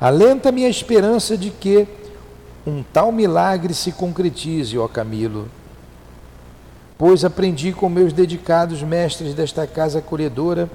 Alenta-me 0.00 0.64
a 0.64 0.68
esperança 0.68 1.36
de 1.36 1.50
que 1.50 1.86
um 2.66 2.82
tal 2.82 3.10
milagre 3.10 3.72
se 3.72 3.92
concretize, 3.92 4.76
ó 4.76 4.86
Camilo. 4.86 5.48
Pois 6.98 7.24
aprendi 7.24 7.72
com 7.72 7.88
meus 7.88 8.12
dedicados 8.12 8.82
mestres 8.82 9.34
desta 9.34 9.66
casa 9.66 10.00
acolhedora 10.00 10.68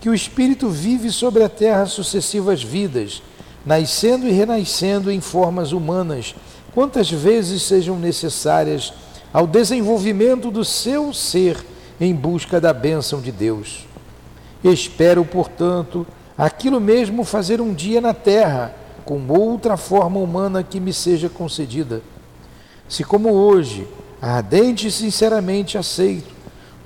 que 0.00 0.08
o 0.08 0.14
Espírito 0.14 0.68
vive 0.68 1.10
sobre 1.10 1.42
a 1.42 1.48
terra 1.48 1.86
sucessivas 1.86 2.62
vidas 2.62 3.22
nascendo 3.64 4.26
e 4.26 4.32
renascendo 4.32 5.10
em 5.10 5.20
formas 5.20 5.72
humanas, 5.72 6.34
quantas 6.74 7.10
vezes 7.10 7.62
sejam 7.62 7.98
necessárias 7.98 8.92
ao 9.32 9.46
desenvolvimento 9.46 10.50
do 10.50 10.64
seu 10.64 11.12
ser 11.12 11.56
em 12.00 12.14
busca 12.14 12.60
da 12.60 12.72
bênção 12.72 13.20
de 13.20 13.32
Deus. 13.32 13.86
Espero, 14.64 15.24
portanto, 15.24 16.06
aquilo 16.36 16.80
mesmo 16.80 17.24
fazer 17.24 17.60
um 17.60 17.72
dia 17.74 18.00
na 18.00 18.14
terra, 18.14 18.74
com 19.04 19.20
outra 19.28 19.76
forma 19.76 20.20
humana 20.20 20.62
que 20.62 20.78
me 20.78 20.92
seja 20.92 21.28
concedida. 21.28 22.02
Se, 22.88 23.02
como 23.04 23.30
hoje, 23.30 23.88
ardente 24.20 24.86
e 24.86 24.90
sinceramente 24.90 25.76
aceito, 25.76 26.32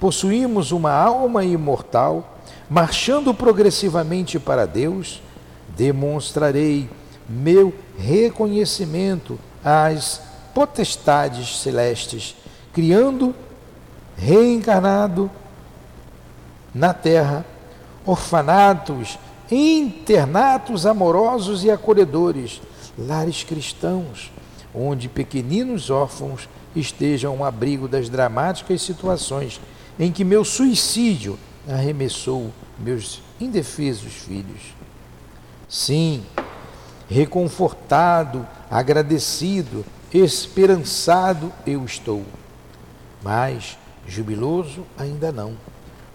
possuímos 0.01 0.73
uma 0.73 0.93
alma 0.93 1.45
imortal, 1.45 2.39
marchando 2.69 3.35
progressivamente 3.35 4.39
para 4.39 4.67
Deus, 4.67 5.21
demonstrarei 5.77 6.89
meu 7.29 7.73
reconhecimento 7.99 9.39
às 9.65 10.21
potestades 10.55 11.59
celestes, 11.59 12.35
criando, 12.73 13.35
reencarnado 14.17 15.31
na 16.75 16.93
terra, 16.93 17.45
orfanatos, 18.05 19.19
internatos 19.51 20.87
amorosos 20.87 21.65
e 21.65 21.71
acolhedores, 21.71 22.61
lares 22.99 23.45
cristãos, 23.45 24.31
onde 24.75 25.09
pequeninos 25.09 25.91
órfãos 25.91 26.49
estejam 26.75 27.39
ao 27.39 27.45
abrigo 27.45 27.89
das 27.89 28.09
dramáticas 28.09 28.83
situações 28.83 29.61
em 29.99 30.13
que 30.13 30.25
meu 30.25 30.45
suicídio 30.45 31.39
arremessou 31.69 32.51
meus 32.79 33.23
indefesos 33.41 34.13
filhos. 34.13 34.75
Sim, 35.69 36.25
reconfortado, 37.09 38.47
agradecido, 38.71 39.85
esperançado 40.13 41.53
eu 41.67 41.85
estou. 41.85 42.25
Mas 43.23 43.79
jubiloso 44.07 44.87
ainda 44.99 45.33
não, 45.33 45.55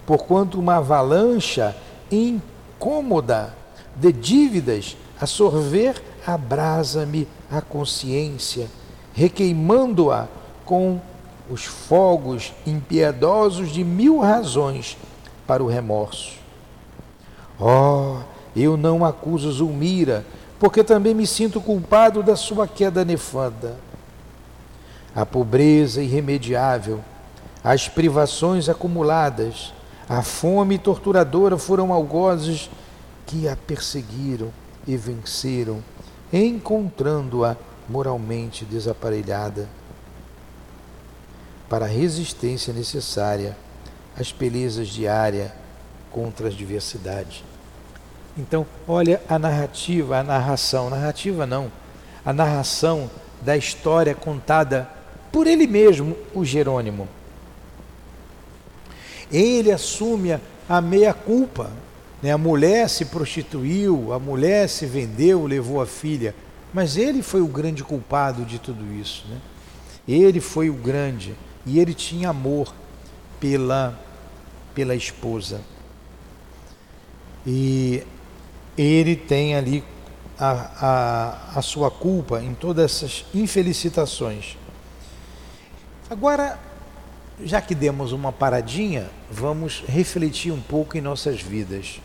porquanto 0.06 0.60
uma 0.60 0.78
avalancha 0.78 1.76
incômoda 2.12 3.54
de 3.96 4.12
dívidas 4.12 4.96
a 5.20 5.26
sorver 5.26 6.02
abrasa-me 6.26 7.28
a 7.50 7.62
consciência, 7.62 8.68
requeimando-a 9.14 10.28
com 10.66 11.00
os 11.50 11.66
fogos 11.66 12.54
impiedosos 12.66 13.72
de 13.72 13.84
mil 13.84 14.20
razões 14.20 14.98
para 15.46 15.64
o 15.64 15.68
remorso. 15.68 16.40
Oh, 17.60 18.18
eu 18.56 18.78
não 18.78 19.04
acuso 19.04 19.52
Zulmira, 19.52 20.26
porque 20.60 20.84
também 20.84 21.14
me 21.14 21.28
sinto 21.28 21.60
culpado 21.60 22.24
da 22.24 22.36
sua 22.36 22.68
queda 22.68 23.04
nefanda. 23.04 23.78
A 25.14 25.26
pobreza 25.26 26.02
irremediável, 26.02 27.02
as 27.64 27.88
privações 27.88 28.68
acumuladas, 28.68 29.74
a 30.10 30.22
fome 30.22 30.78
torturadora 30.78 31.58
foram 31.58 31.94
algozes 31.94 32.70
que 33.26 33.48
a 33.48 33.56
perseguiram 33.56 34.52
e 34.88 34.98
venceram, 34.98 35.84
encontrando-a 36.34 37.56
moralmente 37.88 38.66
desaparelhada. 38.66 39.70
Para 41.70 41.86
a 41.86 41.88
resistência 41.88 42.74
necessária 42.74 43.56
às 44.20 44.32
belezas 44.32 44.88
diárias 44.88 45.52
contra 46.10 46.48
as 46.48 46.54
diversidades. 46.54 47.44
Então, 48.38 48.66
olha 48.88 49.22
a 49.30 49.38
narrativa, 49.38 50.18
a 50.18 50.24
narração, 50.24 50.90
narrativa 50.90 51.46
não, 51.46 51.72
a 52.26 52.34
narração 52.34 53.10
da 53.42 53.56
história 53.56 54.14
contada 54.14 54.90
por 55.32 55.48
ele 55.48 55.68
mesmo, 55.68 56.18
o 56.34 56.44
Jerônimo. 56.44 57.08
Ele 59.32 59.72
assume 59.72 60.40
a 60.68 60.82
meia-culpa. 60.82 61.72
Né? 62.22 62.32
A 62.32 62.38
mulher 62.38 62.90
se 62.90 63.06
prostituiu, 63.06 64.14
a 64.14 64.20
mulher 64.20 64.68
se 64.68 64.86
vendeu, 64.86 65.46
levou 65.46 65.82
a 65.82 65.86
filha. 65.86 66.36
Mas 66.74 66.98
ele 66.98 67.22
foi 67.22 67.42
o 67.42 67.48
grande 67.48 67.84
culpado 67.84 68.46
de 68.46 68.60
tudo 68.60 68.94
isso. 68.94 69.26
Né? 69.30 69.38
Ele 70.08 70.40
foi 70.40 70.70
o 70.70 70.74
grande. 70.74 71.36
E 71.66 71.80
ele 71.80 71.94
tinha 71.94 72.30
amor 72.30 72.74
pela, 73.40 74.00
pela 74.74 74.96
esposa. 74.96 75.62
E 77.46 78.04
ele 78.78 79.16
tem 79.16 79.56
ali 79.56 79.84
a, 80.40 80.52
a, 81.56 81.60
a 81.60 81.62
sua 81.62 81.92
culpa 81.92 82.42
em 82.42 82.54
todas 82.54 82.86
essas 82.86 83.26
infelicitações. 83.34 84.58
Agora, 86.10 86.60
já 87.44 87.62
que 87.62 87.74
demos 87.74 88.12
uma 88.12 88.32
paradinha, 88.32 89.10
vamos 89.30 89.84
refletir 89.88 90.52
um 90.52 90.62
pouco 90.62 90.98
em 90.98 91.02
nossas 91.02 91.42
vidas. 91.42 92.00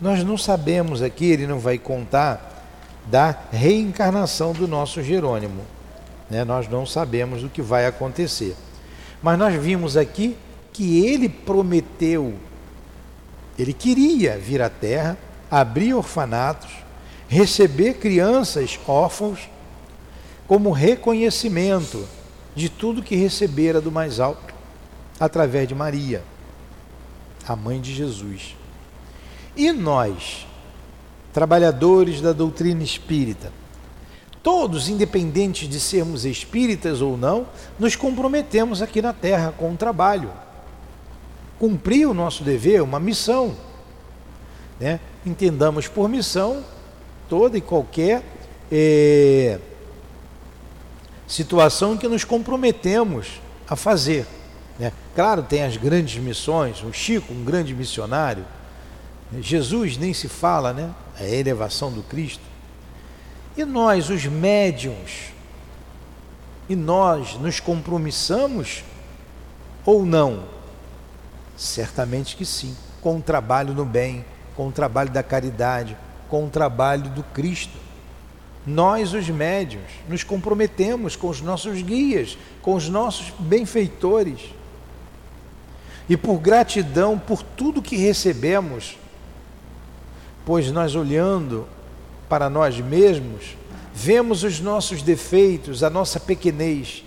Nós 0.00 0.22
não 0.22 0.38
sabemos 0.38 1.02
aqui, 1.02 1.26
ele 1.26 1.46
não 1.46 1.58
vai 1.58 1.78
contar 1.78 2.66
da 3.06 3.36
reencarnação 3.50 4.52
do 4.52 4.68
nosso 4.68 5.02
Jerônimo. 5.02 5.62
Né? 6.30 6.44
Nós 6.44 6.68
não 6.68 6.84
sabemos 6.86 7.42
o 7.42 7.48
que 7.48 7.62
vai 7.62 7.86
acontecer. 7.86 8.54
Mas 9.22 9.38
nós 9.38 9.54
vimos 9.54 9.96
aqui 9.96 10.36
que 10.72 11.04
ele 11.04 11.28
prometeu, 11.28 12.34
ele 13.58 13.72
queria 13.72 14.38
vir 14.38 14.62
à 14.62 14.68
Terra 14.68 15.16
abrir 15.50 15.94
orfanatos, 15.94 16.70
receber 17.28 17.94
crianças 17.94 18.78
órfãos 18.86 19.48
como 20.46 20.70
reconhecimento 20.70 22.06
de 22.58 22.68
tudo 22.68 23.04
que 23.04 23.14
recebera 23.14 23.80
do 23.80 23.92
mais 23.92 24.18
alto 24.18 24.52
através 25.20 25.68
de 25.68 25.76
Maria, 25.76 26.24
a 27.46 27.54
mãe 27.54 27.80
de 27.80 27.94
Jesus. 27.94 28.56
E 29.56 29.70
nós, 29.70 30.44
trabalhadores 31.32 32.20
da 32.20 32.32
doutrina 32.32 32.82
espírita, 32.82 33.52
todos, 34.42 34.88
independentes 34.88 35.68
de 35.68 35.78
sermos 35.78 36.24
espíritas 36.24 37.00
ou 37.00 37.16
não, 37.16 37.46
nos 37.78 37.94
comprometemos 37.94 38.82
aqui 38.82 39.00
na 39.00 39.12
Terra 39.12 39.54
com 39.56 39.72
o 39.72 39.76
trabalho. 39.76 40.32
Cumprir 41.60 42.08
o 42.08 42.14
nosso 42.14 42.42
dever, 42.42 42.82
uma 42.82 42.98
missão. 42.98 43.54
Né? 44.80 44.98
Entendamos 45.24 45.86
por 45.86 46.08
missão 46.08 46.64
toda 47.28 47.56
e 47.56 47.60
qualquer 47.60 48.24
é, 48.70 49.60
situação 51.28 51.96
que 51.96 52.08
nos 52.08 52.24
comprometemos 52.24 53.40
a 53.68 53.76
fazer. 53.76 54.26
Né? 54.78 54.92
Claro, 55.14 55.42
tem 55.42 55.62
as 55.62 55.76
grandes 55.76 56.20
missões, 56.20 56.82
o 56.82 56.92
Chico, 56.92 57.32
um 57.32 57.44
grande 57.44 57.74
missionário, 57.74 58.44
Jesus 59.40 59.98
nem 59.98 60.14
se 60.14 60.28
fala, 60.28 60.72
né? 60.72 60.90
A 61.18 61.24
elevação 61.24 61.92
do 61.92 62.02
Cristo. 62.02 62.42
E 63.56 63.64
nós, 63.64 64.08
os 64.08 64.24
médiums, 64.24 65.32
e 66.68 66.76
nós 66.76 67.34
nos 67.34 67.60
compromissamos 67.60 68.84
ou 69.84 70.06
não? 70.06 70.44
Certamente 71.56 72.36
que 72.36 72.44
sim, 72.46 72.76
com 73.02 73.18
o 73.18 73.22
trabalho 73.22 73.74
no 73.74 73.84
bem, 73.84 74.24
com 74.56 74.68
o 74.68 74.72
trabalho 74.72 75.10
da 75.10 75.22
caridade, 75.22 75.96
com 76.28 76.46
o 76.46 76.50
trabalho 76.50 77.10
do 77.10 77.22
Cristo. 77.22 77.76
Nós, 78.68 79.14
os 79.14 79.28
médios, 79.28 79.82
nos 80.08 80.22
comprometemos 80.22 81.16
com 81.16 81.28
os 81.28 81.40
nossos 81.40 81.80
guias, 81.80 82.36
com 82.60 82.74
os 82.74 82.88
nossos 82.88 83.32
benfeitores. 83.38 84.40
E 86.08 86.16
por 86.16 86.38
gratidão 86.38 87.18
por 87.18 87.42
tudo 87.42 87.82
que 87.82 87.96
recebemos, 87.96 88.98
pois 90.44 90.70
nós 90.70 90.94
olhando 90.94 91.66
para 92.28 92.50
nós 92.50 92.78
mesmos, 92.78 93.56
vemos 93.94 94.42
os 94.42 94.60
nossos 94.60 95.02
defeitos, 95.02 95.82
a 95.82 95.88
nossa 95.88 96.20
pequenez, 96.20 97.04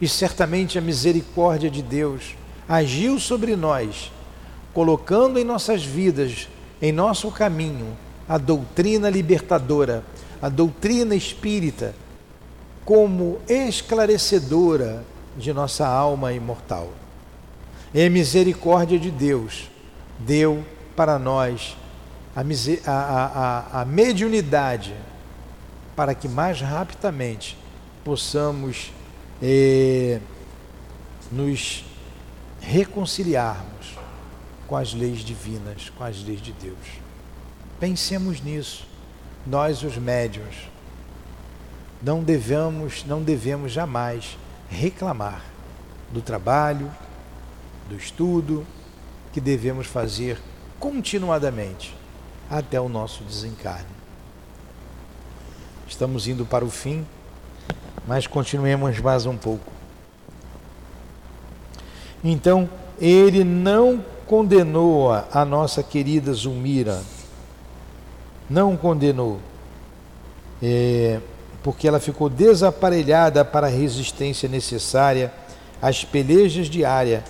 e 0.00 0.08
certamente 0.08 0.78
a 0.78 0.80
misericórdia 0.80 1.70
de 1.70 1.82
Deus 1.82 2.34
agiu 2.68 3.20
sobre 3.20 3.54
nós, 3.56 4.10
colocando 4.72 5.38
em 5.38 5.44
nossas 5.44 5.84
vidas, 5.84 6.48
em 6.80 6.92
nosso 6.92 7.30
caminho, 7.30 7.96
a 8.28 8.38
doutrina 8.38 9.10
libertadora, 9.10 10.02
a 10.44 10.50
doutrina 10.50 11.16
espírita, 11.16 11.94
como 12.84 13.40
esclarecedora 13.48 15.02
de 15.38 15.54
nossa 15.54 15.86
alma 15.86 16.34
imortal. 16.34 16.92
E 17.94 18.06
misericórdia 18.10 18.98
de 18.98 19.10
Deus 19.10 19.70
deu 20.18 20.62
para 20.94 21.18
nós 21.18 21.78
a, 22.36 22.42
a, 22.92 23.24
a, 23.24 23.80
a 23.80 23.84
mediunidade 23.86 24.94
para 25.96 26.14
que 26.14 26.28
mais 26.28 26.60
rapidamente 26.60 27.56
possamos 28.04 28.92
eh, 29.40 30.20
nos 31.32 31.86
reconciliarmos 32.60 33.96
com 34.66 34.76
as 34.76 34.92
leis 34.92 35.20
divinas, 35.20 35.88
com 35.96 36.04
as 36.04 36.22
leis 36.22 36.42
de 36.42 36.52
Deus. 36.52 36.76
Pensemos 37.80 38.42
nisso, 38.42 38.92
nós 39.46 39.82
os 39.82 39.96
médios. 39.96 40.68
Não 42.02 42.22
devemos, 42.22 43.04
não 43.06 43.22
devemos 43.22 43.72
jamais 43.72 44.36
reclamar 44.68 45.42
do 46.10 46.20
trabalho, 46.20 46.90
do 47.88 47.96
estudo 47.96 48.66
que 49.32 49.40
devemos 49.40 49.86
fazer 49.86 50.40
continuadamente 50.78 51.94
até 52.50 52.80
o 52.80 52.88
nosso 52.88 53.24
desencarne. 53.24 53.86
Estamos 55.88 56.28
indo 56.28 56.44
para 56.44 56.64
o 56.64 56.70
fim, 56.70 57.06
mas 58.06 58.26
continuemos 58.26 58.98
mais 59.00 59.26
um 59.26 59.36
pouco. 59.36 59.72
Então, 62.22 62.68
ele 62.98 63.44
não 63.44 64.02
condenou 64.26 65.12
a, 65.12 65.44
nossa 65.44 65.82
querida 65.82 66.32
Zulmira, 66.32 67.02
não 68.48 68.76
condenou, 68.76 69.40
é, 70.62 71.20
porque 71.62 71.88
ela 71.88 72.00
ficou 72.00 72.28
desaparelhada 72.28 73.44
para 73.44 73.66
a 73.66 73.70
resistência 73.70 74.48
necessária 74.48 75.32
às 75.80 76.04
pelejas 76.04 76.66
diárias 76.68 77.22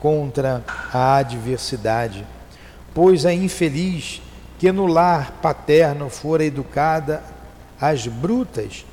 contra 0.00 0.62
a 0.92 1.16
adversidade, 1.16 2.26
pois 2.92 3.26
a 3.26 3.32
infeliz 3.32 4.20
que 4.58 4.70
no 4.70 4.86
lar 4.86 5.32
paterno 5.42 6.08
fora 6.08 6.44
educada 6.44 7.22
às 7.80 8.06
brutas 8.06 8.84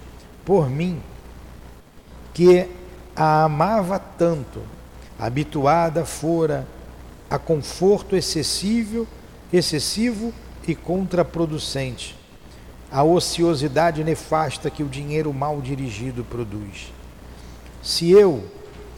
por 0.43 0.69
mim, 0.69 1.01
que 2.33 2.67
a 3.15 3.43
amava 3.43 3.99
tanto, 3.99 4.61
habituada 5.19 6.05
fora 6.05 6.67
a 7.29 7.37
conforto 7.37 8.15
excessivo, 8.15 9.07
excessivo 9.53 10.33
e 10.67 10.75
contraproducente, 10.75 12.15
a 12.91 13.03
ociosidade 13.03 14.03
nefasta 14.03 14.69
que 14.69 14.83
o 14.83 14.89
dinheiro 14.89 15.33
mal 15.33 15.61
dirigido 15.61 16.23
produz. 16.23 16.91
Se 17.81 18.11
eu, 18.11 18.43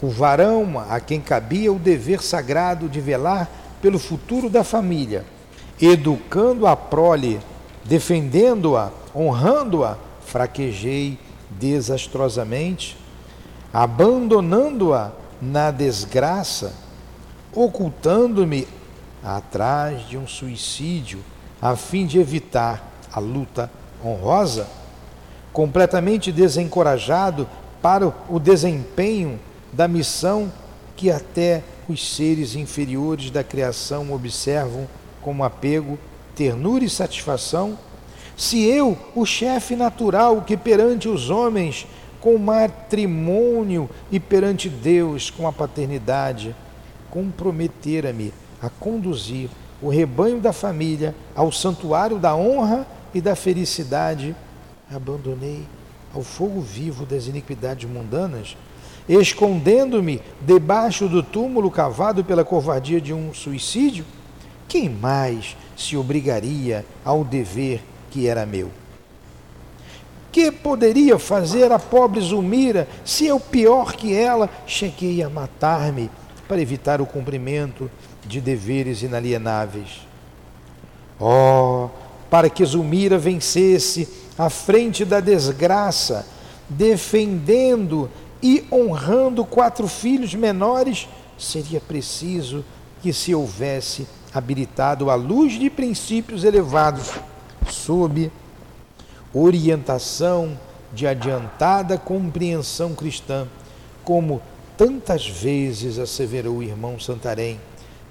o 0.01 0.09
varão 0.09 0.83
a 0.89 0.99
quem 0.99 1.21
cabia 1.21 1.71
o 1.71 1.79
dever 1.79 2.21
sagrado 2.21 2.89
de 2.89 2.99
velar 2.99 3.49
pelo 3.81 3.99
futuro 3.99 4.49
da 4.49 4.63
família, 4.63 5.23
educando 5.81 6.67
a 6.67 6.75
prole, 6.75 7.39
defendendo-a, 7.85 8.91
honrando-a, 9.15 9.97
fraquejei 10.25 11.19
desastrosamente, 11.51 12.97
abandonando-a 13.71 15.11
na 15.41 15.71
desgraça, 15.71 16.73
ocultando-me 17.53 18.67
atrás 19.23 20.07
de 20.07 20.17
um 20.17 20.27
suicídio 20.27 21.19
a 21.63 21.77
fim 21.77 22.05
de 22.05 22.19
evitar 22.19 22.91
a 23.09 23.21
luta 23.21 23.71
honrosa, 24.03 24.67
completamente 25.53 26.29
desencorajado 26.29 27.47
para 27.81 28.13
o 28.29 28.37
desempenho 28.37 29.39
da 29.71 29.87
missão 29.87 30.51
que 30.97 31.09
até 31.09 31.63
os 31.87 32.15
seres 32.15 32.53
inferiores 32.53 33.31
da 33.31 33.45
criação 33.45 34.11
observam 34.11 34.89
como 35.21 35.45
apego, 35.45 35.97
ternura 36.35 36.83
e 36.83 36.89
satisfação, 36.89 37.77
se 38.35 38.61
eu, 38.61 38.97
o 39.15 39.25
chefe 39.25 39.73
natural 39.73 40.41
que 40.41 40.57
perante 40.57 41.07
os 41.07 41.29
homens 41.29 41.87
com 42.19 42.37
matrimônio 42.37 43.89
e 44.11 44.19
perante 44.19 44.67
Deus 44.67 45.29
com 45.29 45.47
a 45.47 45.53
paternidade, 45.53 46.53
comprometera-me 47.09 48.33
a 48.61 48.69
conduzir 48.69 49.49
o 49.83 49.89
rebanho 49.89 50.39
da 50.39 50.53
família 50.53 51.13
ao 51.35 51.51
santuário 51.51 52.17
da 52.17 52.33
honra 52.33 52.87
e 53.13 53.19
da 53.19 53.35
felicidade, 53.35 54.33
abandonei 54.89 55.63
ao 56.15 56.23
fogo 56.23 56.61
vivo 56.61 57.05
das 57.05 57.27
iniquidades 57.27 57.89
mundanas, 57.89 58.55
escondendo-me 59.09 60.21
debaixo 60.39 61.09
do 61.09 61.21
túmulo 61.21 61.69
cavado 61.69 62.23
pela 62.23 62.45
covardia 62.45 63.01
de 63.01 63.13
um 63.13 63.33
suicídio? 63.33 64.05
Quem 64.69 64.87
mais 64.87 65.57
se 65.75 65.97
obrigaria 65.97 66.85
ao 67.03 67.25
dever 67.25 67.83
que 68.09 68.25
era 68.25 68.45
meu? 68.45 68.71
Que 70.31 70.49
poderia 70.49 71.19
fazer 71.19 71.71
a 71.73 71.77
pobre 71.77 72.21
Zulmira 72.21 72.87
se 73.03 73.25
eu, 73.25 73.37
pior 73.37 73.93
que 73.93 74.15
ela, 74.15 74.49
cheguei 74.65 75.21
a 75.21 75.29
matar-me 75.29 76.09
para 76.47 76.61
evitar 76.61 77.01
o 77.01 77.05
cumprimento 77.05 77.89
de 78.25 78.39
deveres 78.39 79.01
inalienáveis? 79.01 80.07
Oh, 81.19 81.89
para 82.29 82.49
que 82.49 82.65
Zulmira 82.65 83.17
vencesse 83.17 84.07
à 84.37 84.49
frente 84.49 85.05
da 85.05 85.19
desgraça, 85.19 86.25
defendendo 86.67 88.09
e 88.41 88.65
honrando 88.71 89.45
quatro 89.45 89.87
filhos 89.87 90.33
menores, 90.33 91.07
seria 91.37 91.79
preciso 91.79 92.63
que 93.01 93.13
se 93.13 93.33
houvesse 93.33 94.07
habilitado 94.33 95.09
à 95.09 95.15
luz 95.15 95.53
de 95.53 95.69
princípios 95.69 96.43
elevados, 96.43 97.11
sob 97.69 98.31
orientação 99.33 100.57
de 100.93 101.07
adiantada 101.07 101.97
compreensão 101.97 102.93
cristã, 102.93 103.47
como 104.03 104.41
tantas 104.77 105.27
vezes 105.27 105.99
asseverou 105.99 106.57
o 106.57 106.63
irmão 106.63 106.99
Santarém, 106.99 107.59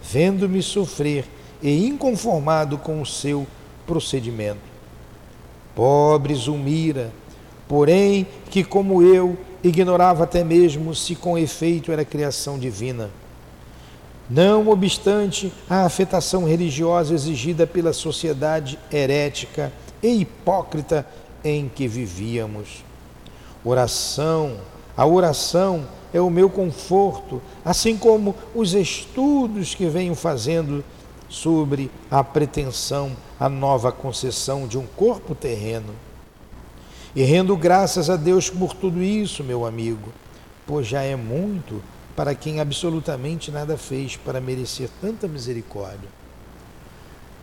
vendo-me 0.03 0.63
sofrer 0.63 1.25
e 1.63 1.87
inconformado 1.87 2.79
com 2.79 3.01
o 3.01 3.07
seu 3.07 3.47
procedimento. 3.87 4.61
Pobre 5.75 6.35
Zulmira, 6.35 7.13
porém, 7.69 8.27
que 8.51 8.63
como 8.63 9.03
eu 9.03 9.37
ignorava 9.63 10.25
até 10.25 10.43
mesmo 10.45 10.95
se 10.95 11.15
com 11.15 11.39
efeito 11.39 11.93
era 11.93 12.05
criação 12.05 12.59
divina 12.59 13.11
não 14.33 14.69
obstante 14.69 15.53
a 15.69 15.85
afetação 15.85 16.45
religiosa 16.45 17.13
exigida 17.15 17.67
pela 17.67 17.93
sociedade 17.93 18.79
herética 18.91 19.71
e 20.03 20.23
hipócrita 20.23 21.07
em 21.45 21.69
que 21.69 21.87
vivíamos. 21.87 22.83
Oração, 23.63 24.57
a 24.97 25.05
oração 25.05 25.85
é 26.13 26.21
o 26.21 26.31
meu 26.31 26.51
conforto, 26.51 27.41
assim 27.65 27.97
como 27.97 28.35
os 28.55 28.75
estudos 28.75 29.75
que 29.75 29.87
venho 29.87 30.15
fazendo 30.15 30.85
sobre 31.29 31.91
a 32.11 32.23
pretensão, 32.23 33.17
a 33.41 33.49
nova 33.49 33.91
concessão 33.91 34.67
de 34.67 34.77
um 34.79 34.87
corpo 34.87 35.35
terreno. 35.35 35.95
E 37.15 37.23
rendo 37.23 37.57
graças 37.57 38.11
a 38.11 38.17
Deus 38.17 38.51
por 38.51 38.75
tudo 38.75 39.03
isso, 39.03 39.43
meu 39.43 39.67
amigo, 39.67 40.13
pois 40.67 40.87
já 40.87 41.03
é 41.03 41.17
muito 41.17 41.83
para 42.15 42.35
quem 42.35 42.61
absolutamente 42.61 43.51
nada 43.51 43.77
fez 43.77 44.17
para 44.17 44.41
merecer 44.41 44.89
tanta 45.01 45.27
misericórdia. 45.27 46.09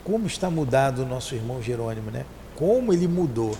Como 0.03 0.27
está 0.27 0.49
mudado 0.49 1.03
o 1.03 1.05
nosso 1.05 1.35
irmão 1.35 1.61
Jerônimo, 1.61 2.09
né? 2.11 2.25
Como 2.55 2.93
ele 2.93 3.07
mudou 3.07 3.55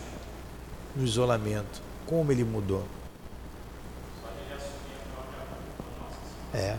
no 0.96 1.04
isolamento. 1.04 1.82
Como 2.06 2.32
ele 2.32 2.44
mudou. 2.44 2.84
É. 6.54 6.76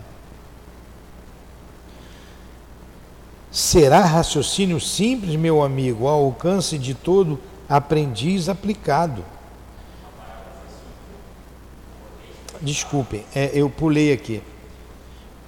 Será 3.51 3.99
raciocínio 4.01 4.79
simples, 4.79 5.35
meu 5.35 5.61
amigo, 5.61 6.07
ao 6.07 6.25
alcance 6.25 6.77
de 6.77 6.93
todo 6.93 7.39
aprendiz 7.67 8.47
aplicado. 8.47 9.25
Desculpem, 12.61 13.25
é, 13.35 13.51
eu 13.53 13.69
pulei 13.69 14.13
aqui. 14.13 14.41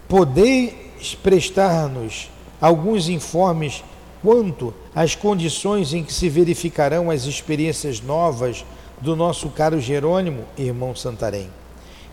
Podeis 0.08 1.16
prestar-nos 1.22 2.30
alguns 2.60 3.08
informes 3.08 3.84
quanto 4.22 4.74
às 4.96 5.16
condições 5.16 5.94
em 5.94 6.04
que 6.04 6.14
se 6.14 6.28
verificarão 6.28 7.10
as 7.12 7.26
experiências 7.26 8.02
novas 8.02 8.66
do 9.00 9.16
nosso 9.16 9.50
caro 9.50 9.80
Jerônimo, 9.80 10.46
irmão 10.58 10.96
Santarém. 10.96 11.50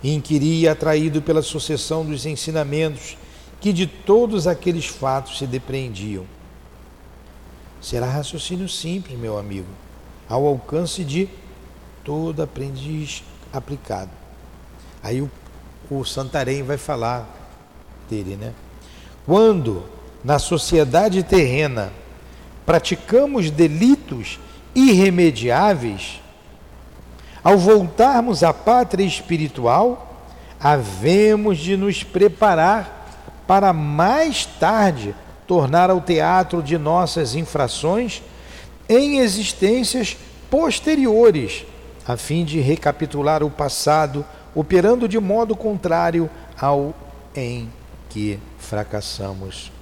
Inquiria 0.02 0.72
atraído 0.72 1.20
pela 1.20 1.42
sucessão 1.42 2.04
dos 2.04 2.24
ensinamentos 2.24 3.16
que 3.60 3.72
de 3.72 3.86
todos 3.86 4.46
aqueles 4.46 4.86
fatos 4.86 5.38
se 5.38 5.46
depreendiam. 5.46 6.24
Será 7.80 8.06
raciocínio 8.06 8.68
simples, 8.68 9.18
meu 9.18 9.38
amigo, 9.38 9.68
ao 10.28 10.46
alcance 10.46 11.04
de 11.04 11.28
todo 12.04 12.42
aprendiz 12.42 13.22
aplicado. 13.52 14.10
Aí 15.02 15.20
o, 15.20 15.30
o 15.90 16.04
Santarém 16.04 16.62
vai 16.62 16.76
falar 16.76 17.28
dele, 18.08 18.36
né? 18.36 18.54
Quando 19.26 19.84
na 20.24 20.38
sociedade 20.38 21.22
terrena 21.22 21.92
praticamos 22.66 23.50
delitos 23.50 24.38
irremediáveis, 24.74 26.20
ao 27.42 27.58
voltarmos 27.58 28.42
à 28.42 28.52
pátria 28.52 29.04
espiritual, 29.04 30.24
havemos 30.60 31.58
de 31.58 31.76
nos 31.76 32.02
preparar 32.02 33.06
para 33.46 33.72
mais 33.72 34.44
tarde 34.44 35.14
tornar 35.46 35.90
ao 35.90 36.00
teatro 36.00 36.62
de 36.62 36.78
nossas 36.78 37.34
infrações 37.34 38.22
em 38.88 39.18
existências 39.18 40.16
posteriores, 40.50 41.64
a 42.06 42.16
fim 42.16 42.44
de 42.44 42.60
recapitular 42.60 43.42
o 43.42 43.50
passado, 43.50 44.24
operando 44.54 45.08
de 45.08 45.18
modo 45.18 45.56
contrário 45.56 46.30
ao 46.60 46.94
em 47.34 47.70
que 48.08 48.38
fracassamos. 48.58 49.72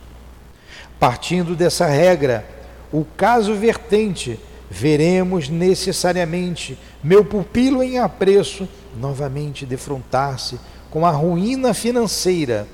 Partindo 0.98 1.56
dessa 1.56 1.86
regra, 1.86 2.46
o 2.92 3.04
caso 3.04 3.54
vertente, 3.54 4.38
veremos 4.70 5.48
necessariamente 5.48 6.78
meu 7.02 7.24
pupilo 7.24 7.82
em 7.82 7.98
apreço 7.98 8.68
novamente 8.96 9.64
defrontar-se 9.64 10.58
com 10.90 11.06
a 11.06 11.10
ruína 11.10 11.72
financeira 11.72 12.66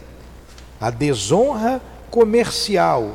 a 0.81 0.91
desonra 0.91 1.81
comercial, 2.11 3.15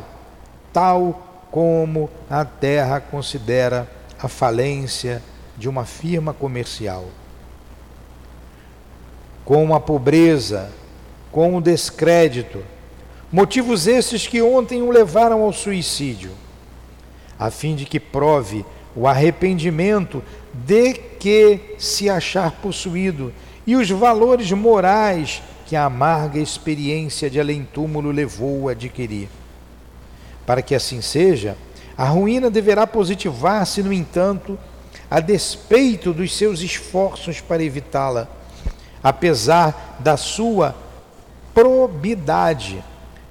tal 0.74 1.47
como 1.51 2.10
a 2.30 2.43
terra 2.43 2.99
considera 2.99 3.89
a 4.22 4.28
falência 4.28 5.22
de 5.57 5.70
uma 5.70 5.86
firma 5.86 6.34
comercial. 6.34 7.05
Com 9.45 9.74
a 9.74 9.80
pobreza, 9.80 10.72
com 11.32 11.55
o 11.55 11.62
descrédito, 11.62 12.64
motivos 13.32 13.88
esses 13.88 14.28
que 14.28 14.41
ontem 14.41 14.82
o 14.82 14.91
levaram 14.91 15.41
ao 15.41 15.53
suicídio, 15.53 16.32
a 17.38 17.49
fim 17.49 17.76
de 17.76 17.86
que 17.86 17.99
prove 17.99 18.66
o 18.95 19.07
arrependimento 19.07 20.24
de 20.54 20.93
que 20.93 21.76
se 21.78 22.10
achar 22.10 22.52
possuído 22.62 23.34
e 23.66 23.76
os 23.76 23.89
valores 23.89 24.52
morais 24.52 25.41
que 25.66 25.76
a 25.76 25.86
amarga 25.86 26.39
experiência 26.39 27.30
de 27.30 27.39
além-túmulo 27.39 28.10
levou 28.12 28.68
a 28.68 28.72
adquirir. 28.72 29.30
Para 30.45 30.62
que 30.62 30.74
assim 30.74 31.02
seja, 31.02 31.56
a 31.95 32.06
ruína 32.06 32.50
deverá 32.50 32.88
positivar-se, 32.88 33.84
no 33.84 33.93
entanto, 33.93 34.58
a 35.12 35.20
despeito 35.20 36.14
dos 36.14 36.36
seus 36.36 36.62
esforços 36.62 37.41
para 37.41 37.64
evitá-la, 37.64 38.28
apesar 39.04 39.97
da 40.00 40.18
sua 40.18 40.76
probidade, 41.54 42.84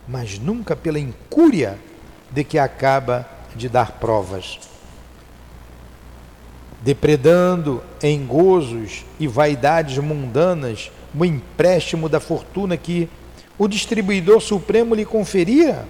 mas 0.07 0.39
nunca 0.39 0.77
pela 0.77 0.99
incúria 0.99 1.79
de 2.31 2.45
que 2.45 2.59
acaba 2.59 3.29
de 3.57 3.69
dar 3.69 3.93
provas. 3.93 4.61
Depredando 6.81 7.83
em 8.03 8.25
gozos 8.25 9.05
e 9.19 9.27
vaidades 9.27 9.99
mundanas, 9.99 10.91
o 11.19 11.25
empréstimo 11.25 12.09
da 12.09 12.21
fortuna 12.21 12.77
que 12.77 13.09
o 13.59 13.67
distribuidor 13.67 14.41
supremo 14.41 14.95
lhe 14.95 15.05
conferia, 15.05 15.85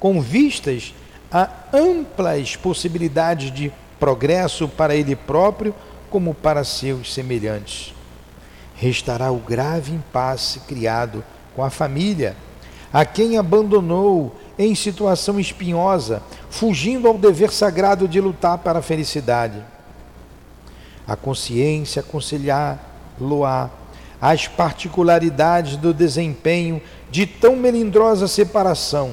com 0.00 0.20
vistas 0.20 0.94
a 1.30 1.50
amplas 1.72 2.56
possibilidades 2.56 3.52
de 3.52 3.70
progresso 4.00 4.66
para 4.68 4.94
ele 4.94 5.14
próprio 5.14 5.74
como 6.08 6.32
para 6.32 6.64
seus 6.64 7.12
semelhantes. 7.12 7.92
Restará 8.74 9.30
o 9.30 9.38
grave 9.38 9.92
impasse 9.92 10.60
criado 10.60 11.22
com 11.54 11.62
a 11.62 11.68
família, 11.68 12.36
a 12.92 13.04
quem 13.04 13.36
abandonou 13.36 14.34
em 14.58 14.74
situação 14.74 15.38
espinhosa, 15.38 16.22
fugindo 16.50 17.06
ao 17.06 17.16
dever 17.16 17.52
sagrado 17.52 18.08
de 18.08 18.20
lutar 18.20 18.58
para 18.58 18.80
a 18.80 18.82
felicidade. 18.82 19.62
A 21.06 21.14
consciência 21.16 22.00
aconselhar-lo-á 22.00 23.70
as 24.20 24.48
particularidades 24.48 25.76
do 25.76 25.94
desempenho 25.94 26.82
de 27.10 27.24
tão 27.24 27.56
melindrosa 27.56 28.26
separação, 28.26 29.12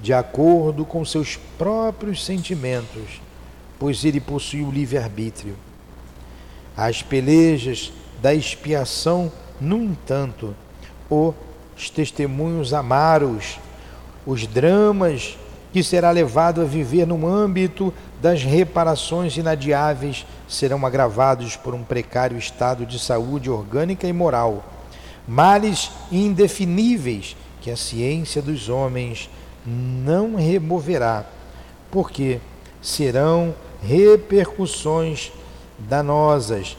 de 0.00 0.12
acordo 0.12 0.84
com 0.84 1.04
seus 1.04 1.36
próprios 1.58 2.24
sentimentos, 2.24 3.20
pois 3.78 4.04
ele 4.04 4.20
possui 4.20 4.62
o 4.62 4.70
livre-arbítrio. 4.70 5.56
As 6.76 7.02
pelejas 7.02 7.92
da 8.20 8.34
expiação, 8.34 9.32
no 9.60 9.78
entanto, 9.78 10.54
os 11.80 11.88
testemunhos 11.88 12.74
amaros, 12.74 13.58
os 14.26 14.46
dramas 14.46 15.38
que 15.72 15.82
será 15.82 16.10
levado 16.10 16.60
a 16.60 16.64
viver 16.64 17.06
no 17.06 17.26
âmbito 17.26 17.90
das 18.20 18.42
reparações 18.42 19.34
inadiáveis 19.38 20.26
serão 20.46 20.84
agravados 20.84 21.56
por 21.56 21.74
um 21.74 21.82
precário 21.82 22.36
estado 22.36 22.84
de 22.84 22.98
saúde 22.98 23.48
orgânica 23.48 24.06
e 24.06 24.12
moral, 24.12 24.62
males 25.26 25.90
indefiníveis 26.12 27.34
que 27.62 27.70
a 27.70 27.76
ciência 27.76 28.42
dos 28.42 28.68
homens 28.68 29.30
não 29.64 30.34
removerá, 30.34 31.24
porque 31.90 32.40
serão 32.82 33.54
repercussões 33.82 35.32
danosas 35.78 36.76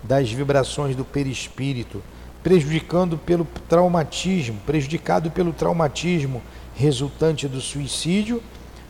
das 0.00 0.30
vibrações 0.30 0.94
do 0.94 1.04
perispírito, 1.04 2.00
prejudicando 2.44 3.16
pelo 3.16 3.46
traumatismo, 3.68 4.60
prejudicado 4.66 5.30
pelo 5.30 5.50
traumatismo 5.50 6.42
resultante 6.76 7.48
do 7.48 7.58
suicídio 7.58 8.42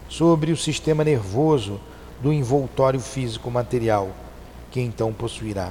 sobre 0.09 0.51
o 0.51 0.57
sistema 0.57 1.05
nervoso 1.05 1.81
do 2.21 2.33
envoltório 2.33 2.99
físico 2.99 3.51
material, 3.53 4.11
que 4.73 4.81
então 4.81 5.13
possuirá. 5.13 5.71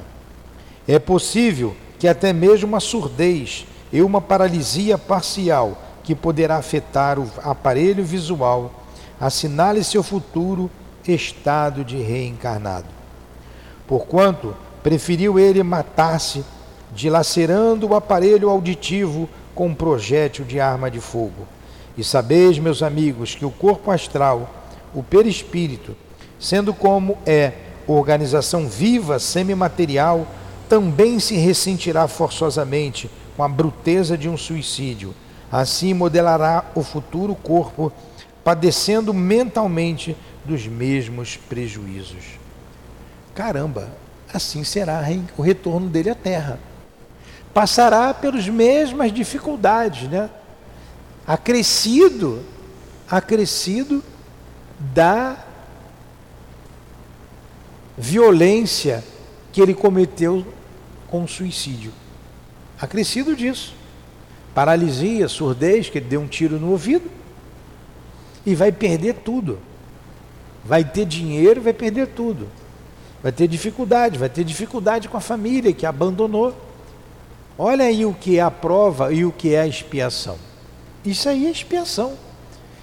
É 0.88 0.98
possível 0.98 1.76
que 2.00 2.08
até 2.08 2.32
mesmo 2.32 2.70
uma 2.70 2.80
surdez 2.80 3.66
e 3.92 4.02
uma 4.02 4.22
paralisia 4.22 4.98
parcial 4.98 5.78
que 6.04 6.16
poderá 6.16 6.56
afetar 6.56 7.20
o 7.20 7.30
aparelho 7.44 8.04
visual 8.04 8.72
assinale 9.20 9.84
seu 9.84 10.02
futuro 10.02 10.72
estado 11.06 11.84
de 11.84 11.98
reencarnado. 11.98 12.88
Porquanto 13.86 14.56
preferiu 14.82 15.38
ele 15.38 15.62
matar-se 15.64 16.44
dilacerando 16.94 17.88
o 17.88 17.96
aparelho 17.96 18.50
auditivo 18.50 19.30
com 19.54 19.68
um 19.68 19.76
projétil 19.76 20.46
de 20.46 20.60
arma 20.60 20.90
de 20.90 21.00
fogo 21.00 21.48
e 21.98 22.04
sabeis, 22.04 22.58
meus 22.58 22.82
amigos, 22.82 23.36
que 23.36 23.46
o 23.46 23.52
corpo 23.52 23.92
astral, 23.92 24.50
o 24.94 25.04
perispírito, 25.04 25.96
sendo 26.40 26.74
como 26.74 27.18
é 27.26 27.54
organização 27.88 28.68
viva, 28.68 29.20
semimaterial, 29.20 30.26
também 30.68 31.20
se 31.20 31.36
ressentirá 31.36 32.08
forçosamente 32.08 33.10
com 33.36 33.44
a 33.44 33.48
bruteza 33.48 34.18
de 34.18 34.28
um 34.28 34.38
suicídio. 34.38 35.14
Assim 35.52 35.94
modelará 35.94 36.66
o 36.74 36.82
futuro 36.82 37.36
corpo, 37.36 37.92
padecendo 38.44 39.14
mentalmente 39.14 40.16
dos 40.44 40.66
mesmos 40.66 41.38
prejuízos. 41.38 42.40
Caramba, 43.36 43.90
assim 44.34 44.64
será 44.64 45.04
o 45.38 45.42
retorno 45.42 45.90
dele 45.90 46.10
à 46.10 46.16
Terra. 46.16 46.60
Passará 47.54 48.14
pelas 48.14 48.48
mesmas 48.48 49.12
dificuldades, 49.12 50.10
né? 50.10 50.30
acrescido, 51.26 52.44
acrescido 53.10 54.04
da 54.80 55.38
violência 57.98 59.04
que 59.52 59.62
ele 59.62 59.74
cometeu 59.74 60.46
com 61.08 61.24
o 61.24 61.28
suicídio. 61.28 61.94
Acrescido 62.80 63.36
disso. 63.36 63.76
Paralisia, 64.54 65.28
surdez, 65.28 65.90
que 65.90 65.98
ele 65.98 66.08
deu 66.08 66.22
um 66.22 66.28
tiro 66.28 66.60
no 66.60 66.72
ouvido 66.72 67.10
e 68.46 68.54
vai 68.56 68.72
perder 68.72 69.16
tudo. 69.16 69.60
vai 70.66 70.84
ter 70.84 71.06
dinheiro 71.06 71.62
vai 71.62 71.74
perder 71.74 72.08
tudo. 72.08 72.48
Vai 73.22 73.32
ter 73.32 73.48
dificuldade, 73.48 74.20
vai 74.20 74.30
ter 74.30 74.44
dificuldade 74.44 75.08
com 75.08 75.16
a 75.16 75.22
família 75.22 75.72
que 75.72 75.86
abandonou. 75.86 76.54
Olha 77.58 77.86
aí 77.86 78.06
o 78.06 78.14
que 78.14 78.40
é 78.40 78.42
a 78.42 78.52
prova 78.52 79.14
e 79.14 79.26
o 79.26 79.32
que 79.32 79.54
é 79.54 79.62
a 79.62 79.68
expiação. 79.68 80.38
Isso 81.06 81.30
aí 81.30 81.46
é 81.46 81.52
expiação. 81.52 82.14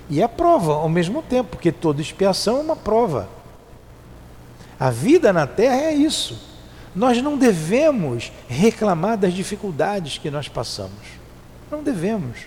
E 0.08 0.22
é 0.22 0.28
prova 0.28 0.74
ao 0.74 0.88
mesmo 0.88 1.22
tempo, 1.22 1.50
porque 1.50 1.72
toda 1.72 2.00
expiação 2.00 2.58
é 2.58 2.60
uma 2.62 2.76
prova. 2.76 3.28
A 4.78 4.90
vida 4.90 5.32
na 5.32 5.46
terra 5.46 5.82
é 5.82 5.94
isso. 5.94 6.50
Nós 6.94 7.22
não 7.22 7.36
devemos 7.36 8.32
reclamar 8.48 9.16
das 9.16 9.32
dificuldades 9.32 10.18
que 10.18 10.30
nós 10.30 10.48
passamos. 10.48 11.20
Não 11.70 11.82
devemos. 11.82 12.38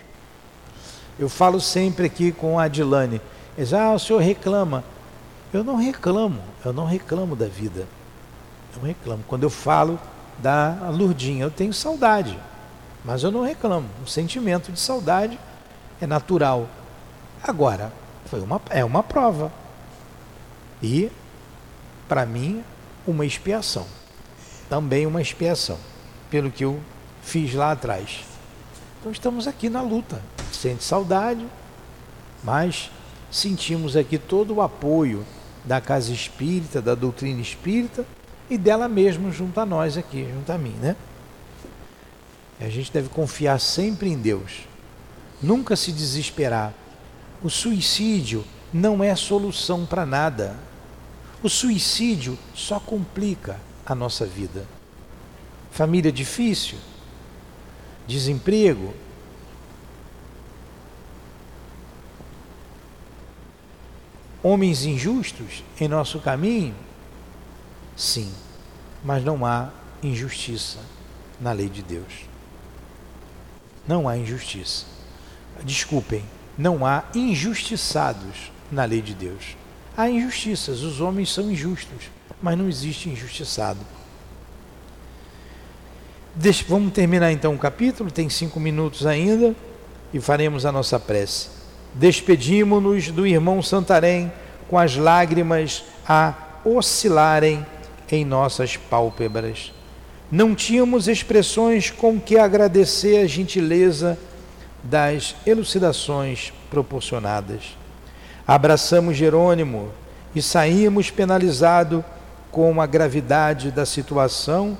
Eu 1.18 1.28
falo 1.28 1.60
sempre 1.60 2.06
aqui 2.06 2.32
com 2.32 2.58
a 2.58 2.64
Adilane, 2.64 3.20
diz, 3.56 3.72
ah, 3.72 3.92
o 3.92 3.98
senhor 3.98 4.20
reclama. 4.20 4.84
Eu 5.52 5.62
não 5.62 5.76
reclamo, 5.76 6.40
eu 6.64 6.72
não 6.72 6.84
reclamo 6.84 7.36
da 7.36 7.46
vida. 7.46 7.86
Eu 8.74 8.82
não 8.82 8.88
reclamo. 8.88 9.24
Quando 9.26 9.44
eu 9.44 9.50
falo 9.50 9.98
da 10.38 10.90
Lurdinha, 10.90 11.44
eu 11.44 11.50
tenho 11.50 11.72
saudade, 11.72 12.38
mas 13.04 13.22
eu 13.22 13.30
não 13.30 13.42
reclamo. 13.42 13.88
O 14.02 14.06
sentimento 14.06 14.72
de 14.72 14.80
saudade 14.80 15.38
é 16.00 16.06
natural. 16.06 16.68
Agora, 17.42 17.92
foi 18.26 18.40
uma, 18.40 18.60
é 18.70 18.84
uma 18.84 19.02
prova. 19.02 19.52
E, 20.82 21.10
para 22.08 22.26
mim, 22.26 22.62
uma 23.06 23.24
expiação 23.24 23.86
também 24.68 25.06
uma 25.06 25.22
expiação 25.22 25.78
pelo 26.30 26.50
que 26.50 26.64
eu 26.64 26.80
fiz 27.22 27.54
lá 27.54 27.72
atrás. 27.72 28.24
Então 28.98 29.12
estamos 29.12 29.46
aqui 29.46 29.68
na 29.68 29.82
luta. 29.82 30.20
Sente 30.52 30.82
saudade, 30.82 31.46
mas 32.42 32.90
sentimos 33.30 33.96
aqui 33.96 34.18
todo 34.18 34.54
o 34.54 34.62
apoio 34.62 35.24
da 35.64 35.80
casa 35.80 36.12
espírita, 36.12 36.80
da 36.80 36.94
doutrina 36.94 37.40
espírita 37.40 38.04
e 38.48 38.58
dela 38.58 38.88
mesma 38.88 39.30
junto 39.30 39.58
a 39.58 39.66
nós 39.66 39.96
aqui, 39.96 40.28
junto 40.32 40.50
a 40.52 40.58
mim, 40.58 40.74
né? 40.80 40.96
A 42.60 42.68
gente 42.68 42.92
deve 42.92 43.08
confiar 43.08 43.58
sempre 43.58 44.10
em 44.10 44.18
Deus. 44.18 44.66
Nunca 45.42 45.76
se 45.76 45.92
desesperar. 45.92 46.72
O 47.42 47.50
suicídio 47.50 48.44
não 48.72 49.02
é 49.02 49.14
solução 49.14 49.84
para 49.84 50.06
nada. 50.06 50.56
O 51.42 51.48
suicídio 51.48 52.38
só 52.54 52.78
complica 52.80 53.60
a 53.84 53.94
nossa 53.94 54.24
vida. 54.24 54.66
Família 55.70 56.12
difícil, 56.12 56.78
desemprego, 58.06 58.94
homens 64.42 64.84
injustos 64.84 65.64
em 65.80 65.88
nosso 65.88 66.20
caminho? 66.20 66.74
Sim, 67.96 68.32
mas 69.04 69.24
não 69.24 69.44
há 69.44 69.70
injustiça 70.02 70.78
na 71.40 71.52
lei 71.52 71.68
de 71.68 71.82
Deus. 71.82 72.26
Não 73.86 74.08
há 74.08 74.16
injustiça. 74.16 74.86
Desculpem, 75.62 76.24
não 76.56 76.84
há 76.84 77.04
injustiçados 77.14 78.50
na 78.70 78.84
lei 78.84 79.02
de 79.02 79.14
Deus. 79.14 79.56
Há 79.96 80.08
injustiças, 80.08 80.82
os 80.82 81.00
homens 81.00 81.32
são 81.32 81.50
injustos 81.50 82.10
mas 82.44 82.58
não 82.58 82.68
existe 82.68 83.08
injustiçado. 83.08 83.80
Deixa, 86.34 86.62
vamos 86.68 86.92
terminar 86.92 87.32
então 87.32 87.54
o 87.54 87.58
capítulo, 87.58 88.10
tem 88.10 88.28
cinco 88.28 88.60
minutos 88.60 89.06
ainda 89.06 89.54
e 90.12 90.20
faremos 90.20 90.66
a 90.66 90.70
nossa 90.70 91.00
prece. 91.00 91.48
Despedimos-nos 91.94 93.10
do 93.10 93.26
irmão 93.26 93.62
Santarém 93.62 94.30
com 94.68 94.78
as 94.78 94.94
lágrimas 94.94 95.84
a 96.06 96.34
oscilarem 96.66 97.64
em 98.10 98.24
nossas 98.24 98.76
pálpebras. 98.76 99.72
Não 100.30 100.54
tínhamos 100.54 101.08
expressões 101.08 101.90
com 101.90 102.18
que 102.18 102.38
agradecer 102.38 103.18
a 103.18 103.26
gentileza 103.26 104.18
das 104.82 105.36
elucidações 105.46 106.52
proporcionadas. 106.70 107.76
Abraçamos 108.46 109.16
Jerônimo 109.16 109.90
e 110.34 110.42
saímos 110.42 111.10
penalizado 111.10 112.04
com 112.50 112.80
a 112.80 112.86
gravidade 112.86 113.70
da 113.70 113.86
situação 113.86 114.76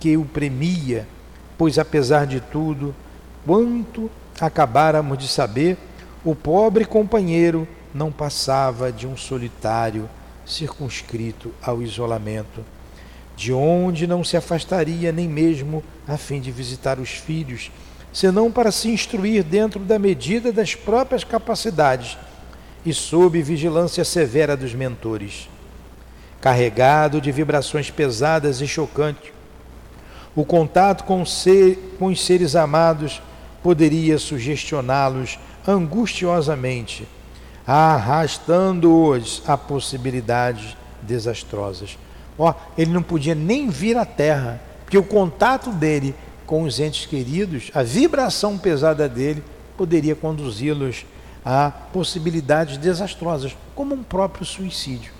que 0.00 0.16
o 0.16 0.24
premia, 0.24 1.06
pois 1.56 1.78
apesar 1.78 2.26
de 2.26 2.40
tudo, 2.40 2.94
quanto 3.46 4.10
acabáramos 4.40 5.16
de 5.16 5.28
saber, 5.28 5.78
o 6.24 6.34
pobre 6.34 6.84
companheiro 6.84 7.66
não 7.94 8.10
passava 8.10 8.92
de 8.92 9.06
um 9.06 9.16
solitário 9.16 10.08
circunscrito 10.46 11.52
ao 11.60 11.82
isolamento, 11.82 12.64
de 13.36 13.52
onde 13.52 14.06
não 14.06 14.24
se 14.24 14.36
afastaria 14.36 15.12
nem 15.12 15.28
mesmo 15.28 15.82
a 16.06 16.16
fim 16.16 16.40
de 16.40 16.50
visitar 16.50 16.98
os 16.98 17.10
filhos, 17.10 17.70
senão 18.12 18.50
para 18.50 18.70
se 18.72 18.88
instruir 18.88 19.44
dentro 19.44 19.80
da 19.80 19.98
medida 19.98 20.52
das 20.52 20.74
próprias 20.74 21.24
capacidades 21.24 22.16
e 22.84 22.94
sob 22.94 23.42
vigilância 23.42 24.04
severa 24.04 24.56
dos 24.56 24.72
mentores 24.72 25.48
carregado 26.46 27.20
de 27.20 27.32
vibrações 27.32 27.90
pesadas 27.90 28.60
e 28.60 28.68
chocantes. 28.68 29.32
O 30.34 30.44
contato 30.44 31.02
com, 31.02 31.26
ser, 31.26 31.96
com 31.98 32.06
os 32.06 32.24
seres 32.24 32.54
amados 32.54 33.20
poderia 33.64 34.16
sugestioná-los 34.16 35.40
angustiosamente, 35.66 37.08
arrastando-os 37.66 39.42
a 39.46 39.56
possibilidades 39.56 40.76
desastrosas. 41.02 41.98
Ó, 42.38 42.54
ele 42.76 42.92
não 42.92 43.02
podia 43.02 43.34
nem 43.34 43.68
vir 43.68 43.96
à 43.96 44.04
Terra, 44.04 44.60
porque 44.84 44.98
o 44.98 45.02
contato 45.02 45.70
dele 45.70 46.14
com 46.46 46.62
os 46.62 46.78
entes 46.78 47.06
queridos, 47.06 47.70
a 47.74 47.82
vibração 47.82 48.56
pesada 48.56 49.08
dele, 49.08 49.42
poderia 49.76 50.14
conduzi-los 50.14 51.04
a 51.44 51.72
possibilidades 51.92 52.76
desastrosas, 52.76 53.56
como 53.74 53.94
um 53.94 54.02
próprio 54.02 54.44
suicídio 54.44 55.16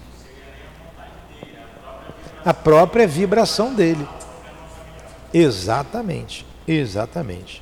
a 2.46 2.54
própria 2.54 3.08
vibração 3.08 3.74
dele. 3.74 4.06
Exatamente, 5.34 6.46
exatamente. 6.66 7.60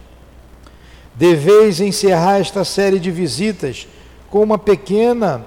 Deveis 1.14 1.80
encerrar 1.80 2.38
esta 2.38 2.66
série 2.66 3.00
de 3.00 3.10
visitas 3.10 3.88
com 4.34 4.42
uma 4.42 4.58
pequena 4.58 5.46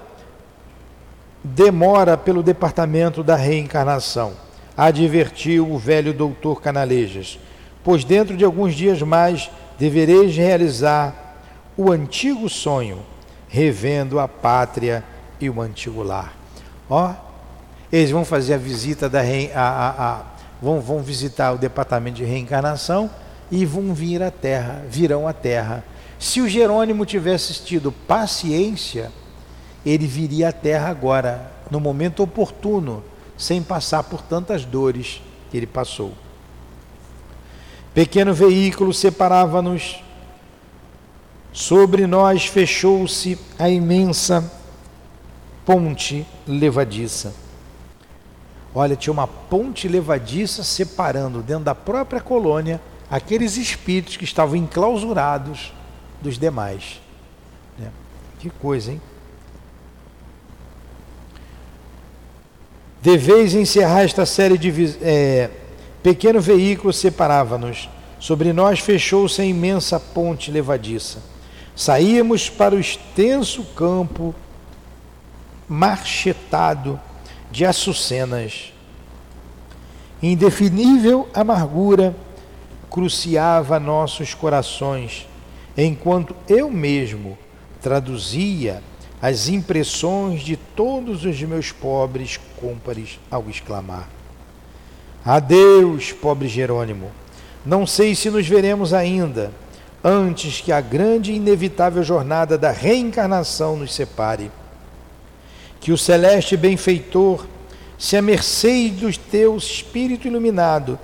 demora 1.44 2.16
pelo 2.16 2.42
departamento 2.42 3.22
da 3.22 3.36
reencarnação, 3.36 4.32
advertiu 4.74 5.70
o 5.70 5.76
velho 5.76 6.14
doutor 6.14 6.62
Canalejas, 6.62 7.38
pois 7.84 8.02
dentro 8.02 8.34
de 8.34 8.46
alguns 8.46 8.74
dias 8.74 9.02
mais 9.02 9.50
devereis 9.78 10.34
realizar 10.34 11.36
o 11.76 11.92
antigo 11.92 12.48
sonho, 12.48 13.00
revendo 13.46 14.18
a 14.18 14.26
pátria 14.26 15.04
e 15.38 15.50
o 15.50 15.60
antigo 15.60 16.02
lar. 16.02 16.32
Ó, 16.88 17.12
eles 17.92 18.10
vão 18.10 18.24
fazer 18.24 18.54
a 18.54 18.58
visita 18.58 19.06
da 19.06 19.20
re... 19.20 19.50
a, 19.54 19.60
a, 19.60 19.88
a... 20.12 20.22
Vão, 20.62 20.80
vão 20.80 21.02
visitar 21.02 21.52
o 21.52 21.58
departamento 21.58 22.16
de 22.16 22.24
reencarnação 22.24 23.10
e 23.50 23.66
vão 23.66 23.92
vir 23.92 24.22
à 24.22 24.30
Terra, 24.30 24.82
virão 24.88 25.28
à 25.28 25.34
Terra. 25.34 25.84
Se 26.18 26.40
o 26.40 26.48
Jerônimo 26.48 27.06
tivesse 27.06 27.62
tido 27.62 27.92
paciência, 27.92 29.12
ele 29.86 30.06
viria 30.06 30.48
à 30.48 30.52
Terra 30.52 30.88
agora, 30.88 31.52
no 31.70 31.78
momento 31.78 32.22
oportuno, 32.22 33.04
sem 33.36 33.62
passar 33.62 34.02
por 34.02 34.22
tantas 34.22 34.64
dores 34.64 35.22
que 35.50 35.56
ele 35.56 35.66
passou. 35.66 36.12
Pequeno 37.94 38.34
veículo 38.34 38.92
separava-nos. 38.92 40.02
Sobre 41.52 42.06
nós 42.06 42.46
fechou-se 42.46 43.38
a 43.58 43.68
imensa 43.68 44.52
ponte 45.64 46.26
levadiça. 46.46 47.34
Olha, 48.74 48.96
tinha 48.96 49.12
uma 49.12 49.26
ponte 49.26 49.88
levadiça 49.88 50.62
separando 50.62 51.42
dentro 51.42 51.64
da 51.64 51.74
própria 51.74 52.20
colônia 52.20 52.80
aqueles 53.10 53.56
espíritos 53.56 54.16
que 54.16 54.24
estavam 54.24 54.56
enclausurados 54.56 55.72
dos 56.20 56.38
demais. 56.38 57.00
Né? 57.78 57.90
Que 58.38 58.50
coisa, 58.50 58.92
hein? 58.92 59.00
Deveis 63.00 63.54
encerrar 63.54 64.02
esta 64.02 64.26
série 64.26 64.58
de 64.58 64.96
é, 65.00 65.50
pequeno 66.02 66.40
veículo 66.40 66.92
separava-nos. 66.92 67.88
Sobre 68.18 68.52
nós 68.52 68.80
fechou-se 68.80 69.40
a 69.40 69.44
imensa 69.44 70.00
ponte 70.00 70.50
levadiça. 70.50 71.22
Saíamos 71.76 72.50
para 72.50 72.74
o 72.74 72.80
extenso 72.80 73.62
campo 73.76 74.34
marchetado 75.68 77.00
de 77.52 77.64
açucenas. 77.64 78.72
Indefinível 80.20 81.28
amargura 81.32 82.16
cruciava 82.90 83.78
nossos 83.78 84.34
corações, 84.34 85.27
enquanto 85.84 86.34
eu 86.48 86.70
mesmo 86.70 87.38
traduzia 87.80 88.82
as 89.20 89.48
impressões 89.48 90.42
de 90.42 90.56
todos 90.56 91.24
os 91.24 91.40
meus 91.42 91.72
pobres 91.72 92.38
cômpares 92.60 93.18
ao 93.30 93.48
exclamar: 93.48 94.08
Adeus, 95.24 96.12
pobre 96.12 96.48
Jerônimo. 96.48 97.10
Não 97.64 97.86
sei 97.86 98.14
se 98.14 98.30
nos 98.30 98.46
veremos 98.46 98.94
ainda, 98.94 99.52
antes 100.02 100.60
que 100.60 100.72
a 100.72 100.80
grande 100.80 101.32
e 101.32 101.36
inevitável 101.36 102.02
jornada 102.02 102.56
da 102.56 102.70
reencarnação 102.70 103.76
nos 103.76 103.94
separe. 103.94 104.50
Que 105.80 105.92
o 105.92 105.98
celeste 105.98 106.56
benfeitor 106.56 107.46
se 107.98 108.16
a 108.16 108.22
mercê 108.22 108.90
do 108.90 109.12
teu 109.12 109.56
espírito 109.56 110.28
iluminado, 110.28 110.96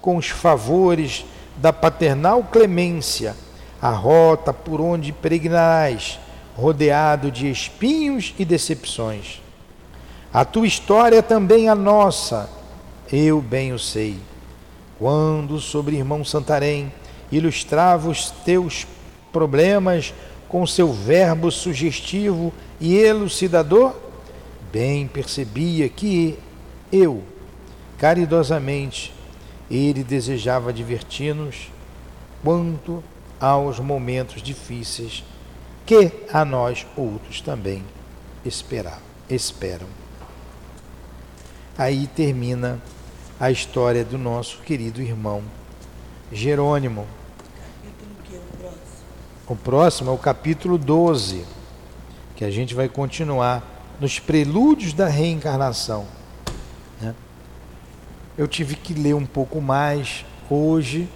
com 0.00 0.16
os 0.16 0.28
favores 0.28 1.24
da 1.56 1.72
paternal 1.72 2.44
clemência, 2.44 3.34
a 3.80 3.90
rota 3.90 4.52
por 4.52 4.80
onde 4.80 5.12
peregrinarás, 5.12 6.18
rodeado 6.56 7.30
de 7.30 7.50
espinhos 7.50 8.34
e 8.38 8.44
decepções. 8.44 9.40
A 10.32 10.44
tua 10.44 10.66
história 10.66 11.18
é 11.18 11.22
também 11.22 11.68
a 11.68 11.74
nossa, 11.74 12.50
eu 13.12 13.40
bem 13.40 13.72
o 13.72 13.78
sei. 13.78 14.18
Quando 14.98 15.60
sobre 15.60 15.96
irmão 15.96 16.24
Santarém 16.24 16.92
ilustrava 17.30 18.08
os 18.08 18.30
teus 18.30 18.86
problemas 19.32 20.14
com 20.48 20.66
seu 20.66 20.92
verbo 20.92 21.50
sugestivo 21.50 22.52
e 22.80 22.96
elucidador, 22.96 23.94
bem 24.72 25.06
percebia 25.06 25.88
que 25.88 26.38
eu, 26.92 27.22
caridosamente, 27.98 29.12
ele 29.70 30.04
desejava 30.04 30.72
divertir-nos 30.72 31.70
quanto 32.42 33.02
aos 33.40 33.78
momentos 33.78 34.42
difíceis 34.42 35.24
que 35.84 36.12
a 36.32 36.44
nós 36.44 36.86
outros 36.96 37.40
também 37.40 37.84
esperar, 38.44 39.00
esperam. 39.28 39.88
Aí 41.78 42.06
termina 42.06 42.80
a 43.38 43.50
história 43.50 44.04
do 44.04 44.16
nosso 44.16 44.60
querido 44.62 45.02
irmão 45.02 45.42
Jerônimo. 46.32 47.06
O 49.46 49.54
próximo 49.54 50.10
é 50.10 50.12
o 50.12 50.18
capítulo 50.18 50.76
12, 50.76 51.44
que 52.34 52.44
a 52.44 52.50
gente 52.50 52.74
vai 52.74 52.88
continuar 52.88 53.62
nos 54.00 54.18
prelúdios 54.18 54.92
da 54.92 55.06
reencarnação. 55.06 56.06
Né? 57.00 57.14
Eu 58.36 58.48
tive 58.48 58.74
que 58.74 58.92
ler 58.92 59.14
um 59.14 59.24
pouco 59.24 59.60
mais 59.60 60.24
hoje, 60.50 61.08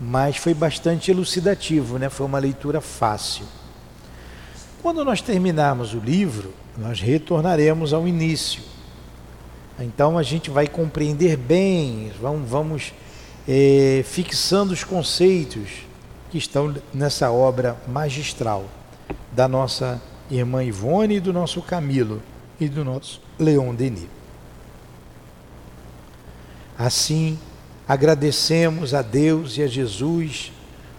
mas 0.00 0.38
foi 0.38 0.54
bastante 0.54 1.10
elucidativo, 1.10 1.98
né? 1.98 2.08
foi 2.08 2.24
uma 2.24 2.38
leitura 2.38 2.80
fácil. 2.80 3.44
Quando 4.80 5.04
nós 5.04 5.20
terminarmos 5.20 5.92
o 5.92 5.98
livro, 5.98 6.54
nós 6.78 7.00
retornaremos 7.00 7.92
ao 7.92 8.08
início. 8.08 8.62
Então 9.78 10.16
a 10.16 10.22
gente 10.22 10.50
vai 10.50 10.66
compreender 10.66 11.36
bem, 11.36 12.10
vamos, 12.20 12.48
vamos 12.48 12.94
é, 13.46 14.02
fixando 14.06 14.72
os 14.72 14.84
conceitos 14.84 15.68
que 16.30 16.38
estão 16.38 16.74
nessa 16.94 17.30
obra 17.30 17.76
magistral 17.86 18.64
da 19.32 19.46
nossa 19.46 20.00
irmã 20.30 20.64
Ivone 20.64 21.20
do 21.20 21.32
nosso 21.32 21.60
Camilo 21.60 22.22
e 22.58 22.68
do 22.68 22.84
nosso 22.84 23.20
Leon 23.38 23.74
Denis. 23.74 24.06
Assim, 26.78 27.38
agradecemos 27.90 28.94
a 28.94 29.02
Deus 29.02 29.56
e 29.56 29.64
a 29.64 29.66
Jesus 29.66 30.52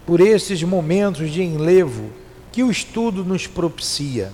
por 0.04 0.20
esses 0.20 0.62
momentos 0.62 1.30
de 1.30 1.42
enlevo 1.42 2.10
que 2.52 2.62
o 2.62 2.70
estudo 2.70 3.24
nos 3.24 3.46
propicia. 3.46 4.30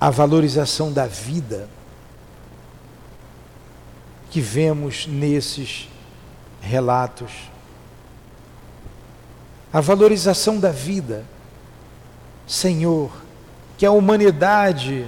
A 0.00 0.10
valorização 0.10 0.92
da 0.92 1.06
vida 1.06 1.68
que 4.28 4.40
vemos 4.40 5.06
nesses 5.06 5.88
relatos. 6.60 7.30
A 9.72 9.80
valorização 9.80 10.58
da 10.58 10.72
vida. 10.72 11.24
Senhor, 12.48 13.12
que 13.78 13.86
a 13.86 13.92
humanidade 13.92 15.06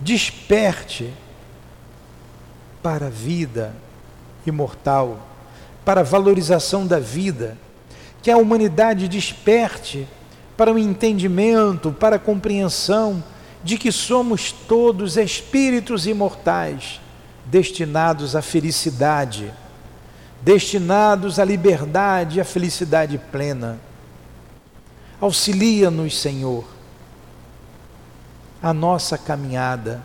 desperte 0.00 1.12
para 2.82 3.06
a 3.06 3.10
vida 3.10 3.74
imortal 4.46 5.18
para 5.86 6.00
a 6.00 6.04
valorização 6.04 6.84
da 6.84 6.98
vida, 6.98 7.56
que 8.20 8.28
a 8.28 8.36
humanidade 8.36 9.06
desperte 9.06 10.08
para 10.56 10.72
o 10.72 10.78
entendimento, 10.80 11.92
para 11.92 12.16
a 12.16 12.18
compreensão 12.18 13.22
de 13.62 13.78
que 13.78 13.92
somos 13.92 14.50
todos 14.50 15.16
espíritos 15.16 16.08
imortais, 16.08 17.00
destinados 17.44 18.34
à 18.34 18.42
felicidade, 18.42 19.54
destinados 20.42 21.38
à 21.38 21.44
liberdade 21.44 22.38
e 22.38 22.40
à 22.40 22.44
felicidade 22.44 23.16
plena. 23.30 23.78
Auxilia-nos, 25.20 26.18
Senhor, 26.18 26.64
a 28.62 28.72
nossa 28.72 29.18
caminhada, 29.18 30.02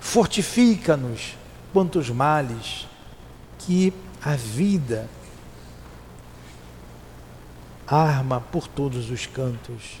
fortifica-nos 0.00 1.36
quantos 1.72 2.10
males 2.10 2.86
que 3.58 3.92
a 4.22 4.34
vida 4.34 5.08
arma 7.86 8.40
por 8.52 8.68
todos 8.68 9.10
os 9.10 9.26
cantos. 9.26 10.00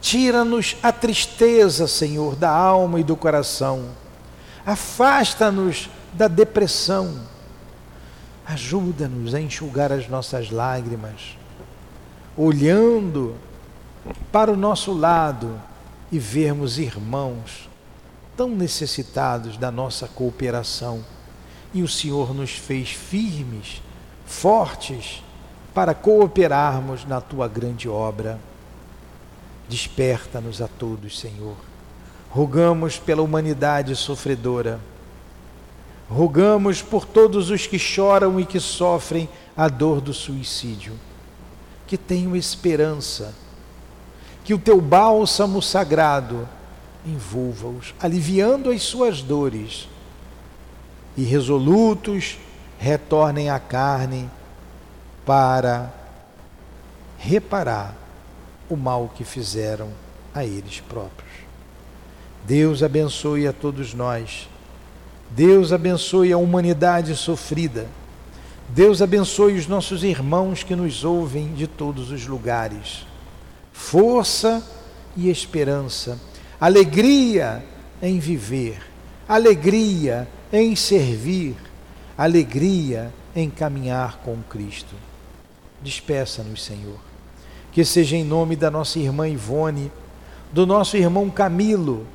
Tira-nos 0.00 0.76
a 0.82 0.92
tristeza, 0.92 1.86
Senhor, 1.86 2.36
da 2.36 2.50
alma 2.50 3.00
e 3.00 3.04
do 3.04 3.16
coração. 3.16 3.90
Afasta-nos 4.64 5.90
da 6.12 6.28
depressão. 6.28 7.20
Ajuda-nos 8.46 9.34
a 9.34 9.40
enxugar 9.40 9.92
as 9.92 10.08
nossas 10.08 10.50
lágrimas, 10.50 11.36
olhando 12.36 13.34
para 14.30 14.52
o 14.52 14.56
nosso 14.56 14.92
lado 14.92 15.58
e 16.14 16.18
vermos 16.20 16.78
irmãos 16.78 17.68
tão 18.36 18.48
necessitados 18.48 19.56
da 19.56 19.68
nossa 19.68 20.06
cooperação 20.06 21.04
e 21.72 21.82
o 21.82 21.88
Senhor 21.88 22.32
nos 22.32 22.52
fez 22.52 22.90
firmes, 22.90 23.82
fortes, 24.24 25.24
para 25.74 25.92
cooperarmos 25.92 27.04
na 27.04 27.20
tua 27.20 27.48
grande 27.48 27.88
obra. 27.88 28.38
Desperta-nos 29.68 30.62
a 30.62 30.68
todos, 30.68 31.18
Senhor. 31.18 31.56
Rogamos 32.30 32.96
pela 32.96 33.22
humanidade 33.22 33.96
sofredora. 33.96 34.78
Rogamos 36.08 36.80
por 36.80 37.04
todos 37.04 37.50
os 37.50 37.66
que 37.66 37.76
choram 37.78 38.38
e 38.38 38.46
que 38.46 38.60
sofrem 38.60 39.28
a 39.56 39.68
dor 39.68 40.00
do 40.00 40.14
suicídio. 40.14 40.92
Que 41.88 41.98
tenham 41.98 42.36
esperança. 42.36 43.34
Que 44.44 44.54
o 44.54 44.58
teu 44.58 44.80
bálsamo 44.80 45.60
sagrado 45.60 46.48
envolva-os, 47.04 47.94
aliviando 47.98 48.70
as 48.70 48.82
suas 48.82 49.22
dores 49.22 49.88
e 51.16 51.24
resolutos 51.24 52.38
retornem 52.78 53.50
à 53.50 53.58
carne 53.58 54.28
para 55.24 55.92
reparar 57.18 57.94
o 58.68 58.76
mal 58.76 59.10
que 59.14 59.24
fizeram 59.24 59.88
a 60.34 60.44
eles 60.44 60.80
próprios. 60.80 61.32
Deus 62.44 62.82
abençoe 62.82 63.46
a 63.46 63.52
todos 63.52 63.94
nós. 63.94 64.48
Deus 65.30 65.72
abençoe 65.72 66.32
a 66.32 66.38
humanidade 66.38 67.16
sofrida. 67.16 67.86
Deus 68.68 69.00
abençoe 69.00 69.54
os 69.54 69.66
nossos 69.66 70.04
irmãos 70.04 70.62
que 70.62 70.76
nos 70.76 71.04
ouvem 71.04 71.54
de 71.54 71.66
todos 71.66 72.10
os 72.10 72.26
lugares. 72.26 73.06
Força 73.76 74.64
e 75.16 75.28
esperança, 75.28 76.16
alegria 76.60 77.62
em 78.00 78.20
viver, 78.20 78.80
alegria 79.28 80.28
em 80.52 80.76
servir, 80.76 81.56
alegria 82.16 83.12
em 83.34 83.50
caminhar 83.50 84.20
com 84.24 84.38
Cristo. 84.48 84.94
Despeça-nos, 85.82 86.62
Senhor. 86.62 86.98
Que 87.72 87.84
seja 87.84 88.16
em 88.16 88.22
nome 88.22 88.54
da 88.54 88.70
nossa 88.70 89.00
irmã 89.00 89.28
Ivone, 89.28 89.90
do 90.52 90.64
nosso 90.64 90.96
irmão 90.96 91.28
Camilo, 91.28 92.06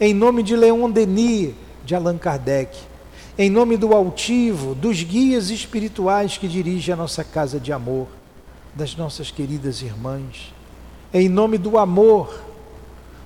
em 0.00 0.14
nome 0.14 0.44
de 0.44 0.54
Leon 0.54 0.88
Denis, 0.88 1.52
de 1.84 1.92
Allan 1.92 2.18
Kardec, 2.18 2.78
em 3.36 3.50
nome 3.50 3.76
do 3.76 3.92
altivo, 3.92 4.76
dos 4.76 5.02
guias 5.02 5.50
espirituais 5.50 6.38
que 6.38 6.46
dirigem 6.46 6.94
a 6.94 6.96
nossa 6.96 7.24
casa 7.24 7.58
de 7.58 7.72
amor, 7.72 8.06
das 8.76 8.94
nossas 8.94 9.32
queridas 9.32 9.82
irmãs, 9.82 10.52
em 11.12 11.28
nome 11.28 11.58
do 11.58 11.78
amor, 11.78 12.42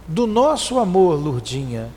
do 0.09 0.27
nosso 0.27 0.79
amor, 0.79 1.19
Lurdinha, 1.19 1.91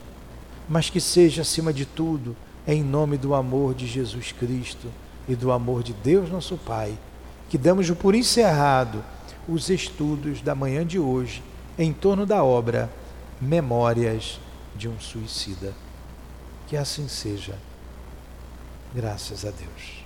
mas 0.68 0.90
que 0.90 1.00
seja, 1.00 1.42
acima 1.42 1.72
de 1.72 1.86
tudo, 1.86 2.36
em 2.66 2.82
nome 2.82 3.16
do 3.16 3.34
amor 3.34 3.74
de 3.74 3.86
Jesus 3.86 4.32
Cristo 4.32 4.88
e 5.26 5.34
do 5.34 5.50
amor 5.50 5.82
de 5.82 5.94
Deus, 5.94 6.30
nosso 6.30 6.56
Pai, 6.58 6.96
que 7.48 7.56
damos 7.56 7.90
por 7.92 8.14
encerrado 8.14 9.02
os 9.48 9.70
estudos 9.70 10.42
da 10.42 10.54
manhã 10.54 10.86
de 10.86 10.98
hoje 10.98 11.42
em 11.78 11.92
torno 11.92 12.26
da 12.26 12.44
obra 12.44 12.90
Memórias 13.40 14.40
de 14.76 14.88
um 14.88 14.98
Suicida. 14.98 15.72
Que 16.66 16.76
assim 16.76 17.08
seja. 17.08 17.54
Graças 18.94 19.44
a 19.44 19.50
Deus. 19.50 19.97